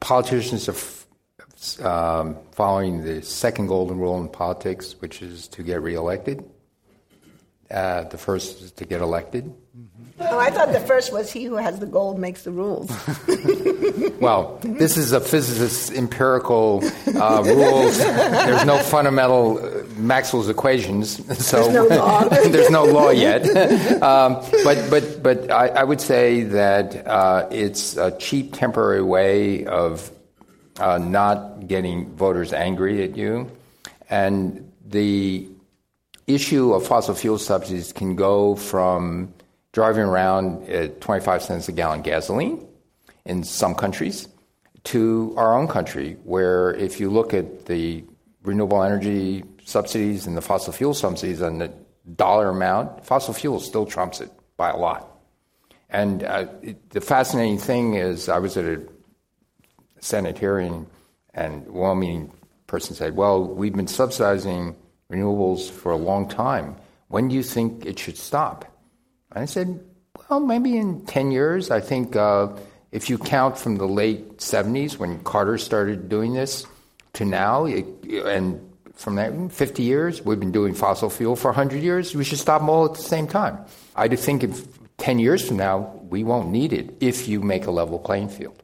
politicians 0.00 0.68
are 0.68 1.86
um, 1.86 2.36
following 2.52 3.04
the 3.04 3.22
second 3.22 3.66
golden 3.66 3.98
rule 3.98 4.18
in 4.20 4.28
politics, 4.28 4.96
which 5.00 5.22
is 5.22 5.46
to 5.48 5.62
get 5.62 5.82
reelected. 5.82 6.44
Uh, 7.70 8.04
the 8.04 8.18
first 8.18 8.62
is 8.62 8.72
to 8.72 8.84
get 8.84 9.00
elected. 9.00 9.52
Oh, 10.22 10.38
I 10.38 10.50
thought 10.50 10.72
the 10.72 10.80
first 10.80 11.12
was 11.12 11.32
he 11.32 11.44
who 11.44 11.56
has 11.56 11.78
the 11.78 11.86
gold 11.86 12.18
makes 12.18 12.42
the 12.42 12.50
rules. 12.50 12.90
well, 14.20 14.58
this 14.62 14.98
is 14.98 15.12
a 15.12 15.20
physicist's 15.20 15.90
empirical 15.90 16.82
uh, 17.16 17.42
rules. 17.44 17.96
There's 17.96 18.66
no 18.66 18.78
fundamental 18.78 19.58
uh, 19.58 19.82
Maxwell's 19.96 20.50
equations, 20.50 21.16
so 21.44 21.62
there's 21.62 21.90
no 21.90 21.96
law, 21.96 22.28
there's 22.28 22.70
no 22.70 22.84
law 22.84 23.10
yet. 23.10 23.44
um, 24.02 24.34
but 24.62 24.90
but 24.90 25.22
but 25.22 25.50
I, 25.50 25.68
I 25.68 25.84
would 25.84 26.02
say 26.02 26.42
that 26.42 27.06
uh, 27.06 27.48
it's 27.50 27.96
a 27.96 28.10
cheap, 28.12 28.52
temporary 28.52 29.02
way 29.02 29.64
of 29.64 30.10
uh, 30.78 30.98
not 30.98 31.66
getting 31.66 32.14
voters 32.14 32.52
angry 32.52 33.02
at 33.04 33.16
you, 33.16 33.50
and 34.10 34.70
the 34.84 35.48
issue 36.26 36.74
of 36.74 36.86
fossil 36.86 37.14
fuel 37.14 37.38
subsidies 37.38 37.92
can 37.92 38.16
go 38.16 38.54
from 38.54 39.32
driving 39.72 40.02
around 40.02 40.68
at 40.68 41.00
25 41.00 41.42
cents 41.42 41.68
a 41.68 41.72
gallon 41.72 42.02
gasoline 42.02 42.66
in 43.24 43.44
some 43.44 43.74
countries 43.74 44.28
to 44.84 45.34
our 45.36 45.56
own 45.58 45.68
country, 45.68 46.16
where 46.24 46.74
if 46.74 47.00
you 47.00 47.10
look 47.10 47.34
at 47.34 47.66
the 47.66 48.04
renewable 48.42 48.82
energy 48.82 49.44
subsidies 49.64 50.26
and 50.26 50.36
the 50.36 50.40
fossil 50.40 50.72
fuel 50.72 50.94
subsidies 50.94 51.40
and 51.40 51.60
the 51.60 51.72
dollar 52.16 52.48
amount, 52.48 53.04
fossil 53.04 53.34
fuel 53.34 53.60
still 53.60 53.86
trumps 53.86 54.20
it 54.20 54.30
by 54.56 54.70
a 54.70 54.76
lot. 54.76 55.06
And 55.90 56.22
uh, 56.22 56.46
it, 56.62 56.90
the 56.90 57.00
fascinating 57.00 57.58
thing 57.58 57.94
is, 57.94 58.28
I 58.28 58.38
was 58.38 58.56
at 58.56 58.64
a 58.64 58.82
Senate 60.00 60.38
hearing, 60.38 60.86
and 61.34 61.66
one 61.68 62.00
meeting 62.00 62.32
person 62.66 62.94
said, 62.94 63.16
Well, 63.16 63.44
we've 63.44 63.74
been 63.74 63.86
subsidizing 63.86 64.76
renewables 65.10 65.68
for 65.68 65.92
a 65.92 65.96
long 65.96 66.28
time. 66.28 66.76
When 67.08 67.28
do 67.28 67.34
you 67.34 67.42
think 67.42 67.84
it 67.84 67.98
should 67.98 68.16
stop? 68.16 68.64
And 69.32 69.42
I 69.42 69.46
said, 69.46 69.80
well, 70.28 70.40
maybe 70.40 70.76
in 70.76 71.06
10 71.06 71.30
years. 71.30 71.70
I 71.70 71.80
think 71.80 72.16
uh, 72.16 72.48
If 72.92 73.08
you 73.08 73.18
count 73.18 73.56
from 73.56 73.76
the 73.76 73.86
late 73.86 74.38
70s 74.38 74.98
when 74.98 75.22
Carter 75.22 75.58
started 75.58 76.08
doing 76.08 76.34
this 76.34 76.66
to 77.14 77.24
now, 77.24 77.66
it, 77.66 77.86
and 78.26 78.60
from 78.94 79.14
that 79.14 79.52
50 79.52 79.82
years, 79.82 80.22
we've 80.24 80.40
been 80.40 80.50
doing 80.50 80.74
fossil 80.74 81.08
fuel 81.08 81.36
for 81.36 81.48
100 81.48 81.82
years, 81.82 82.14
we 82.16 82.24
should 82.24 82.38
stop 82.38 82.60
them 82.60 82.68
all 82.68 82.84
at 82.84 82.94
the 82.94 83.02
same 83.02 83.28
time. 83.28 83.58
I 83.94 84.08
do 84.08 84.16
think 84.16 84.42
if 84.42 84.66
10 84.98 85.20
years 85.20 85.46
from 85.46 85.56
now, 85.56 85.94
we 86.08 86.24
won't 86.24 86.50
need 86.50 86.72
it 86.72 86.96
if 87.00 87.28
you 87.28 87.40
make 87.40 87.66
a 87.66 87.70
level 87.70 87.98
playing 87.98 88.28
field. 88.28 88.60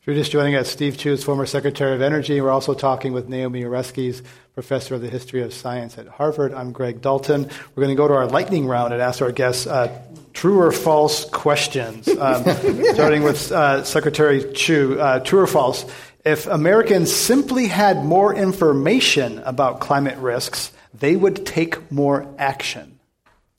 If 0.00 0.06
you're 0.06 0.16
just 0.16 0.32
joining 0.32 0.54
us, 0.54 0.70
Steve 0.70 0.96
Chu 0.96 1.12
is 1.12 1.22
former 1.22 1.44
Secretary 1.44 1.94
of 1.94 2.00
Energy. 2.00 2.40
We're 2.40 2.48
also 2.48 2.72
talking 2.72 3.12
with 3.12 3.28
Naomi 3.28 3.64
Oreskes, 3.64 4.22
Professor 4.54 4.94
of 4.94 5.02
the 5.02 5.10
History 5.10 5.42
of 5.42 5.52
Science 5.52 5.98
at 5.98 6.08
Harvard. 6.08 6.54
I'm 6.54 6.72
Greg 6.72 7.02
Dalton. 7.02 7.42
We're 7.42 7.82
going 7.82 7.94
to 7.94 8.00
go 8.00 8.08
to 8.08 8.14
our 8.14 8.26
lightning 8.26 8.66
round 8.66 8.94
and 8.94 9.02
ask 9.02 9.20
our 9.20 9.30
guests 9.30 9.66
uh, 9.66 9.94
true 10.32 10.58
or 10.58 10.72
false 10.72 11.26
questions. 11.26 12.08
Um, 12.08 12.44
starting 12.94 13.24
with 13.24 13.52
uh, 13.52 13.84
Secretary 13.84 14.50
Chu, 14.54 14.98
uh, 14.98 15.20
true 15.20 15.40
or 15.40 15.46
false? 15.46 15.84
If 16.24 16.46
Americans 16.46 17.14
simply 17.14 17.66
had 17.66 18.02
more 18.02 18.34
information 18.34 19.40
about 19.40 19.80
climate 19.80 20.16
risks, 20.16 20.72
they 20.94 21.14
would 21.14 21.44
take 21.44 21.92
more 21.92 22.26
action. 22.38 22.98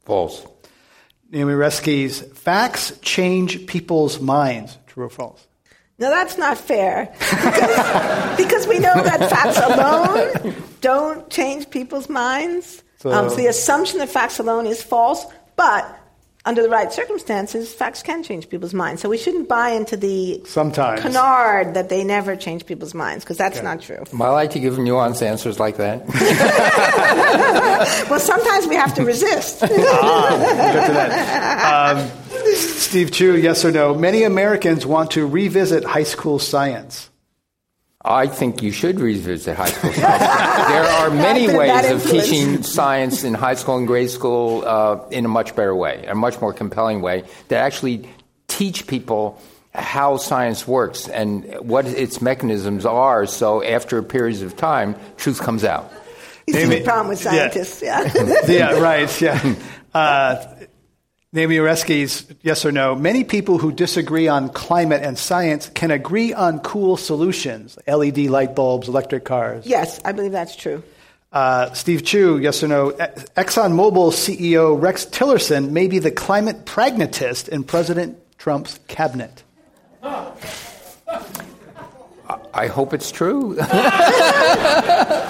False. 0.05 0.43
Naomi 1.29 1.53
Oreskes, 1.53 2.35
facts 2.35 2.97
change 3.03 3.67
people's 3.67 4.19
minds. 4.19 4.79
True 4.87 5.05
or 5.05 5.09
false? 5.11 5.47
No, 6.01 6.09
that's 6.09 6.35
not 6.35 6.57
fair. 6.57 7.13
Because, 7.19 8.37
because 8.37 8.65
we 8.65 8.79
know 8.79 8.91
that 9.03 9.29
facts 9.29 9.59
alone 10.43 10.55
don't 10.81 11.29
change 11.29 11.69
people's 11.69 12.09
minds. 12.09 12.81
So, 12.97 13.11
um, 13.11 13.29
so 13.29 13.35
the 13.35 13.45
assumption 13.45 13.99
that 13.99 14.09
facts 14.09 14.39
alone 14.39 14.65
is 14.65 14.81
false, 14.81 15.23
but 15.55 16.00
under 16.43 16.63
the 16.63 16.69
right 16.69 16.91
circumstances, 16.91 17.71
facts 17.71 18.01
can 18.01 18.23
change 18.23 18.49
people's 18.49 18.73
minds. 18.73 19.01
So 19.01 19.09
we 19.09 19.17
shouldn't 19.17 19.47
buy 19.47 19.69
into 19.69 19.95
the 19.95 20.41
Sometimes. 20.45 21.01
canard 21.01 21.75
that 21.75 21.89
they 21.89 22.03
never 22.03 22.35
change 22.35 22.65
people's 22.65 22.95
minds, 22.95 23.23
because 23.23 23.37
that's 23.37 23.61
not 23.61 23.81
true. 23.81 24.03
I 24.19 24.29
like 24.29 24.49
to 24.51 24.59
give 24.59 24.73
nuanced 24.75 25.21
answers 25.21 25.59
like 25.59 25.77
that. 25.77 26.07
well, 28.09 28.19
sometimes 28.19 28.67
we 28.67 28.75
have 28.75 28.93
to 28.95 29.05
resist. 29.05 29.61
ah, 29.63 30.71
get 30.73 30.87
to 30.87 30.93
that. 30.93 31.97
Um, 31.97 32.11
Steve 32.55 33.11
Chu, 33.11 33.37
yes 33.37 33.63
or 33.63 33.71
no? 33.71 33.93
Many 33.93 34.23
Americans 34.23 34.83
want 34.85 35.11
to 35.11 35.27
revisit 35.27 35.83
high 35.83 36.03
school 36.03 36.39
science. 36.39 37.09
I 38.03 38.27
think 38.27 38.63
you 38.63 38.71
should 38.71 38.99
revisit 38.99 39.55
high 39.55 39.69
school 39.69 39.93
science. 39.93 40.19
there 40.69 40.83
are 40.83 41.09
many 41.11 41.55
ways 41.55 41.91
of 41.91 42.03
teaching 42.03 42.63
science 42.63 43.23
in 43.23 43.35
high 43.35 43.53
school 43.53 43.77
and 43.77 43.85
grade 43.85 44.09
school 44.09 44.63
uh, 44.65 45.07
in 45.09 45.25
a 45.25 45.27
much 45.27 45.55
better 45.55 45.75
way, 45.75 46.05
a 46.07 46.15
much 46.15 46.41
more 46.41 46.51
compelling 46.51 47.01
way 47.01 47.23
that 47.49 47.57
actually 47.57 48.09
teach 48.47 48.87
people 48.87 49.39
how 49.73 50.17
science 50.17 50.67
works 50.67 51.07
and 51.07 51.45
what 51.61 51.85
its 51.85 52.21
mechanisms 52.21 52.85
are. 52.85 53.25
So 53.25 53.63
after 53.63 54.01
periods 54.01 54.41
of 54.41 54.57
time, 54.57 54.95
truth 55.17 55.39
comes 55.39 55.63
out. 55.63 55.91
You 56.47 56.55
see 56.55 56.65
the 56.65 56.83
problem 56.83 57.09
with 57.09 57.19
scientists, 57.19 57.81
yeah. 57.81 58.11
Yeah, 58.15 58.41
yeah 58.47 58.79
right, 58.79 59.21
yeah. 59.21 59.55
Uh, 59.93 60.55
Naomi 61.33 61.55
Oreskes, 61.55 62.35
yes 62.41 62.65
or 62.65 62.73
no? 62.73 62.93
Many 62.93 63.23
people 63.23 63.57
who 63.57 63.71
disagree 63.71 64.27
on 64.27 64.49
climate 64.49 65.01
and 65.01 65.17
science 65.17 65.69
can 65.69 65.89
agree 65.89 66.33
on 66.33 66.59
cool 66.59 66.97
solutions 66.97 67.77
LED 67.87 68.17
light 68.27 68.53
bulbs, 68.53 68.89
electric 68.89 69.23
cars. 69.23 69.65
Yes, 69.65 70.01
I 70.03 70.11
believe 70.11 70.33
that's 70.33 70.57
true. 70.57 70.83
Uh, 71.31 71.71
Steve 71.71 72.03
Chu, 72.03 72.37
yes 72.37 72.61
or 72.61 72.67
no? 72.67 72.91
ExxonMobil 72.91 74.11
CEO 74.11 74.81
Rex 74.81 75.05
Tillerson 75.05 75.69
may 75.69 75.87
be 75.87 75.99
the 75.99 76.11
climate 76.11 76.65
pragmatist 76.65 77.47
in 77.47 77.63
President 77.63 78.17
Trump's 78.37 78.81
cabinet. 78.89 79.43
I 82.53 82.67
hope 82.67 82.93
it's 82.93 83.11
true. 83.11 83.51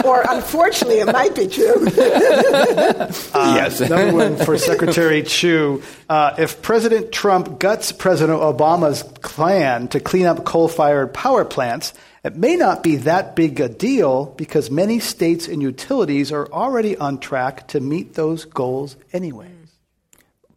or 0.05 0.23
unfortunately, 0.29 0.99
it 0.99 1.05
might 1.07 1.35
be 1.35 1.47
true. 1.47 1.87
uh, 1.87 3.53
yes. 3.55 3.79
Another 3.81 4.13
one 4.13 4.37
for 4.37 4.57
Secretary 4.57 5.23
Chu. 5.23 5.83
Uh, 6.09 6.35
if 6.37 6.61
President 6.61 7.11
Trump 7.11 7.59
guts 7.59 7.91
President 7.91 8.39
Obama's 8.39 9.03
plan 9.03 9.87
to 9.89 9.99
clean 9.99 10.25
up 10.25 10.45
coal 10.45 10.67
fired 10.67 11.13
power 11.13 11.45
plants, 11.45 11.93
it 12.23 12.35
may 12.35 12.55
not 12.55 12.83
be 12.83 12.97
that 12.97 13.35
big 13.35 13.59
a 13.59 13.67
deal 13.69 14.25
because 14.25 14.69
many 14.69 14.99
states 14.99 15.47
and 15.47 15.61
utilities 15.61 16.31
are 16.31 16.47
already 16.51 16.95
on 16.97 17.19
track 17.19 17.67
to 17.69 17.79
meet 17.79 18.13
those 18.13 18.45
goals 18.45 18.95
anyway. 19.11 19.49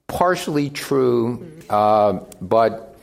Partially 0.07 0.69
true, 0.69 1.51
uh, 1.71 2.21
but 2.41 2.94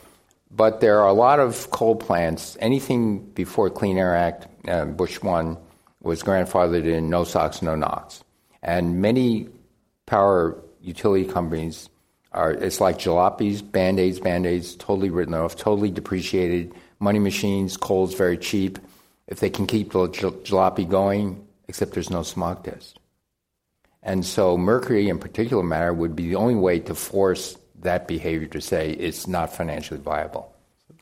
but 0.54 0.80
there 0.80 1.00
are 1.00 1.08
a 1.08 1.14
lot 1.14 1.40
of 1.40 1.70
coal 1.70 1.96
plants. 1.96 2.56
Anything 2.60 3.20
before 3.30 3.70
Clean 3.70 3.96
Air 3.96 4.14
Act, 4.14 4.46
uh, 4.68 4.84
Bush 4.84 5.22
1, 5.22 5.56
was 6.02 6.22
grandfathered 6.22 6.84
in 6.84 7.08
no 7.08 7.24
SOx, 7.24 7.62
no 7.62 7.74
NOx. 7.74 8.22
And 8.62 9.00
many 9.00 9.48
power 10.06 10.56
utility 10.80 11.24
companies 11.24 11.88
are, 12.32 12.52
it's 12.52 12.80
like 12.80 12.98
jalopies, 12.98 13.62
band 13.68 13.98
aids, 13.98 14.20
band 14.20 14.46
aids, 14.46 14.76
totally 14.76 15.10
written 15.10 15.34
off, 15.34 15.56
totally 15.56 15.90
depreciated. 15.90 16.74
Money 16.98 17.18
machines, 17.18 17.76
coal's 17.76 18.14
very 18.14 18.36
cheap. 18.36 18.78
If 19.26 19.40
they 19.40 19.50
can 19.50 19.66
keep 19.66 19.92
the 19.92 20.08
jalopy 20.08 20.88
going, 20.88 21.46
except 21.68 21.92
there's 21.94 22.10
no 22.10 22.22
smog 22.22 22.64
test. 22.64 22.98
And 24.02 24.26
so 24.26 24.58
mercury 24.58 25.08
in 25.08 25.18
particulate 25.18 25.66
matter 25.66 25.92
would 25.92 26.16
be 26.16 26.28
the 26.28 26.34
only 26.34 26.56
way 26.56 26.80
to 26.80 26.94
force 26.94 27.56
that 27.82 28.08
behavior 28.08 28.48
to 28.48 28.60
say 28.60 28.90
it's 28.90 29.26
not 29.26 29.54
financially 29.54 30.00
viable. 30.00 30.52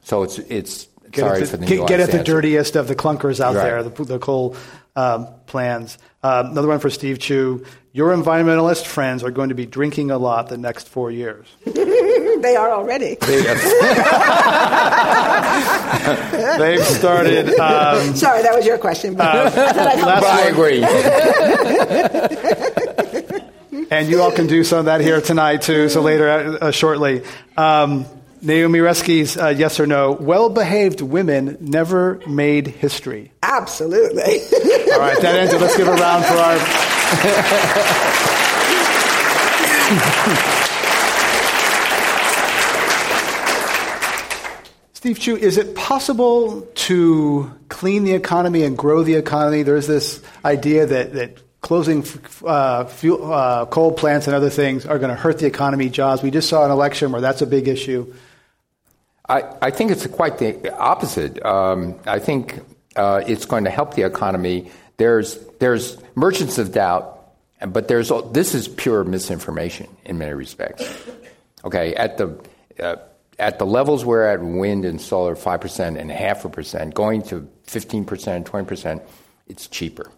So 0.02 0.22
it's 0.22 0.38
it's 0.38 0.88
get 1.10 1.22
sorry 1.22 1.40
the, 1.40 1.46
for 1.46 1.56
the 1.56 1.66
get, 1.66 1.88
get 1.88 2.00
at 2.00 2.10
the 2.10 2.24
dirtiest 2.24 2.76
of 2.76 2.88
the 2.88 2.96
clunkers 2.96 3.40
out 3.40 3.54
right. 3.54 3.62
there, 3.62 3.82
the, 3.82 4.04
the 4.04 4.18
coal 4.18 4.56
um, 4.96 5.28
plans. 5.46 5.98
Um, 6.22 6.50
another 6.50 6.68
one 6.68 6.80
for 6.80 6.90
Steve 6.90 7.18
Chu. 7.18 7.64
Your 7.92 8.14
environmentalist 8.14 8.86
friends 8.86 9.24
are 9.24 9.30
going 9.30 9.48
to 9.48 9.54
be 9.54 9.64
drinking 9.66 10.10
a 10.10 10.18
lot 10.18 10.48
the 10.48 10.58
next 10.58 10.88
four 10.88 11.10
years. 11.10 11.46
they 11.64 12.56
are 12.56 12.70
already. 12.70 13.16
They, 13.20 13.42
have 13.42 13.58
started. 16.84 17.58
Um, 17.58 18.14
Sorry, 18.14 18.42
that 18.42 18.54
was 18.54 18.64
your 18.64 18.78
question. 18.78 19.14
But 19.14 19.26
uh, 19.26 19.50
I, 19.56 20.20
I 20.24 20.42
agree. 20.48 20.80
And 23.90 24.08
you 24.08 24.22
all 24.22 24.32
can 24.32 24.46
do 24.46 24.64
some 24.64 24.78
of 24.80 24.84
that 24.86 25.00
here 25.00 25.20
tonight 25.20 25.62
too. 25.62 25.88
So 25.88 26.00
later, 26.00 26.58
uh, 26.62 26.70
shortly. 26.70 27.24
Um, 27.56 28.06
Naomi 28.42 28.78
Oreskes, 28.78 29.36
uh, 29.40 29.48
yes 29.48 29.78
or 29.80 29.86
no? 29.86 30.12
Well 30.12 30.48
behaved 30.48 31.02
women 31.02 31.58
never 31.60 32.22
made 32.26 32.66
history. 32.68 33.32
Absolutely. 33.42 34.22
All 34.92 34.98
right, 34.98 35.20
that 35.20 35.34
ends 35.36 35.52
it. 35.52 35.60
Let's 35.60 35.76
give 35.76 35.88
a 35.88 35.92
round 35.92 36.24
for 36.24 36.34
our. 36.34 36.56
Steve 44.94 45.18
Chu, 45.18 45.36
is 45.36 45.56
it 45.56 45.74
possible 45.74 46.62
to 46.74 47.50
clean 47.68 48.04
the 48.04 48.12
economy 48.12 48.64
and 48.64 48.76
grow 48.76 49.02
the 49.02 49.14
economy? 49.14 49.62
There's 49.62 49.86
this 49.86 50.22
idea 50.44 50.86
that, 50.86 51.14
that 51.14 51.38
closing 51.60 52.04
uh, 52.44 52.84
fuel, 52.86 53.32
uh, 53.32 53.66
coal 53.66 53.92
plants 53.92 54.26
and 54.26 54.34
other 54.34 54.50
things 54.50 54.86
are 54.86 54.98
going 54.98 55.10
to 55.10 55.20
hurt 55.20 55.38
the 55.38 55.46
economy, 55.46 55.88
jobs. 55.88 56.22
We 56.22 56.30
just 56.30 56.48
saw 56.48 56.64
an 56.64 56.70
election 56.70 57.12
where 57.12 57.20
that's 57.20 57.42
a 57.42 57.46
big 57.46 57.68
issue. 57.68 58.12
I, 59.28 59.44
I 59.62 59.70
think 59.70 59.90
it's 59.90 60.06
quite 60.06 60.38
the 60.38 60.74
opposite. 60.76 61.44
Um, 61.44 61.94
I 62.06 62.18
think 62.18 62.60
uh, 62.96 63.22
it's 63.26 63.46
going 63.46 63.64
to 63.64 63.70
help 63.70 63.94
the 63.94 64.02
economy. 64.02 64.70
There's 64.96 65.38
there's 65.60 65.96
merchants 66.14 66.58
of 66.58 66.72
doubt, 66.72 67.32
but 67.66 67.86
there's 67.86 68.10
this 68.32 68.54
is 68.54 68.66
pure 68.66 69.04
misinformation 69.04 69.88
in 70.04 70.18
many 70.18 70.34
respects. 70.34 70.84
Okay, 71.64 71.94
at 71.94 72.18
the 72.18 72.38
uh, 72.80 72.96
at 73.38 73.58
the 73.58 73.66
levels 73.66 74.04
we're 74.04 74.26
at 74.26 74.42
wind 74.42 74.84
and 74.84 75.00
solar, 75.00 75.36
five 75.36 75.60
percent 75.60 75.96
and 75.96 76.10
half 76.10 76.44
a 76.44 76.48
percent, 76.48 76.94
going 76.94 77.22
to 77.24 77.48
fifteen 77.62 78.04
percent, 78.04 78.46
twenty 78.46 78.66
percent, 78.66 79.02
it's 79.46 79.68
cheaper. 79.68 80.10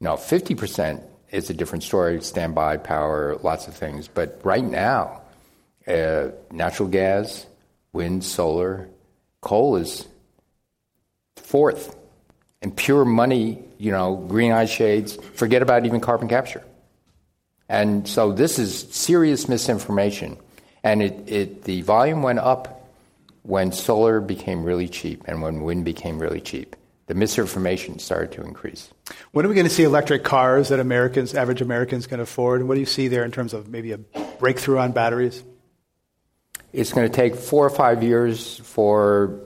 Now, 0.00 0.16
50% 0.16 1.02
is 1.30 1.50
a 1.50 1.54
different 1.54 1.84
story, 1.84 2.22
standby 2.22 2.78
power, 2.78 3.36
lots 3.42 3.68
of 3.68 3.74
things. 3.74 4.08
But 4.08 4.40
right 4.42 4.64
now, 4.64 5.20
uh, 5.86 6.28
natural 6.50 6.88
gas, 6.88 7.46
wind, 7.92 8.24
solar, 8.24 8.88
coal 9.40 9.76
is 9.76 10.06
fourth. 11.36 11.96
And 12.62 12.76
pure 12.76 13.04
money, 13.04 13.62
you 13.78 13.90
know, 13.90 14.16
green 14.16 14.52
eye 14.52 14.66
shades, 14.66 15.16
forget 15.34 15.62
about 15.62 15.86
even 15.86 16.00
carbon 16.00 16.28
capture. 16.28 16.62
And 17.68 18.06
so 18.08 18.32
this 18.32 18.58
is 18.58 18.80
serious 18.90 19.48
misinformation. 19.48 20.36
And 20.82 21.02
it, 21.02 21.24
it, 21.26 21.64
the 21.64 21.82
volume 21.82 22.22
went 22.22 22.38
up 22.38 22.88
when 23.42 23.72
solar 23.72 24.20
became 24.20 24.64
really 24.64 24.88
cheap 24.88 25.24
and 25.26 25.40
when 25.40 25.62
wind 25.62 25.84
became 25.84 26.18
really 26.18 26.40
cheap 26.40 26.76
the 27.10 27.14
misinformation 27.16 27.98
started 27.98 28.30
to 28.30 28.40
increase. 28.40 28.88
When 29.32 29.44
are 29.44 29.48
we 29.48 29.56
going 29.56 29.66
to 29.66 29.72
see 29.72 29.82
electric 29.82 30.22
cars 30.22 30.68
that 30.68 30.78
Americans, 30.78 31.34
average 31.34 31.60
Americans, 31.60 32.06
can 32.06 32.20
afford? 32.20 32.60
And 32.60 32.68
what 32.68 32.76
do 32.76 32.80
you 32.80 32.86
see 32.86 33.08
there 33.08 33.24
in 33.24 33.32
terms 33.32 33.52
of 33.52 33.66
maybe 33.66 33.90
a 33.90 33.98
breakthrough 34.38 34.78
on 34.78 34.92
batteries? 34.92 35.42
It's 36.72 36.92
going 36.92 37.10
to 37.10 37.12
take 37.12 37.34
four 37.34 37.66
or 37.66 37.70
five 37.70 38.04
years 38.04 38.58
for 38.58 39.40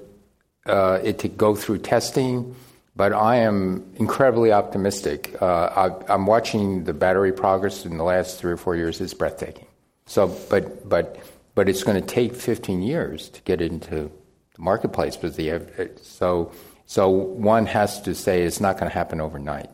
uh, 0.66 1.00
it 1.02 1.20
to 1.20 1.28
go 1.28 1.54
through 1.54 1.78
testing, 1.78 2.54
but 2.96 3.14
I 3.14 3.36
am 3.36 3.94
incredibly 3.94 4.52
optimistic. 4.52 5.34
Uh, 5.40 5.94
I, 6.06 6.12
am 6.12 6.26
watching 6.26 6.84
the 6.84 6.92
battery 6.92 7.32
progress 7.32 7.86
in 7.86 7.96
the 7.96 8.04
last 8.04 8.38
three 8.38 8.52
or 8.52 8.58
four 8.58 8.76
years. 8.76 9.00
It's 9.00 9.14
breathtaking. 9.14 9.68
So, 10.04 10.28
but 10.50 10.86
but 10.86 11.18
but 11.54 11.70
it's 11.70 11.82
going 11.82 11.98
to 11.98 12.06
take 12.06 12.34
15 12.34 12.82
years 12.82 13.30
to 13.30 13.40
get 13.40 13.62
into 13.62 14.10
the 14.54 14.60
marketplace. 14.60 15.16
But 15.16 15.36
the 15.36 15.90
so 16.02 16.52
so 16.94 17.08
one 17.08 17.66
has 17.66 18.00
to 18.02 18.14
say 18.14 18.42
it's 18.42 18.60
not 18.60 18.78
going 18.78 18.88
to 18.88 18.94
happen 18.94 19.20
overnight. 19.20 19.68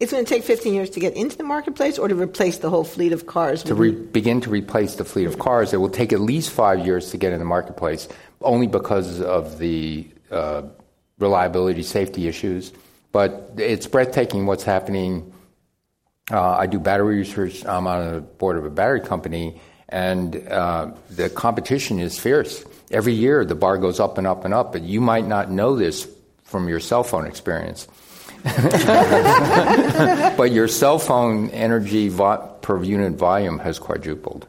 It's 0.00 0.10
going 0.10 0.24
to 0.24 0.28
take 0.34 0.44
15 0.44 0.72
years 0.72 0.88
to 0.96 0.98
get 0.98 1.14
into 1.14 1.36
the 1.36 1.44
marketplace 1.44 1.98
or 1.98 2.08
to 2.08 2.14
replace 2.14 2.56
the 2.56 2.70
whole 2.70 2.84
fleet 2.84 3.12
of 3.12 3.26
cars? 3.26 3.62
To 3.64 3.74
re- 3.74 3.90
begin 3.90 4.40
to 4.40 4.48
replace 4.48 4.94
the 4.94 5.04
fleet 5.04 5.26
of 5.26 5.38
cars. 5.38 5.74
It 5.74 5.76
will 5.76 5.90
take 5.90 6.10
at 6.14 6.20
least 6.20 6.50
five 6.50 6.86
years 6.86 7.10
to 7.10 7.18
get 7.18 7.34
in 7.34 7.38
the 7.38 7.44
marketplace, 7.44 8.08
only 8.40 8.66
because 8.66 9.20
of 9.20 9.58
the 9.58 10.08
uh, 10.30 10.62
reliability, 11.18 11.82
safety 11.82 12.28
issues. 12.28 12.72
But 13.12 13.52
it's 13.58 13.86
breathtaking 13.86 14.46
what's 14.46 14.64
happening. 14.64 15.34
Uh, 16.30 16.40
I 16.40 16.66
do 16.66 16.78
battery 16.78 17.18
research. 17.18 17.62
I'm 17.66 17.86
on 17.86 18.14
the 18.14 18.20
board 18.22 18.56
of 18.56 18.64
a 18.64 18.70
battery 18.70 19.02
company, 19.02 19.60
and 19.90 20.34
uh, 20.48 20.92
the 21.10 21.28
competition 21.28 21.98
is 21.98 22.18
fierce. 22.18 22.64
Every 22.90 23.12
year, 23.12 23.44
the 23.44 23.54
bar 23.54 23.76
goes 23.76 24.00
up 24.00 24.16
and 24.16 24.26
up 24.26 24.46
and 24.46 24.54
up. 24.54 24.72
But 24.72 24.80
you 24.80 25.02
might 25.02 25.26
not 25.26 25.50
know 25.50 25.76
this 25.76 26.13
from 26.44 26.68
your 26.68 26.80
cell 26.80 27.02
phone 27.02 27.26
experience. 27.26 27.88
but 30.36 30.52
your 30.52 30.68
cell 30.68 30.98
phone 30.98 31.50
energy 31.50 32.08
vo- 32.08 32.56
per 32.60 32.82
unit 32.82 33.14
volume 33.14 33.58
has 33.58 33.78
quadrupled 33.78 34.46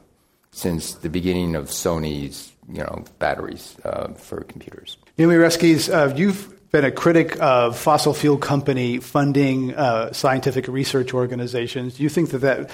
since 0.52 0.96
the 0.96 1.10
beginning 1.10 1.56
of 1.56 1.68
Sony's 1.68 2.52
you 2.70 2.80
know 2.80 3.04
batteries 3.20 3.76
uh, 3.84 4.10
for 4.14 4.42
computers. 4.42 4.98
Naomi 5.18 5.36
Oreskes, 5.36 5.90
uh, 5.94 6.14
you've 6.16 6.52
been 6.72 6.86
a 6.86 6.92
critic 6.92 7.40
of 7.40 7.78
fossil 7.78 8.14
fuel 8.14 8.38
company 8.38 9.00
funding 9.00 9.74
uh, 9.76 10.12
scientific 10.12 10.68
research 10.68 11.14
organizations. 11.14 11.96
Do 11.96 12.04
you 12.04 12.10
think 12.10 12.32
that, 12.32 12.40
that 12.40 12.70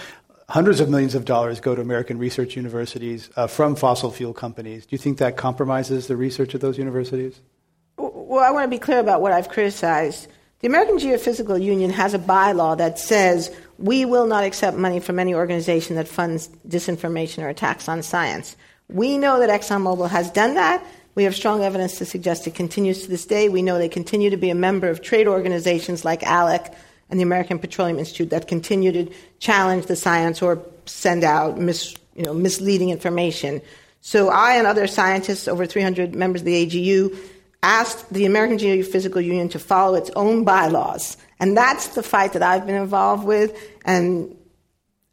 hundreds 0.50 0.80
of 0.80 0.90
millions 0.90 1.14
of 1.14 1.26
dollars 1.26 1.60
go 1.60 1.76
to 1.76 1.82
American 1.82 2.18
research 2.18 2.56
universities 2.56 3.30
uh, 3.36 3.48
from 3.48 3.76
fossil 3.76 4.10
fuel 4.12 4.34
companies? 4.34 4.86
Do 4.86 4.96
you 4.96 4.98
think 4.98 5.20
that 5.20 5.38
compromises 5.38 6.08
the 6.08 6.18
research 6.18 6.54
of 6.56 6.62
those 6.62 6.78
universities? 6.78 7.42
Well, 8.02 8.44
I 8.44 8.50
want 8.52 8.66
to 8.66 8.70
be 8.70 8.80
clear 8.80 9.00
about 9.00 9.22
what 9.22 9.32
I've 9.32 9.50
criticized. 9.50 10.28
The 10.62 10.68
American 10.68 10.98
Geophysical 10.98 11.62
Union 11.62 11.92
has 11.92 12.14
a 12.14 12.20
bylaw 12.20 12.78
that 12.78 12.98
says 12.98 13.56
we 13.78 14.06
will 14.06 14.26
not 14.26 14.44
accept 14.44 14.78
money 14.78 15.00
from 15.00 15.20
any 15.20 15.36
organization 15.36 15.96
that 15.98 16.08
funds 16.08 16.50
disinformation 16.68 17.44
or 17.44 17.50
attacks 17.50 17.88
on 17.88 18.02
science. 18.04 18.56
We 18.90 19.18
know 19.18 19.40
that 19.40 19.50
ExxonMobil 19.50 20.10
has 20.10 20.32
done 20.32 20.56
that. 20.56 20.84
We 21.14 21.24
have 21.26 21.36
strong 21.36 21.64
evidence 21.64 21.98
to 21.98 22.06
suggest 22.06 22.48
it 22.48 22.56
continues 22.56 23.04
to 23.04 23.10
this 23.10 23.26
day. 23.26 23.50
We 23.50 23.62
know 23.62 23.78
they 23.78 23.90
continue 23.90 24.30
to 24.30 24.38
be 24.38 24.50
a 24.50 24.56
member 24.56 24.88
of 24.88 25.02
trade 25.02 25.28
organizations 25.28 26.06
like 26.06 26.22
ALEC 26.22 26.74
and 27.10 27.20
the 27.20 27.24
American 27.24 27.60
Petroleum 27.60 28.00
Institute 28.00 28.30
that 28.30 28.48
continue 28.48 28.92
to 28.92 29.12
challenge 29.40 29.86
the 29.86 29.96
science 29.96 30.42
or 30.42 30.64
send 30.86 31.24
out 31.24 31.60
mis, 31.60 31.96
you 32.16 32.24
know, 32.24 32.34
misleading 32.34 32.90
information. 32.90 33.62
So 34.00 34.30
I 34.30 34.56
and 34.56 34.66
other 34.66 34.88
scientists, 34.88 35.48
over 35.48 35.66
300 35.66 36.16
members 36.16 36.42
of 36.42 36.46
the 36.46 36.66
AGU, 36.66 37.18
asked 37.64 38.12
the 38.12 38.26
American 38.26 38.58
Geophysical 38.58 39.24
Union 39.24 39.50
to 39.50 39.60
follow 39.60 39.96
its 39.96 40.10
own 40.16 40.44
bylaws. 40.44 41.18
And 41.40 41.56
that's 41.56 41.90
the 41.90 42.04
fight 42.04 42.34
that 42.34 42.44
I've 42.44 42.66
been 42.66 42.76
involved 42.76 43.26
with. 43.26 43.56
And 43.86 44.36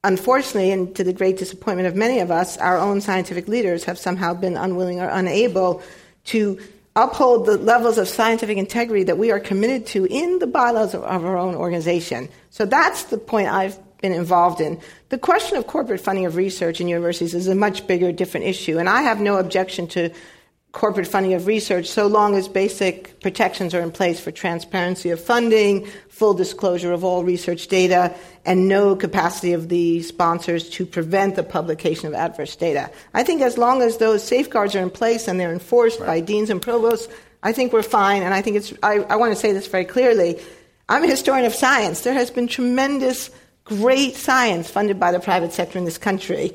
unfortunately, 0.03 0.70
and 0.70 0.94
to 0.96 1.05
the 1.05 1.12
great 1.12 1.36
disappointment 1.36 1.88
of 1.88 1.96
many 1.96 2.20
of 2.20 2.30
us, 2.30 2.57
our 2.57 2.78
own 2.78 3.01
scientific 3.01 3.49
leaders 3.49 3.84
have 3.84 3.99
somehow 3.99 4.34
been 4.34 4.57
unwilling 4.57 5.01
or 5.01 5.09
unable 5.09 5.82
to 6.26 6.59
uphold 6.96 7.46
the 7.46 7.57
levels 7.57 7.96
of 7.96 8.09
scientific 8.09 8.59
integrity 8.59 9.05
that 9.05 9.18
we 9.18 9.30
are 9.30 9.38
committed 9.38 9.86
to 9.86 10.07
in 10.07 10.38
the 10.38 10.46
bylaws 10.46 10.94
of, 10.94 11.03
of 11.05 11.24
our 11.24 11.36
own 11.36 11.55
organization. 11.55 12.28
So 12.51 12.64
that's 12.64 13.05
the 13.05 13.18
point 13.18 13.49
I've 13.49 13.78
been 14.01 14.12
involved 14.12 14.61
in. 14.61 14.80
The 15.09 15.18
question 15.18 15.57
of 15.57 15.66
corporate 15.66 16.01
funding 16.01 16.26
of 16.26 16.36
research 16.36 16.80
in 16.80 16.88
universities 16.88 17.34
is 17.34 17.46
a 17.46 17.55
much 17.55 17.86
bigger, 17.86 18.11
different 18.12 18.46
issue. 18.46 18.78
And 18.78 18.88
I 18.88 19.03
have 19.03 19.20
no 19.20 19.36
objection 19.36 19.86
to 19.88 20.11
corporate 20.72 21.06
funding 21.06 21.32
of 21.32 21.46
research 21.46 21.86
so 21.86 22.06
long 22.06 22.36
as 22.36 22.46
basic 22.46 23.20
protections 23.20 23.74
are 23.74 23.80
in 23.80 23.90
place 23.90 24.20
for 24.20 24.30
transparency 24.30 25.10
of 25.10 25.20
funding, 25.20 25.86
full 26.08 26.34
disclosure 26.34 26.92
of 26.92 27.02
all 27.02 27.24
research 27.24 27.68
data, 27.68 28.14
and 28.44 28.68
no 28.68 28.94
capacity 28.94 29.54
of 29.54 29.70
the 29.70 30.02
sponsors 30.02 30.68
to 30.68 30.84
prevent 30.84 31.36
the 31.36 31.42
publication 31.42 32.06
of 32.06 32.14
adverse 32.14 32.54
data. 32.54 32.90
I 33.14 33.22
think 33.22 33.40
as 33.40 33.56
long 33.56 33.80
as 33.82 33.96
those 33.96 34.22
safeguards 34.22 34.74
are 34.74 34.82
in 34.82 34.90
place 34.90 35.26
and 35.26 35.40
they're 35.40 35.52
enforced 35.52 36.00
right. 36.00 36.06
by 36.06 36.20
deans 36.20 36.50
and 36.50 36.60
provosts, 36.60 37.08
I 37.42 37.52
think 37.52 37.72
we're 37.72 37.82
fine. 37.82 38.22
And 38.22 38.34
I 38.34 38.42
think 38.42 38.56
it's, 38.56 38.74
I, 38.82 38.98
I 39.08 39.16
want 39.16 39.32
to 39.32 39.38
say 39.38 39.52
this 39.52 39.66
very 39.66 39.84
clearly. 39.84 40.40
I'm 40.88 41.04
a 41.04 41.08
historian 41.08 41.46
of 41.46 41.54
science. 41.54 42.02
There 42.02 42.14
has 42.14 42.30
been 42.30 42.48
tremendous, 42.48 43.30
great 43.64 44.16
science 44.16 44.70
funded 44.70 45.00
by 45.00 45.12
the 45.12 45.20
private 45.20 45.52
sector 45.52 45.78
in 45.78 45.84
this 45.84 45.98
country. 45.98 46.54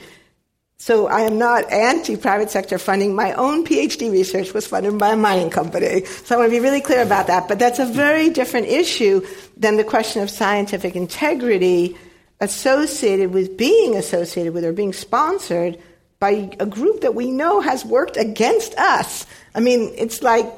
So 0.84 1.08
I 1.08 1.22
am 1.22 1.38
not 1.38 1.72
anti 1.72 2.18
private 2.18 2.50
sector 2.50 2.78
funding. 2.78 3.16
My 3.16 3.32
own 3.32 3.66
PhD 3.66 4.12
research 4.12 4.54
was 4.54 4.68
funded 4.68 4.98
by 4.98 5.14
a 5.14 5.16
mining 5.16 5.50
company. 5.50 6.04
So 6.04 6.36
I 6.36 6.40
want 6.40 6.52
to 6.52 6.58
be 6.58 6.60
really 6.60 6.82
clear 6.82 7.02
about 7.02 7.28
that. 7.28 7.48
But 7.48 7.58
that's 7.58 7.80
a 7.80 7.86
very 7.86 8.30
different 8.30 8.68
issue 8.68 9.26
than 9.56 9.78
the 9.78 9.86
question 9.86 10.24
of 10.24 10.30
scientific 10.30 10.98
integrity 10.98 11.98
associated 12.42 13.32
with 13.32 13.56
being 13.56 13.96
associated 13.96 14.54
with 14.54 14.66
or 14.66 14.74
being 14.74 14.92
sponsored 14.92 15.80
by 16.20 16.52
a 16.60 16.66
group 16.66 17.00
that 17.00 17.16
we 17.16 17.32
know 17.32 17.62
has 17.62 17.86
worked 17.86 18.18
against 18.18 18.76
us. 18.76 19.26
I 19.56 19.62
mean, 19.62 19.90
it's 19.96 20.22
like 20.22 20.52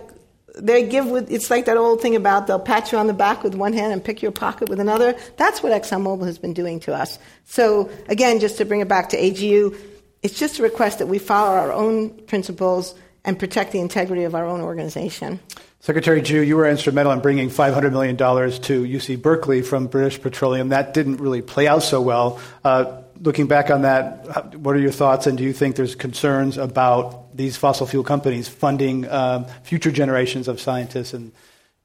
they 0.58 0.88
give 0.88 1.06
with 1.06 1.32
it's 1.32 1.52
like 1.52 1.66
that 1.66 1.78
old 1.78 2.02
thing 2.02 2.16
about 2.16 2.48
they'll 2.48 2.58
pat 2.58 2.92
you 2.92 2.98
on 2.98 3.06
the 3.06 3.14
back 3.14 3.44
with 3.44 3.54
one 3.54 3.74
hand 3.74 3.94
and 3.94 4.04
pick 4.04 4.24
your 4.24 4.32
pocket 4.32 4.70
with 4.70 4.80
another. 4.80 5.16
That's 5.38 5.62
what 5.62 5.72
ExxonMobil 5.72 6.26
has 6.26 6.40
been 6.40 6.54
doing 6.54 6.80
to 6.80 6.96
us. 6.96 7.20
So 7.44 7.92
again, 8.10 8.40
just 8.40 8.58
to 8.58 8.66
bring 8.66 8.80
it 8.80 8.88
back 8.88 9.10
to 9.10 9.18
AGU, 9.18 9.78
it's 10.26 10.40
just 10.40 10.58
a 10.58 10.64
request 10.64 10.98
that 10.98 11.06
we 11.06 11.20
follow 11.20 11.56
our 11.56 11.72
own 11.72 12.10
principles 12.10 12.96
and 13.26 13.38
protect 13.38 13.72
the 13.72 13.80
integrity 13.80 14.24
of 14.24 14.34
our 14.34 14.48
own 14.48 14.60
organization. 14.60 15.40
Secretary 15.82 16.20
Chu, 16.20 16.42
you 16.42 16.58
were 16.58 16.68
instrumental 16.68 17.12
in 17.12 17.20
bringing 17.20 17.48
$500 17.48 17.92
million 17.92 18.18
to 18.18 18.24
UC 18.24 19.22
Berkeley 19.22 19.62
from 19.62 19.86
British 19.86 20.20
Petroleum. 20.20 20.70
That 20.70 20.96
didn't 20.96 21.18
really 21.18 21.44
play 21.44 21.68
out 21.68 21.84
so 21.84 22.02
well. 22.02 22.42
Uh, 22.64 23.04
looking 23.22 23.46
back 23.46 23.70
on 23.70 23.84
that, 23.84 24.56
what 24.56 24.76
are 24.76 24.80
your 24.80 24.92
thoughts, 24.92 25.28
and 25.28 25.38
do 25.38 25.44
you 25.44 25.54
think 25.54 25.76
there's 25.76 25.94
concerns 25.94 26.58
about 26.58 27.38
these 27.38 27.56
fossil 27.56 27.86
fuel 27.86 28.04
companies 28.04 28.48
funding 28.48 29.08
um, 29.12 29.46
future 29.62 29.92
generations 29.92 30.48
of 30.48 30.60
scientists? 30.60 31.14
And 31.14 31.34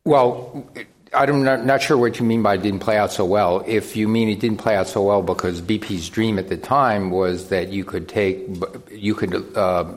well, 0.06 0.66
I'm 1.12 1.42
not, 1.42 1.64
not, 1.64 1.82
sure 1.82 1.98
what 1.98 2.20
you 2.20 2.24
mean 2.24 2.42
by 2.42 2.54
it 2.54 2.62
didn't 2.62 2.80
play 2.80 2.96
out 2.96 3.12
so 3.12 3.24
well. 3.24 3.64
If 3.66 3.96
you 3.96 4.06
mean 4.06 4.28
it 4.28 4.38
didn't 4.38 4.58
play 4.58 4.76
out 4.76 4.86
so 4.86 5.02
well 5.02 5.22
because 5.22 5.60
BP's 5.60 6.08
dream 6.08 6.38
at 6.38 6.48
the 6.48 6.56
time 6.56 7.10
was 7.10 7.48
that 7.48 7.70
you 7.70 7.84
could 7.84 8.08
take, 8.08 8.46
you 8.92 9.16
could 9.16 9.56
uh, 9.56 9.96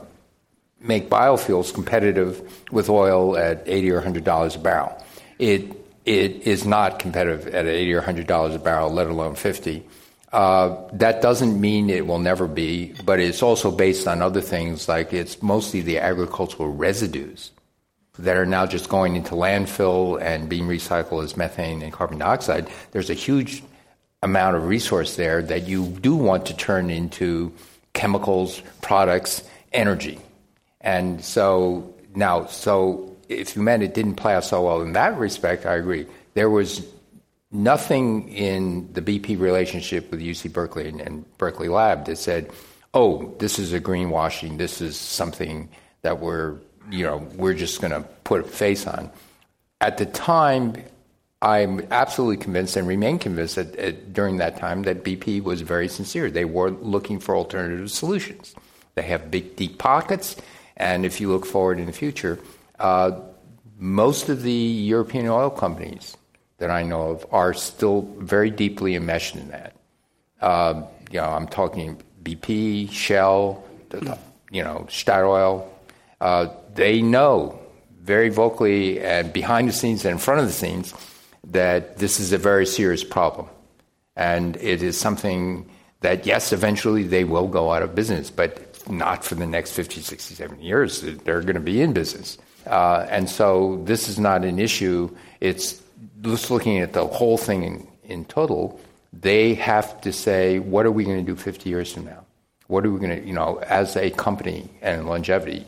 make 0.79 1.09
biofuels 1.09 1.71
competitive 1.73 2.63
with 2.71 2.89
oil 2.89 3.37
at 3.37 3.63
eighty 3.67 3.91
or 3.91 4.01
hundred 4.01 4.23
dollars 4.23 4.55
a 4.55 4.59
barrel. 4.59 4.91
It 5.37 5.71
it 6.05 6.47
is 6.47 6.65
not 6.65 6.97
competitive 6.97 7.53
at 7.53 7.67
eighty 7.67 7.93
or 7.93 8.01
hundred 8.01 8.25
dollars 8.25 8.55
a 8.55 8.59
barrel, 8.59 8.91
let 8.91 9.07
alone 9.07 9.35
fifty. 9.35 9.83
Uh, 10.31 10.75
that 10.93 11.21
doesn't 11.21 11.61
mean 11.61 11.91
it 11.91 12.07
will 12.07 12.17
never 12.17 12.47
be, 12.47 12.91
but 13.05 13.19
it's 13.19 13.43
also 13.43 13.69
based 13.69 14.07
on 14.07 14.23
other 14.23 14.41
things 14.41 14.87
like 14.87 15.13
it's 15.13 15.43
mostly 15.43 15.81
the 15.81 15.99
agricultural 15.99 16.73
residues 16.73 17.51
that 18.19 18.37
are 18.37 18.45
now 18.45 18.65
just 18.65 18.89
going 18.89 19.15
into 19.15 19.33
landfill 19.33 20.21
and 20.21 20.47
being 20.47 20.67
recycled 20.67 21.23
as 21.23 21.35
methane 21.35 21.81
and 21.81 21.91
carbon 21.91 22.19
dioxide, 22.19 22.69
there's 22.91 23.09
a 23.09 23.15
huge 23.15 23.63
amount 24.21 24.55
of 24.55 24.67
resource 24.67 25.15
there 25.15 25.41
that 25.41 25.67
you 25.67 25.87
do 25.87 26.15
want 26.15 26.45
to 26.45 26.55
turn 26.55 26.89
into 26.89 27.51
chemicals, 27.93 28.61
products, 28.81 29.43
energy. 29.73 30.19
And 30.81 31.23
so 31.23 31.93
now, 32.15 32.45
so 32.45 33.15
if 33.29 33.55
you 33.55 33.61
meant 33.61 33.83
it 33.83 33.93
didn't 33.93 34.15
play 34.15 34.35
out 34.35 34.43
so 34.43 34.63
well 34.63 34.81
in 34.81 34.93
that 34.93 35.17
respect, 35.17 35.65
I 35.65 35.75
agree. 35.75 36.05
There 36.35 36.49
was 36.49 36.85
nothing 37.51 38.29
in 38.29 38.91
the 38.93 39.01
BP 39.01 39.39
relationship 39.39 40.11
with 40.11 40.19
UC 40.19 40.53
Berkeley 40.53 40.87
and, 40.87 41.01
and 41.01 41.37
Berkeley 41.37 41.67
Lab 41.67 42.05
that 42.05 42.17
said, 42.17 42.51
oh, 42.93 43.35
this 43.39 43.59
is 43.59 43.73
a 43.73 43.79
greenwashing, 43.79 44.57
this 44.57 44.81
is 44.81 44.95
something 44.95 45.69
that 46.01 46.19
we're 46.19 46.57
you 46.89 47.05
know, 47.05 47.17
we're 47.35 47.53
just 47.53 47.81
going 47.81 47.91
to 47.91 48.01
put 48.23 48.41
a 48.41 48.43
face 48.43 48.87
on. 48.87 49.09
At 49.81 49.97
the 49.97 50.05
time, 50.05 50.75
I'm 51.41 51.85
absolutely 51.91 52.37
convinced 52.37 52.77
and 52.77 52.87
remain 52.87 53.19
convinced 53.19 53.55
that, 53.55 53.79
uh, 53.79 53.91
during 54.11 54.37
that 54.37 54.57
time 54.57 54.83
that 54.83 55.03
BP 55.03 55.43
was 55.43 55.61
very 55.61 55.89
sincere. 55.89 56.31
They 56.31 56.45
were 56.45 56.71
looking 56.71 57.19
for 57.19 57.35
alternative 57.35 57.91
solutions. 57.91 58.55
They 58.95 59.01
have 59.03 59.29
big, 59.29 59.55
deep 59.55 59.77
pockets, 59.77 60.35
and 60.77 61.05
if 61.05 61.19
you 61.19 61.29
look 61.29 61.45
forward 61.45 61.79
in 61.79 61.85
the 61.85 61.93
future, 61.93 62.39
uh, 62.79 63.19
most 63.77 64.29
of 64.29 64.43
the 64.43 64.51
European 64.51 65.27
oil 65.27 65.49
companies 65.49 66.15
that 66.59 66.69
I 66.69 66.83
know 66.83 67.09
of 67.09 67.25
are 67.31 67.53
still 67.53 68.07
very 68.19 68.49
deeply 68.49 68.95
enmeshed 68.95 69.35
in 69.35 69.49
that. 69.49 69.75
Uh, 70.39 70.83
you 71.11 71.19
know, 71.19 71.25
I'm 71.25 71.47
talking 71.47 72.01
BP, 72.23 72.89
Shell, 72.91 73.63
you 74.49 74.63
know, 74.63 74.85
Statoil, 74.89 75.67
uh, 76.23 76.47
they 76.73 77.01
know 77.01 77.59
very 77.99 78.29
vocally 78.29 79.01
and 79.01 79.33
behind 79.33 79.67
the 79.67 79.73
scenes 79.73 80.05
and 80.05 80.13
in 80.13 80.17
front 80.17 80.39
of 80.39 80.47
the 80.47 80.53
scenes 80.53 80.93
that 81.43 81.97
this 81.97 82.17
is 82.21 82.31
a 82.31 82.37
very 82.37 82.65
serious 82.65 83.03
problem. 83.03 83.47
And 84.15 84.55
it 84.55 84.81
is 84.81 84.97
something 84.97 85.69
that, 85.99 86.25
yes, 86.25 86.53
eventually 86.53 87.03
they 87.03 87.25
will 87.25 87.49
go 87.49 87.73
out 87.73 87.81
of 87.81 87.93
business, 87.93 88.29
but 88.29 88.53
not 88.89 89.25
for 89.25 89.35
the 89.35 89.45
next 89.45 89.71
50, 89.73 89.99
60, 89.99 90.35
70 90.35 90.63
years. 90.63 91.01
They're 91.01 91.41
going 91.41 91.55
to 91.55 91.59
be 91.59 91.81
in 91.81 91.91
business. 91.91 92.37
Uh, 92.67 93.05
and 93.09 93.29
so 93.29 93.81
this 93.83 94.07
is 94.07 94.17
not 94.17 94.45
an 94.45 94.59
issue. 94.59 95.13
It's 95.41 95.81
just 96.21 96.49
looking 96.49 96.79
at 96.79 96.93
the 96.93 97.05
whole 97.05 97.37
thing 97.37 97.63
in, 97.63 97.87
in 98.05 98.25
total. 98.25 98.79
They 99.11 99.55
have 99.55 99.99
to 100.01 100.13
say, 100.13 100.59
what 100.59 100.85
are 100.85 100.91
we 100.91 101.03
going 101.03 101.19
to 101.25 101.29
do 101.29 101.35
50 101.35 101.69
years 101.69 101.91
from 101.91 102.05
now? 102.05 102.23
What 102.67 102.85
are 102.85 102.91
we 102.91 102.99
going 102.99 103.21
to, 103.21 103.27
you 103.27 103.33
know, 103.33 103.57
as 103.67 103.97
a 103.97 104.09
company 104.11 104.69
and 104.81 105.05
longevity, 105.05 105.65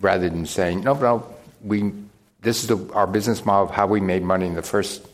rather 0.00 0.28
than 0.28 0.46
saying, 0.46 0.82
no, 0.82 0.94
no, 0.94 1.26
we, 1.62 1.92
this 2.40 2.62
is 2.62 2.68
the, 2.68 2.92
our 2.92 3.06
business 3.06 3.44
model 3.44 3.68
of 3.68 3.70
how 3.70 3.86
we 3.86 4.00
made 4.00 4.22
money 4.22 4.46
in 4.46 4.54
the 4.54 4.62
first 4.62 5.06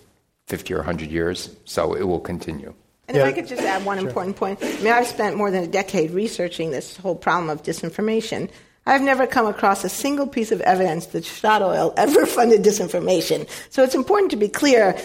50 0.48 0.74
or 0.74 0.78
100 0.78 1.10
years, 1.10 1.54
so 1.64 1.94
it 1.94 2.02
will 2.02 2.20
continue. 2.20 2.74
And 3.08 3.16
yeah. 3.16 3.24
if 3.24 3.28
I 3.28 3.32
could 3.32 3.48
just 3.48 3.62
add 3.62 3.84
one 3.84 3.98
sure. 3.98 4.08
important 4.08 4.36
point. 4.36 4.58
I 4.62 4.76
mean, 4.78 4.92
I've 4.92 5.06
spent 5.06 5.36
more 5.36 5.50
than 5.50 5.64
a 5.64 5.66
decade 5.66 6.12
researching 6.12 6.70
this 6.70 6.96
whole 6.96 7.16
problem 7.16 7.50
of 7.50 7.62
disinformation. 7.62 8.48
I've 8.86 9.02
never 9.02 9.26
come 9.26 9.46
across 9.46 9.84
a 9.84 9.88
single 9.88 10.26
piece 10.26 10.52
of 10.52 10.60
evidence 10.60 11.06
that 11.06 11.24
Statoil 11.24 11.92
ever 11.96 12.26
funded 12.26 12.62
disinformation. 12.62 13.48
So 13.70 13.82
it's 13.82 13.94
important 13.94 14.30
to 14.30 14.36
be 14.36 14.48
clear. 14.48 14.96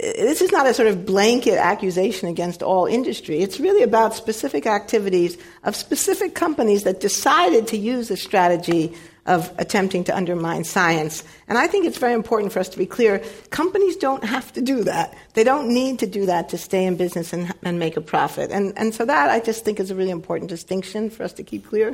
This 0.00 0.40
is 0.40 0.50
not 0.50 0.66
a 0.66 0.74
sort 0.74 0.88
of 0.88 1.04
blanket 1.04 1.56
accusation 1.56 2.28
against 2.28 2.62
all 2.62 2.86
industry. 2.86 3.40
It's 3.40 3.60
really 3.60 3.82
about 3.82 4.14
specific 4.14 4.66
activities 4.66 5.38
of 5.64 5.76
specific 5.76 6.34
companies 6.34 6.84
that 6.84 7.00
decided 7.00 7.68
to 7.68 7.76
use 7.76 8.10
a 8.10 8.16
strategy 8.16 8.94
of 9.26 9.52
attempting 9.58 10.04
to 10.04 10.16
undermine 10.16 10.64
science. 10.64 11.22
And 11.46 11.56
I 11.56 11.66
think 11.68 11.86
it's 11.86 11.98
very 11.98 12.12
important 12.12 12.52
for 12.52 12.58
us 12.58 12.68
to 12.70 12.78
be 12.78 12.86
clear 12.86 13.22
companies 13.50 13.96
don't 13.96 14.24
have 14.24 14.52
to 14.54 14.60
do 14.60 14.84
that. 14.84 15.14
They 15.34 15.44
don't 15.44 15.68
need 15.68 16.00
to 16.00 16.06
do 16.06 16.26
that 16.26 16.48
to 16.48 16.58
stay 16.58 16.84
in 16.84 16.96
business 16.96 17.32
and, 17.32 17.52
and 17.62 17.78
make 17.78 17.96
a 17.96 18.00
profit. 18.00 18.50
And, 18.50 18.76
and 18.76 18.94
so 18.94 19.04
that 19.04 19.30
I 19.30 19.38
just 19.38 19.64
think 19.64 19.78
is 19.78 19.90
a 19.90 19.94
really 19.94 20.10
important 20.10 20.50
distinction 20.50 21.08
for 21.08 21.22
us 21.22 21.32
to 21.34 21.44
keep 21.44 21.66
clear. 21.68 21.88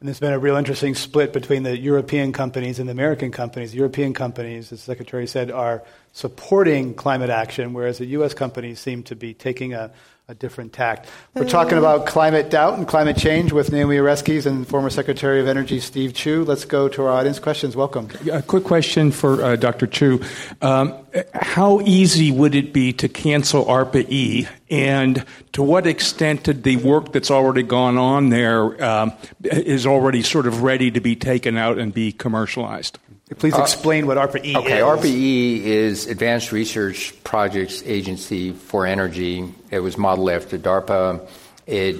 And 0.00 0.06
there's 0.06 0.20
been 0.20 0.32
a 0.32 0.38
real 0.38 0.54
interesting 0.54 0.94
split 0.94 1.32
between 1.32 1.64
the 1.64 1.76
European 1.76 2.32
companies 2.32 2.78
and 2.78 2.88
the 2.88 2.92
American 2.92 3.32
companies. 3.32 3.72
The 3.72 3.78
European 3.78 4.14
companies, 4.14 4.70
as 4.70 4.78
the 4.78 4.92
Secretary 4.92 5.26
said, 5.26 5.50
are 5.50 5.82
supporting 6.12 6.94
climate 6.94 7.30
action, 7.30 7.72
whereas 7.72 7.98
the 7.98 8.06
U.S. 8.06 8.34
companies 8.34 8.80
seem 8.80 9.02
to 9.04 9.16
be 9.16 9.34
taking 9.34 9.74
a, 9.74 9.90
a 10.30 10.34
different 10.34 10.74
tact. 10.74 11.08
We're 11.32 11.48
talking 11.48 11.78
about 11.78 12.06
climate 12.06 12.50
doubt 12.50 12.76
and 12.76 12.86
climate 12.86 13.16
change 13.16 13.50
with 13.50 13.72
Naomi 13.72 13.96
Oreskes 13.96 14.44
and 14.44 14.68
former 14.68 14.90
Secretary 14.90 15.40
of 15.40 15.48
Energy 15.48 15.80
Steve 15.80 16.12
Chu. 16.12 16.44
Let's 16.44 16.66
go 16.66 16.86
to 16.90 17.02
our 17.04 17.08
audience 17.08 17.38
questions. 17.38 17.74
Welcome. 17.74 18.10
A 18.30 18.42
quick 18.42 18.64
question 18.64 19.10
for 19.10 19.42
uh, 19.42 19.56
Dr. 19.56 19.86
Chu. 19.86 20.20
Um, 20.60 20.94
how 21.32 21.80
easy 21.80 22.30
would 22.30 22.54
it 22.54 22.74
be 22.74 22.92
to 22.94 23.08
cancel 23.08 23.64
ARPA-E, 23.64 24.46
and 24.70 25.24
to 25.52 25.62
what 25.62 25.86
extent 25.86 26.42
did 26.42 26.62
the 26.62 26.76
work 26.76 27.12
that's 27.12 27.30
already 27.30 27.62
gone 27.62 27.96
on 27.96 28.28
there 28.28 28.84
um, 28.84 29.14
is 29.44 29.86
already 29.86 30.22
sort 30.22 30.46
of 30.46 30.62
ready 30.62 30.90
to 30.90 31.00
be 31.00 31.16
taken 31.16 31.56
out 31.56 31.78
and 31.78 31.94
be 31.94 32.12
commercialized? 32.12 32.98
Please 33.36 33.54
uh, 33.54 33.62
explain 33.62 34.06
what 34.06 34.16
ARPA-E 34.16 34.56
okay, 34.56 34.78
is. 34.78 34.84
ARPA-E 34.84 35.66
is 35.66 36.06
Advanced 36.06 36.50
Research 36.50 37.12
Projects 37.24 37.82
Agency 37.84 38.52
for 38.52 38.86
Energy. 38.86 39.52
It 39.70 39.80
was 39.80 39.98
modeled 39.98 40.30
after 40.30 40.58
DARPA. 40.58 41.28
It 41.66 41.96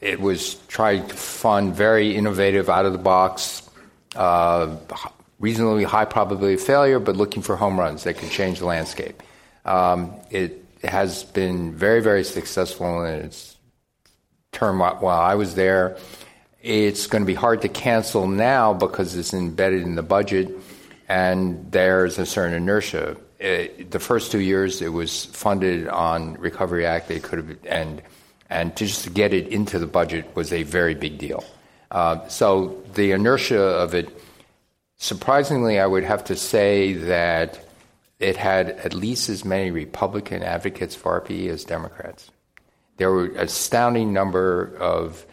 it 0.00 0.20
was 0.20 0.56
trying 0.68 1.06
to 1.06 1.14
fund 1.14 1.74
very 1.74 2.14
innovative, 2.14 2.68
out 2.68 2.84
of 2.84 2.92
the 2.92 2.98
box, 2.98 3.68
uh, 4.14 4.76
reasonably 5.38 5.84
high 5.84 6.04
probability 6.04 6.54
of 6.54 6.60
failure, 6.60 6.98
but 6.98 7.16
looking 7.16 7.42
for 7.42 7.56
home 7.56 7.78
runs 7.78 8.04
that 8.04 8.18
could 8.18 8.30
change 8.30 8.58
the 8.58 8.66
landscape. 8.66 9.22
Um, 9.64 10.12
it 10.30 10.62
has 10.82 11.24
been 11.24 11.72
very, 11.72 12.02
very 12.02 12.22
successful 12.22 13.04
in 13.04 13.24
its 13.24 13.56
term 14.52 14.80
while 14.80 15.08
I 15.08 15.36
was 15.36 15.54
there. 15.54 15.96
It's 16.64 17.06
going 17.08 17.20
to 17.20 17.26
be 17.26 17.34
hard 17.34 17.60
to 17.60 17.68
cancel 17.68 18.26
now 18.26 18.72
because 18.72 19.14
it's 19.16 19.34
embedded 19.34 19.82
in 19.82 19.96
the 19.96 20.02
budget 20.02 20.50
and 21.10 21.70
there's 21.70 22.18
a 22.18 22.24
certain 22.24 22.54
inertia. 22.54 23.18
It, 23.38 23.90
the 23.90 24.00
first 24.00 24.32
two 24.32 24.40
years, 24.40 24.80
it 24.80 24.88
was 24.88 25.26
funded 25.26 25.88
on 25.88 26.32
Recovery 26.40 26.86
Act. 26.86 27.08
They 27.08 27.20
could 27.20 27.38
have, 27.38 27.58
and 27.66 28.00
and 28.48 28.74
to 28.76 28.86
just 28.86 29.12
get 29.12 29.34
it 29.34 29.48
into 29.48 29.78
the 29.78 29.86
budget 29.86 30.34
was 30.34 30.54
a 30.54 30.62
very 30.62 30.94
big 30.94 31.18
deal. 31.18 31.44
Uh, 31.90 32.26
so 32.28 32.82
the 32.94 33.12
inertia 33.12 33.60
of 33.60 33.94
it, 33.94 34.08
surprisingly, 34.96 35.78
I 35.78 35.86
would 35.86 36.04
have 36.04 36.24
to 36.24 36.36
say 36.36 36.94
that 36.94 37.62
it 38.20 38.38
had 38.38 38.70
at 38.70 38.94
least 38.94 39.28
as 39.28 39.44
many 39.44 39.70
Republican 39.70 40.42
advocates 40.42 40.94
for 40.94 41.20
ARPA-E 41.20 41.50
as 41.50 41.64
Democrats. 41.64 42.30
There 42.96 43.10
were 43.10 43.26
an 43.26 43.36
astounding 43.36 44.14
number 44.14 44.74
of 44.78 45.26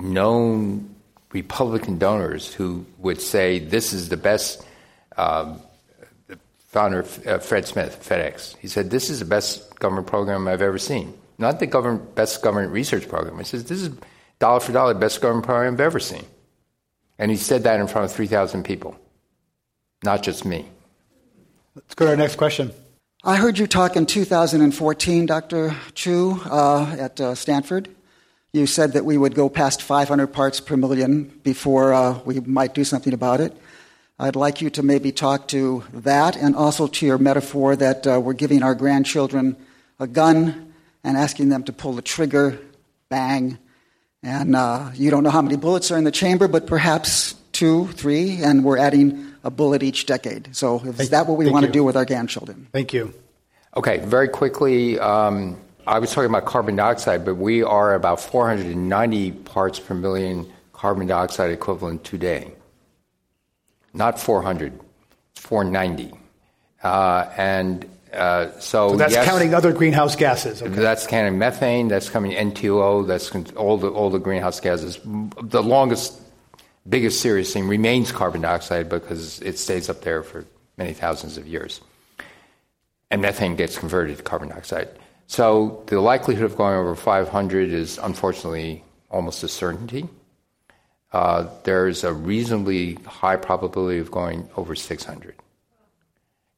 known 0.00 0.94
Republican 1.32 1.98
donors 1.98 2.52
who 2.52 2.84
would 2.98 3.20
say 3.20 3.58
this 3.58 3.92
is 3.92 4.08
the 4.08 4.16
best. 4.16 4.64
Um, 5.16 5.60
the 6.26 6.38
founder 6.58 7.04
uh, 7.26 7.38
Fred 7.38 7.66
Smith, 7.66 8.06
FedEx, 8.06 8.56
he 8.58 8.68
said 8.68 8.90
this 8.90 9.10
is 9.10 9.18
the 9.18 9.24
best 9.24 9.78
government 9.78 10.06
program 10.06 10.48
I've 10.48 10.62
ever 10.62 10.78
seen. 10.78 11.14
Not 11.38 11.60
the 11.60 11.66
government 11.66 12.14
best 12.14 12.42
government 12.42 12.72
research 12.72 13.08
program. 13.08 13.38
He 13.38 13.44
says 13.44 13.64
this 13.64 13.82
is 13.82 13.90
dollar 14.38 14.60
for 14.60 14.72
dollar 14.72 14.94
best 14.94 15.20
government 15.20 15.46
program 15.46 15.74
I've 15.74 15.80
ever 15.80 16.00
seen. 16.00 16.24
And 17.18 17.30
he 17.30 17.36
said 17.36 17.64
that 17.64 17.78
in 17.78 17.86
front 17.86 18.04
of 18.06 18.12
3,000 18.12 18.64
people, 18.64 18.96
not 20.02 20.22
just 20.22 20.44
me. 20.44 20.66
Let's 21.74 21.94
go 21.94 22.06
to 22.06 22.10
our 22.10 22.16
next 22.16 22.36
question. 22.36 22.72
I 23.22 23.36
heard 23.36 23.58
you 23.58 23.68
talk 23.68 23.94
in 23.94 24.06
2014, 24.06 25.26
Dr. 25.26 25.76
Chu, 25.94 26.40
uh, 26.44 26.96
at 26.98 27.20
uh, 27.20 27.36
Stanford. 27.36 27.88
You 28.54 28.66
said 28.66 28.92
that 28.92 29.06
we 29.06 29.16
would 29.16 29.34
go 29.34 29.48
past 29.48 29.80
500 29.80 30.26
parts 30.26 30.60
per 30.60 30.76
million 30.76 31.24
before 31.42 31.94
uh, 31.94 32.18
we 32.26 32.38
might 32.40 32.74
do 32.74 32.84
something 32.84 33.14
about 33.14 33.40
it. 33.40 33.56
I'd 34.18 34.36
like 34.36 34.60
you 34.60 34.68
to 34.70 34.82
maybe 34.82 35.10
talk 35.10 35.48
to 35.48 35.84
that 35.94 36.36
and 36.36 36.54
also 36.54 36.86
to 36.86 37.06
your 37.06 37.16
metaphor 37.16 37.74
that 37.76 38.06
uh, 38.06 38.20
we're 38.20 38.34
giving 38.34 38.62
our 38.62 38.74
grandchildren 38.74 39.56
a 39.98 40.06
gun 40.06 40.74
and 41.02 41.16
asking 41.16 41.48
them 41.48 41.64
to 41.64 41.72
pull 41.72 41.94
the 41.94 42.02
trigger, 42.02 42.58
bang, 43.08 43.56
and 44.22 44.54
uh, 44.54 44.90
you 44.96 45.10
don't 45.10 45.24
know 45.24 45.30
how 45.30 45.40
many 45.40 45.56
bullets 45.56 45.90
are 45.90 45.96
in 45.96 46.04
the 46.04 46.12
chamber, 46.12 46.46
but 46.46 46.66
perhaps 46.66 47.34
two, 47.52 47.86
three, 47.92 48.42
and 48.42 48.66
we're 48.66 48.76
adding 48.76 49.32
a 49.44 49.50
bullet 49.50 49.82
each 49.82 50.04
decade. 50.04 50.54
So 50.54 50.80
is 50.80 50.96
Thank, 50.96 51.10
that 51.10 51.26
what 51.26 51.38
we 51.38 51.50
want 51.50 51.64
to 51.64 51.72
do 51.72 51.84
with 51.84 51.96
our 51.96 52.04
grandchildren? 52.04 52.68
Thank 52.70 52.92
you. 52.92 53.14
Okay, 53.74 53.96
very 54.00 54.28
quickly. 54.28 54.98
Um, 54.98 55.56
I 55.86 55.98
was 55.98 56.12
talking 56.12 56.30
about 56.30 56.44
carbon 56.44 56.76
dioxide, 56.76 57.24
but 57.24 57.36
we 57.36 57.62
are 57.62 57.94
about 57.94 58.20
490 58.20 59.32
parts 59.32 59.80
per 59.80 59.94
million 59.94 60.50
carbon 60.72 61.06
dioxide 61.06 61.50
equivalent 61.50 62.04
today. 62.04 62.52
Not 63.92 64.18
400, 64.18 64.78
it's 65.32 65.40
490. 65.40 66.12
Uh, 66.82 67.30
and 67.36 67.84
uh, 68.12 68.50
so, 68.52 68.90
so, 68.90 68.96
that's 68.96 69.14
yes, 69.14 69.26
counting 69.26 69.54
other 69.54 69.72
greenhouse 69.72 70.16
gases. 70.16 70.62
Okay. 70.62 70.74
That's 70.74 71.06
counting 71.06 71.38
methane. 71.38 71.88
That's 71.88 72.08
coming 72.10 72.32
N2O. 72.32 73.06
That's 73.06 73.34
all 73.52 73.78
the 73.78 73.88
all 73.88 74.10
the 74.10 74.18
greenhouse 74.18 74.60
gases. 74.60 74.98
The 75.04 75.62
longest, 75.62 76.20
biggest 76.88 77.20
serious 77.20 77.52
thing 77.52 77.68
remains 77.68 78.12
carbon 78.12 78.42
dioxide 78.42 78.88
because 78.88 79.40
it 79.40 79.58
stays 79.58 79.88
up 79.88 80.02
there 80.02 80.22
for 80.22 80.44
many 80.76 80.92
thousands 80.92 81.38
of 81.38 81.46
years, 81.46 81.80
and 83.10 83.22
methane 83.22 83.56
gets 83.56 83.78
converted 83.78 84.18
to 84.18 84.22
carbon 84.22 84.50
dioxide. 84.50 84.88
So 85.32 85.82
the 85.86 85.98
likelihood 85.98 86.44
of 86.44 86.58
going 86.58 86.74
over 86.76 86.94
500 86.94 87.72
is 87.72 87.96
unfortunately 87.96 88.84
almost 89.10 89.42
a 89.42 89.48
certainty. 89.48 90.06
Uh, 91.10 91.48
there's 91.64 92.04
a 92.04 92.12
reasonably 92.12 92.96
high 93.06 93.36
probability 93.36 93.98
of 93.98 94.10
going 94.10 94.50
over 94.58 94.74
600. 94.74 95.34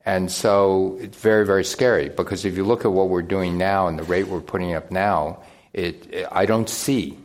And 0.05 0.29
so 0.29 0.99
it's 1.01 1.17
very, 1.17 1.47
very 1.47 1.65
scary 1.65 2.09
because 2.09 2.45
if 2.45 2.57
you 2.57 2.65
look 2.65 2.85
at 2.85 2.91
what 2.91 3.11
we're 3.11 3.23
doing 3.23 3.57
now 3.57 3.87
and 3.87 3.97
the 3.97 4.03
rate 4.03 4.27
we're 4.27 4.41
putting 4.41 4.75
up 4.75 4.91
now, 4.91 5.39
it, 5.73 6.13
it, 6.13 6.27
I 6.33 6.45
don't 6.45 6.69
see. 6.69 7.17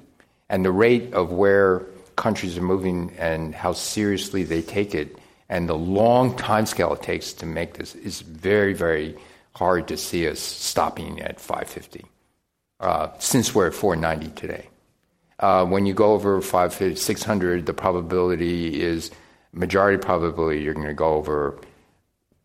And 0.49 0.63
the 0.63 0.71
rate 0.71 1.15
of 1.15 1.31
where 1.31 1.79
countries 2.15 2.59
are 2.59 2.61
moving 2.61 3.11
and 3.17 3.55
how 3.55 3.73
seriously 3.73 4.43
they 4.43 4.61
take 4.61 4.93
it 4.93 5.17
and 5.49 5.67
the 5.67 5.73
long 5.73 6.37
time 6.37 6.67
scale 6.67 6.93
it 6.93 7.01
takes 7.01 7.33
to 7.33 7.47
make 7.47 7.73
this 7.73 7.95
is 7.95 8.21
very, 8.21 8.75
very 8.75 9.17
hard 9.59 9.89
to 9.89 9.97
see 9.97 10.25
us 10.25 10.39
stopping 10.39 11.19
at 11.19 11.37
550 11.37 12.05
uh, 12.79 13.09
since 13.19 13.53
we're 13.53 13.67
at 13.67 13.73
490 13.73 14.33
today. 14.39 14.69
Uh, 15.37 15.65
when 15.65 15.85
you 15.85 15.93
go 15.93 16.13
over 16.13 16.39
550, 16.39 16.95
600, 16.95 17.65
the 17.65 17.73
probability 17.73 18.81
is 18.81 19.11
majority 19.51 19.97
probability 20.01 20.61
you're 20.61 20.73
going 20.73 20.87
to 20.87 20.93
go 20.93 21.13
over 21.15 21.59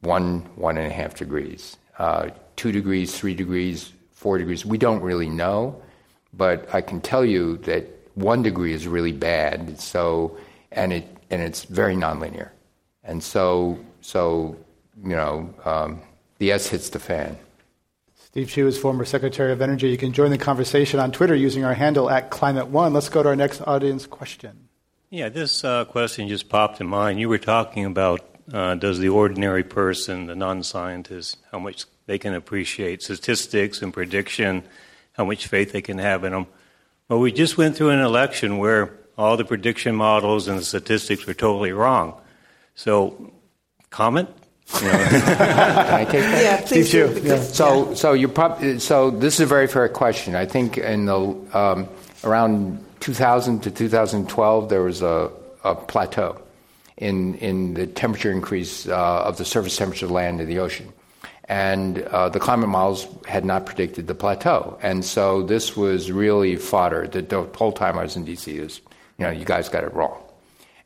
one, 0.00 0.40
one 0.56 0.76
and 0.76 0.90
a 0.90 0.94
half 0.94 1.14
degrees, 1.14 1.76
uh, 2.00 2.30
two 2.56 2.72
degrees, 2.72 3.16
three 3.16 3.34
degrees, 3.34 3.92
four 4.10 4.36
degrees. 4.36 4.66
We 4.66 4.76
don't 4.76 5.00
really 5.00 5.28
know, 5.28 5.80
but 6.32 6.68
I 6.74 6.80
can 6.80 7.00
tell 7.00 7.24
you 7.24 7.58
that 7.58 7.86
one 8.14 8.42
degree 8.42 8.72
is 8.72 8.88
really 8.88 9.12
bad. 9.12 9.78
So, 9.78 10.36
and 10.72 10.92
it 10.92 11.06
and 11.30 11.40
it's 11.40 11.62
very 11.64 11.94
nonlinear, 11.94 12.50
and 13.04 13.22
so 13.22 13.78
so 14.00 14.56
you 15.02 15.16
know 15.16 15.54
um, 15.64 16.00
the 16.39 16.53
S 16.53 16.68
hits 16.68 16.91
the 16.91 16.99
fan. 16.99 17.39
Steve 18.16 18.51
Chu 18.51 18.66
is 18.66 18.76
former 18.76 19.05
Secretary 19.05 19.53
of 19.53 19.62
Energy. 19.62 19.89
You 19.89 19.97
can 19.97 20.12
join 20.12 20.30
the 20.30 20.39
conversation 20.39 20.99
on 20.99 21.12
Twitter 21.12 21.35
using 21.35 21.64
our 21.64 21.74
handle 21.74 22.11
at 22.11 22.30
Climate 22.30 22.66
One. 22.66 22.93
Let's 22.93 23.09
go 23.09 23.22
to 23.22 23.28
our 23.28 23.37
next 23.37 23.61
audience 23.61 24.07
question. 24.07 24.68
Yeah, 25.11 25.28
this 25.28 25.62
uh, 25.62 25.85
question 25.85 26.26
just 26.26 26.49
popped 26.49 26.80
in 26.80 26.89
mind. 26.89 27.20
You 27.20 27.28
were 27.28 27.39
talking 27.39 27.85
about 27.85 28.26
uh, 28.53 28.74
does 28.74 28.99
the 28.99 29.09
ordinary 29.09 29.62
person, 29.62 30.26
the 30.26 30.35
non 30.35 30.62
scientist, 30.62 31.39
how 31.53 31.59
much 31.59 31.87
they 32.07 32.18
can 32.18 32.35
appreciate 32.35 33.03
statistics 33.03 33.80
and 33.80 33.93
prediction, 33.93 34.64
how 35.12 35.24
much 35.24 35.47
faith 35.47 35.72
they 35.72 35.82
can 35.82 35.99
have 35.99 36.24
in 36.24 36.32
them. 36.32 36.47
Well, 37.09 37.20
we 37.20 37.32
just 37.32 37.57
went 37.57 37.76
through 37.76 37.91
an 37.91 38.01
election 38.01 38.59
where 38.59 38.93
all 39.16 39.37
the 39.37 39.45
prediction 39.45 39.95
models 39.95 40.49
and 40.49 40.59
the 40.59 40.64
statistics 40.64 41.26
were 41.26 41.35
totally 41.35 41.72
wrong. 41.72 42.20
So, 42.74 43.32
comment? 43.91 44.28
You 44.80 44.86
know. 44.86 44.92
Can 44.92 45.20
I 45.20 46.04
take 46.04 46.22
that? 46.22 46.42
Yeah, 46.42 46.66
please 46.66 46.90
do. 46.90 47.20
Yeah. 47.22 47.40
So, 47.40 47.94
so 47.94 48.12
you 48.12 48.28
prob- 48.28 48.80
so 48.80 49.10
this 49.10 49.34
is 49.34 49.40
a 49.40 49.46
very 49.46 49.66
fair 49.66 49.88
question. 49.88 50.34
I 50.34 50.46
think 50.46 50.78
in 50.78 51.06
the 51.06 51.18
um, 51.52 51.88
around 52.24 52.84
2000 53.00 53.60
to 53.60 53.70
2012 53.70 54.68
there 54.68 54.82
was 54.82 55.02
a, 55.02 55.30
a 55.64 55.74
plateau 55.74 56.40
in 56.96 57.34
in 57.36 57.74
the 57.74 57.86
temperature 57.86 58.30
increase 58.32 58.88
uh, 58.88 59.24
of 59.24 59.36
the 59.36 59.44
surface 59.44 59.76
temperature 59.76 60.06
of 60.06 60.12
land 60.12 60.40
and 60.40 60.48
the 60.48 60.58
ocean, 60.58 60.92
and 61.44 61.98
uh, 61.98 62.28
the 62.30 62.40
climate 62.40 62.68
models 62.68 63.06
had 63.26 63.44
not 63.44 63.66
predicted 63.66 64.06
the 64.06 64.14
plateau, 64.14 64.78
and 64.82 65.04
so 65.04 65.42
this 65.42 65.76
was 65.76 66.10
really 66.10 66.56
fodder. 66.56 67.06
The, 67.06 67.22
the 67.22 67.42
whole 67.42 67.72
time 67.72 67.98
I 67.98 68.02
was 68.04 68.16
in 68.16 68.24
DC 68.24 68.48
is, 68.58 68.80
you 69.18 69.26
know, 69.26 69.30
you 69.30 69.44
guys 69.44 69.68
got 69.68 69.84
it 69.84 69.92
wrong, 69.92 70.22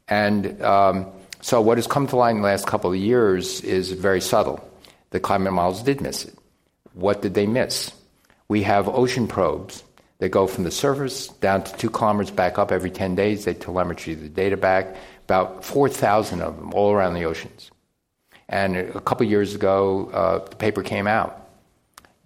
and 0.08 0.60
um, 0.62 1.06
so, 1.40 1.60
what 1.60 1.78
has 1.78 1.86
come 1.86 2.06
to 2.08 2.16
light 2.16 2.32
in 2.32 2.38
the 2.38 2.48
last 2.48 2.66
couple 2.66 2.90
of 2.90 2.96
years 2.96 3.60
is 3.60 3.92
very 3.92 4.20
subtle. 4.20 4.68
The 5.10 5.20
climate 5.20 5.52
models 5.52 5.82
did 5.82 6.00
miss 6.00 6.24
it. 6.24 6.34
What 6.94 7.22
did 7.22 7.34
they 7.34 7.46
miss? 7.46 7.92
We 8.48 8.62
have 8.64 8.88
ocean 8.88 9.28
probes 9.28 9.84
that 10.18 10.30
go 10.30 10.46
from 10.48 10.64
the 10.64 10.70
surface 10.70 11.28
down 11.28 11.62
to 11.62 11.76
two 11.76 11.90
kilometers 11.90 12.32
back 12.32 12.58
up 12.58 12.72
every 12.72 12.90
10 12.90 13.14
days. 13.14 13.44
They 13.44 13.54
telemetry 13.54 14.14
the 14.14 14.28
data 14.28 14.56
back, 14.56 14.96
about 15.24 15.64
4,000 15.64 16.40
of 16.40 16.56
them 16.56 16.74
all 16.74 16.92
around 16.92 17.14
the 17.14 17.24
oceans. 17.24 17.70
And 18.48 18.76
a 18.76 19.00
couple 19.00 19.26
years 19.26 19.54
ago, 19.54 20.10
uh, 20.12 20.38
the 20.48 20.56
paper 20.56 20.82
came 20.82 21.06
out. 21.06 21.48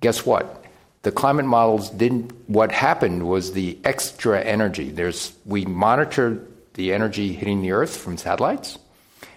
Guess 0.00 0.24
what? 0.24 0.64
The 1.02 1.12
climate 1.12 1.44
models 1.44 1.90
didn't. 1.90 2.32
What 2.48 2.72
happened 2.72 3.28
was 3.28 3.52
the 3.52 3.76
extra 3.84 4.40
energy. 4.40 4.90
There's 4.90 5.32
we 5.44 5.64
monitor 5.64 6.40
the 6.74 6.94
energy 6.94 7.32
hitting 7.32 7.60
the 7.60 7.72
Earth 7.72 7.96
from 7.96 8.16
satellites 8.16 8.78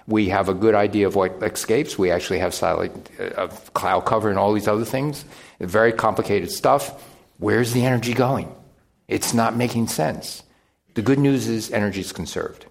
we 0.08 0.30
have 0.30 0.50
a 0.50 0.54
good 0.54 0.76
idea 0.76 1.08
of 1.08 1.16
what 1.16 1.42
escapes. 1.42 1.98
We 1.98 2.12
actually 2.12 2.40
have 2.40 2.62
uh, 2.62 3.48
cloud 3.74 4.02
cover 4.02 4.30
and 4.30 4.38
all 4.38 4.54
these 4.54 4.68
other 4.68 4.86
things. 4.86 5.26
Very 5.60 5.92
complicated 5.92 6.52
stuff. 6.52 7.04
Where's 7.38 7.74
the 7.74 7.86
energy 7.86 8.14
going? 8.14 8.54
It's 9.08 9.34
not 9.34 9.56
making 9.56 9.88
sense. 9.88 10.44
The 10.94 11.02
good 11.02 11.20
news 11.20 11.48
is 11.48 11.72
energy 11.72 12.02
is 12.02 12.12
conserved. 12.12 12.66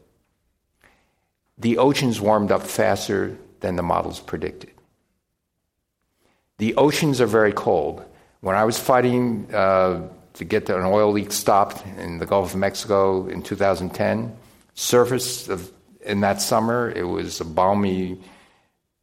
The 1.59 1.79
oceans 1.79 2.21
warmed 2.21 2.51
up 2.51 2.63
faster 2.63 3.37
than 3.61 3.77
the 3.77 3.83
models 3.83 4.21
predicted. 4.21 4.73
The 6.59 6.75
oceans 6.77 7.21
are 7.21 7.27
very 7.27 7.53
cold. 7.53 8.05
When 8.41 8.55
I 8.55 8.65
was 8.65 8.79
fighting 8.79 9.53
uh, 9.53 10.09
to 10.35 10.45
get 10.45 10.69
an 10.69 10.85
oil 10.85 11.13
leak 11.13 11.33
stopped 11.33 11.85
in 11.99 12.19
the 12.19 12.27
Gulf 12.27 12.55
of 12.55 12.61
Mexico 12.61 13.27
in 13.27 13.43
2010, 13.43 14.37
surface 14.75 15.49
of 15.49 15.71
in 16.05 16.21
that 16.21 16.41
summer, 16.41 16.93
it 16.95 17.05
was 17.05 17.41
a 17.41 17.45
balmy 17.45 18.19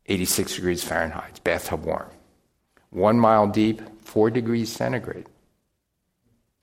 86 0.07 0.55
degrees 0.55 0.83
Fahrenheit, 0.83 1.43
bathtub 1.43 1.85
warm. 1.85 2.09
One 2.89 3.19
mile 3.19 3.47
deep, 3.47 3.81
four 4.03 4.29
degrees 4.29 4.71
centigrade, 4.71 5.27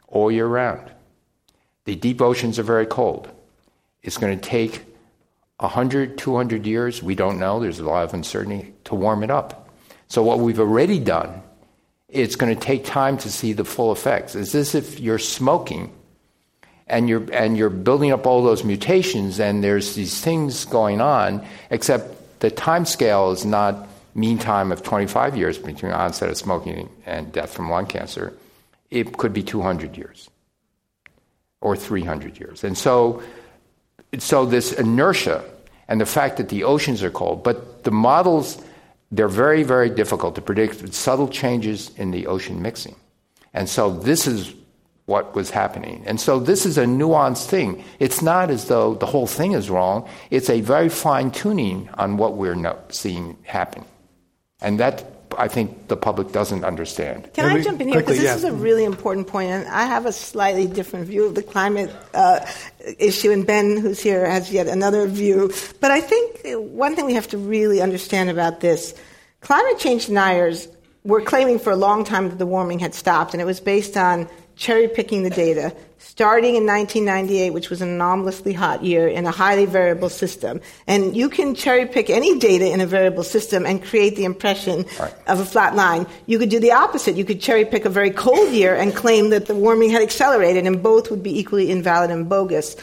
all 0.07 0.31
year 0.31 0.47
round. 0.47 0.93
The 1.85 1.97
deep 1.97 2.21
oceans 2.21 2.59
are 2.59 2.65
very 2.65 2.87
cold. 2.87 3.31
It's 4.03 4.19
going 4.19 4.39
to 4.39 4.49
take 4.49 4.85
100, 5.61 6.19
200 6.19 6.67
years, 6.67 7.03
we 7.03 7.15
don't 7.15 7.39
know, 7.39 7.59
there's 7.59 7.79
a 7.81 7.85
lot 7.85 8.05
of 8.05 8.15
uncertainty, 8.15 8.75
to 8.85 8.95
warm 8.95 9.23
it 9.23 9.31
up. 9.31 9.71
So, 10.07 10.23
what 10.23 10.39
we've 10.39 10.61
already 10.61 10.99
done, 10.99 11.43
it's 12.09 12.37
going 12.37 12.55
to 12.55 12.61
take 12.61 12.85
time 12.85 13.19
to 13.19 13.31
see 13.31 13.53
the 13.53 13.65
full 13.65 13.91
effects. 13.91 14.35
It's 14.35 14.55
as 14.55 14.75
if 14.75 15.01
you're 15.01 15.19
smoking 15.19 15.93
and 16.89 17.09
you're 17.09 17.27
and 17.33 17.57
you're 17.57 17.71
building 17.71 18.13
up 18.13 18.27
all 18.27 18.43
those 18.43 18.65
mutations 18.65 19.39
and 19.39 19.63
there's 19.63 19.95
these 19.95 20.21
things 20.21 20.65
going 20.65 21.01
on 21.01 21.45
except 21.71 22.41
the 22.41 22.51
time 22.51 22.85
scale 22.85 23.31
is 23.31 23.45
not 23.45 23.89
mean 24.15 24.39
time 24.39 24.73
of 24.73 24.83
25 24.83 25.37
years 25.37 25.59
between 25.59 25.93
onset 25.93 26.29
of 26.29 26.37
smoking 26.37 26.89
and 27.07 27.33
death 27.33 27.53
from 27.53 27.71
lung 27.71 27.87
cancer. 27.87 28.33
It 28.91 29.17
could 29.17 29.33
be 29.33 29.43
200 29.43 29.97
years 29.97 30.31
or 31.61 31.77
300 31.77 32.39
years. 32.39 32.65
And 32.65 32.77
so 32.77 33.23
so 34.19 34.47
this 34.47 34.73
inertia 34.73 35.45
and 35.89 36.01
the 36.01 36.07
fact 36.07 36.39
that 36.39 36.49
the 36.49 36.65
oceans 36.65 37.03
are 37.03 37.11
cold 37.11 37.45
but 37.45 37.85
the 37.85 37.91
models 37.91 38.63
they're 39.13 39.29
very 39.29 39.63
very 39.63 39.91
difficult 39.91 40.35
to 40.35 40.41
predict 40.41 40.95
subtle 40.95 41.29
changes 41.29 41.91
in 41.97 42.11
the 42.11 42.27
ocean 42.27 42.63
mixing. 42.63 42.97
And 43.53 43.69
so 43.69 43.91
this 43.91 44.27
is 44.27 44.55
what 45.09 45.35
was 45.35 45.49
happening. 45.49 46.03
And 46.05 46.21
so 46.21 46.39
this 46.39 46.67
is 46.67 46.77
a 46.77 46.85
nuanced 46.85 47.47
thing. 47.47 47.83
It's 47.99 48.21
not 48.21 48.51
as 48.51 48.67
though 48.67 48.95
the 48.95 49.07
whole 49.07 49.27
thing 49.27 49.53
is 49.53 49.71
wrong, 49.71 50.07
it's 50.31 50.51
a 50.51 50.61
very 50.61 50.91
fine 50.91 51.31
tuning 51.31 51.89
on 51.95 52.19
what 52.19 52.37
we're 52.37 52.55
no- 52.55 52.79
seeing 52.91 53.39
happen. 53.45 53.87
And 54.61 54.79
that 54.81 55.05
I 55.39 55.49
think 55.49 55.89
the 55.89 55.97
public 55.97 56.33
doesn't 56.33 56.63
understand. 56.63 57.33
Can 57.33 57.47
I 57.47 57.63
jump 57.63 57.81
in 57.81 57.89
here? 57.89 58.01
Because 58.01 58.17
this 58.17 58.25
yeah. 58.25 58.37
is 58.37 58.45
a 58.45 58.53
really 58.53 58.85
important 58.85 59.29
point, 59.29 59.51
and 59.51 59.67
I 59.69 59.85
have 59.85 60.05
a 60.05 60.13
slightly 60.13 60.67
different 60.67 61.07
view 61.07 61.25
of 61.27 61.35
the 61.35 61.43
climate 61.43 61.91
uh, 62.13 62.41
issue, 62.99 63.31
and 63.31 63.47
Ben, 63.47 63.79
who's 63.79 64.01
here, 64.01 64.29
has 64.29 64.53
yet 64.53 64.67
another 64.67 65.07
view. 65.07 65.53
But 65.81 65.91
I 65.91 66.01
think 66.01 66.43
one 66.71 66.97
thing 66.97 67.07
we 67.07 67.15
have 67.15 67.29
to 67.29 67.39
really 67.39 67.81
understand 67.81 68.31
about 68.31 68.61
this 68.61 68.95
climate 69.41 69.79
change 69.79 70.07
deniers 70.07 70.69
were 71.05 71.23
claiming 71.23 71.59
for 71.59 71.71
a 71.71 71.77
long 71.77 72.05
time 72.05 72.29
that 72.31 72.39
the 72.39 72.47
warming 72.47 72.79
had 72.79 72.95
stopped, 72.95 73.33
and 73.33 73.41
it 73.41 73.47
was 73.47 73.61
based 73.61 73.97
on 73.97 74.29
cherry 74.59 74.89
picking 74.89 75.23
the 75.23 75.31
data, 75.31 75.75
starting 75.99 76.57
in 76.57 76.67
1998, 76.67 77.51
which 77.51 77.71
was 77.71 77.81
an 77.81 77.89
anomalously 77.89 78.53
hot 78.53 78.83
year 78.83 79.07
in 79.07 79.25
a 79.25 79.31
highly 79.31 79.65
variable 79.65 80.09
system. 80.09 80.61
And 80.87 81.17
you 81.17 81.31
can 81.31 81.55
cherry 81.55 81.87
pick 81.87 82.11
any 82.11 82.39
data 82.39 82.71
in 82.71 82.81
a 82.81 82.87
variable 82.87 83.23
system 83.23 83.65
and 83.65 83.83
create 83.83 84.17
the 84.17 84.25
impression 84.25 84.85
right. 84.99 85.15
of 85.29 85.39
a 85.39 85.45
flat 85.45 85.77
line. 85.77 86.07
You 86.27 86.41
could 86.41 86.51
do 86.51 86.59
the 86.59 86.73
opposite. 86.73 87.15
You 87.15 87.25
could 87.25 87.41
cherry 87.41 87.65
pick 87.65 87.85
a 87.85 87.91
very 87.91 88.11
cold 88.11 88.53
year 88.53 88.75
and 88.75 88.95
claim 88.95 89.31
that 89.31 89.47
the 89.47 89.55
warming 89.55 89.91
had 89.91 90.03
accelerated, 90.03 90.67
and 90.67 90.83
both 90.83 91.11
would 91.11 91.23
be 91.23 91.39
equally 91.39 91.71
invalid 91.71 92.11
and 92.11 92.29
bogus. 92.29 92.77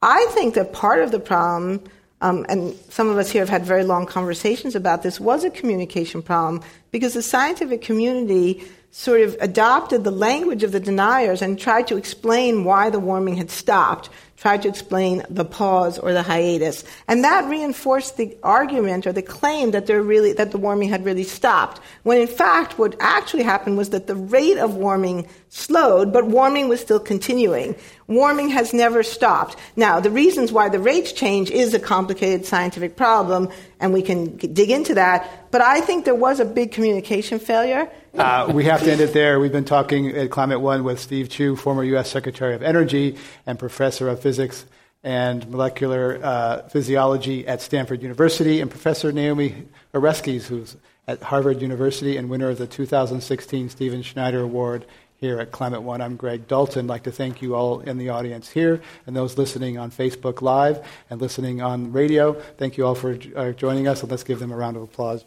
I 0.00 0.24
think 0.30 0.54
that 0.54 0.72
part 0.72 1.02
of 1.02 1.10
the 1.10 1.20
problem 1.20 1.82
um, 2.22 2.46
and 2.48 2.74
some 2.88 3.10
of 3.10 3.18
us 3.18 3.30
here 3.30 3.42
have 3.42 3.48
had 3.50 3.66
very 3.66 3.84
long 3.84 4.06
conversations 4.06 4.74
about 4.74 5.02
this, 5.02 5.20
was 5.20 5.44
a 5.44 5.50
communication 5.50 6.22
problem 6.22 6.62
because 6.90 7.12
the 7.12 7.22
scientific 7.22 7.82
community 7.82 8.64
sort 8.96 9.20
of 9.20 9.36
adopted 9.40 10.04
the 10.04 10.10
language 10.10 10.62
of 10.62 10.72
the 10.72 10.80
deniers 10.80 11.42
and 11.42 11.58
tried 11.58 11.86
to 11.86 11.98
explain 11.98 12.64
why 12.64 12.88
the 12.88 12.98
warming 12.98 13.36
had 13.36 13.50
stopped, 13.50 14.08
tried 14.38 14.62
to 14.62 14.68
explain 14.68 15.22
the 15.28 15.44
pause 15.44 15.98
or 15.98 16.14
the 16.14 16.22
hiatus. 16.22 16.82
And 17.06 17.22
that 17.22 17.44
reinforced 17.46 18.16
the 18.16 18.34
argument 18.42 19.06
or 19.06 19.12
the 19.12 19.20
claim 19.20 19.72
that 19.72 19.86
there 19.86 20.02
really 20.02 20.32
that 20.32 20.50
the 20.50 20.56
warming 20.56 20.88
had 20.88 21.04
really 21.04 21.24
stopped. 21.24 21.78
When 22.04 22.18
in 22.18 22.26
fact 22.26 22.78
what 22.78 22.96
actually 22.98 23.42
happened 23.42 23.76
was 23.76 23.90
that 23.90 24.06
the 24.06 24.16
rate 24.16 24.56
of 24.56 24.76
warming 24.76 25.28
slowed, 25.50 26.10
but 26.10 26.26
warming 26.26 26.70
was 26.70 26.80
still 26.80 26.98
continuing. 26.98 27.76
Warming 28.08 28.50
has 28.50 28.72
never 28.72 29.02
stopped. 29.02 29.56
Now, 29.74 29.98
the 29.98 30.10
reasons 30.10 30.52
why 30.52 30.68
the 30.68 30.78
rates 30.78 31.12
change 31.12 31.50
is 31.50 31.74
a 31.74 31.80
complicated 31.80 32.46
scientific 32.46 32.96
problem, 32.96 33.48
and 33.80 33.92
we 33.92 34.02
can 34.02 34.36
dig 34.36 34.70
into 34.70 34.94
that. 34.94 35.50
But 35.50 35.60
I 35.60 35.80
think 35.80 36.04
there 36.04 36.14
was 36.14 36.38
a 36.38 36.44
big 36.44 36.70
communication 36.70 37.40
failure. 37.40 37.90
Uh, 38.14 38.50
we 38.54 38.64
have 38.64 38.82
to 38.84 38.92
end 38.92 39.00
it 39.00 39.12
there. 39.12 39.40
We've 39.40 39.52
been 39.52 39.64
talking 39.64 40.08
at 40.08 40.30
Climate 40.30 40.60
One 40.60 40.84
with 40.84 41.00
Steve 41.00 41.28
Chu, 41.28 41.56
former 41.56 41.82
U.S. 41.84 42.10
Secretary 42.10 42.54
of 42.54 42.62
Energy 42.62 43.16
and 43.44 43.58
professor 43.58 44.08
of 44.08 44.20
physics 44.20 44.64
and 45.02 45.48
molecular 45.50 46.20
uh, 46.22 46.62
physiology 46.68 47.46
at 47.46 47.60
Stanford 47.60 48.02
University, 48.02 48.60
and 48.60 48.70
Professor 48.70 49.12
Naomi 49.12 49.66
Oreskes, 49.94 50.44
who's 50.44 50.76
at 51.06 51.22
Harvard 51.22 51.62
University 51.62 52.16
and 52.16 52.28
winner 52.28 52.50
of 52.50 52.58
the 52.58 52.66
2016 52.66 53.68
Stephen 53.70 54.02
Schneider 54.02 54.40
Award 54.40 54.84
here 55.18 55.40
at 55.40 55.50
Climate 55.50 55.82
One. 55.82 56.00
I'm 56.00 56.16
Greg 56.16 56.46
Dalton. 56.46 56.86
I'd 56.86 56.88
like 56.88 57.02
to 57.04 57.12
thank 57.12 57.42
you 57.42 57.54
all 57.54 57.80
in 57.80 57.98
the 57.98 58.10
audience 58.10 58.48
here 58.48 58.80
and 59.06 59.16
those 59.16 59.38
listening 59.38 59.78
on 59.78 59.90
Facebook 59.90 60.42
Live 60.42 60.86
and 61.10 61.20
listening 61.20 61.62
on 61.62 61.92
radio. 61.92 62.34
Thank 62.58 62.76
you 62.76 62.86
all 62.86 62.94
for 62.94 63.18
uh, 63.34 63.52
joining 63.52 63.88
us, 63.88 64.02
and 64.02 64.10
let's 64.10 64.24
give 64.24 64.38
them 64.38 64.52
a 64.52 64.56
round 64.56 64.76
of 64.76 64.82
applause. 64.82 65.24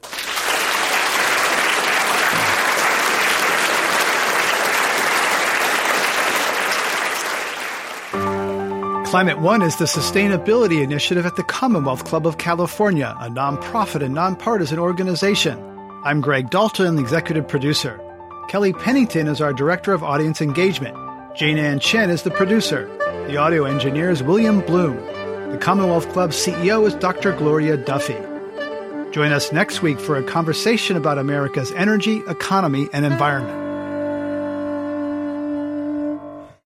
Climate 9.09 9.39
One 9.39 9.63
is 9.63 9.75
the 9.77 9.85
sustainability 9.85 10.83
initiative 10.83 11.25
at 11.25 11.35
the 11.35 11.41
Commonwealth 11.41 12.05
Club 12.05 12.27
of 12.27 12.37
California, 12.37 13.15
a 13.19 13.27
nonprofit 13.27 14.03
and 14.03 14.13
nonpartisan 14.13 14.77
organization. 14.77 15.59
I'm 16.03 16.21
Greg 16.21 16.51
Dalton, 16.51 16.95
the 16.95 17.01
executive 17.01 17.47
producer. 17.47 17.99
Kelly 18.49 18.73
Pennington 18.73 19.27
is 19.27 19.41
our 19.41 19.53
director 19.53 19.93
of 19.93 20.03
audience 20.03 20.41
engagement. 20.41 20.97
Jane 21.35 21.59
Ann 21.59 21.79
Chen 21.79 22.09
is 22.09 22.23
the 22.23 22.31
producer. 22.31 22.87
The 23.27 23.37
audio 23.37 23.65
engineer 23.65 24.09
is 24.09 24.23
William 24.23 24.61
Bloom. 24.61 24.95
The 25.51 25.59
Commonwealth 25.61 26.09
Club 26.09 26.31
CEO 26.31 26.87
is 26.87 26.95
Dr. 26.95 27.31
Gloria 27.33 27.77
Duffy. 27.77 28.17
Join 29.11 29.31
us 29.31 29.51
next 29.51 29.83
week 29.83 29.99
for 29.99 30.17
a 30.17 30.23
conversation 30.23 30.97
about 30.97 31.19
America's 31.19 31.71
energy, 31.73 32.23
economy, 32.27 32.89
and 32.91 33.05
environment. 33.05 33.68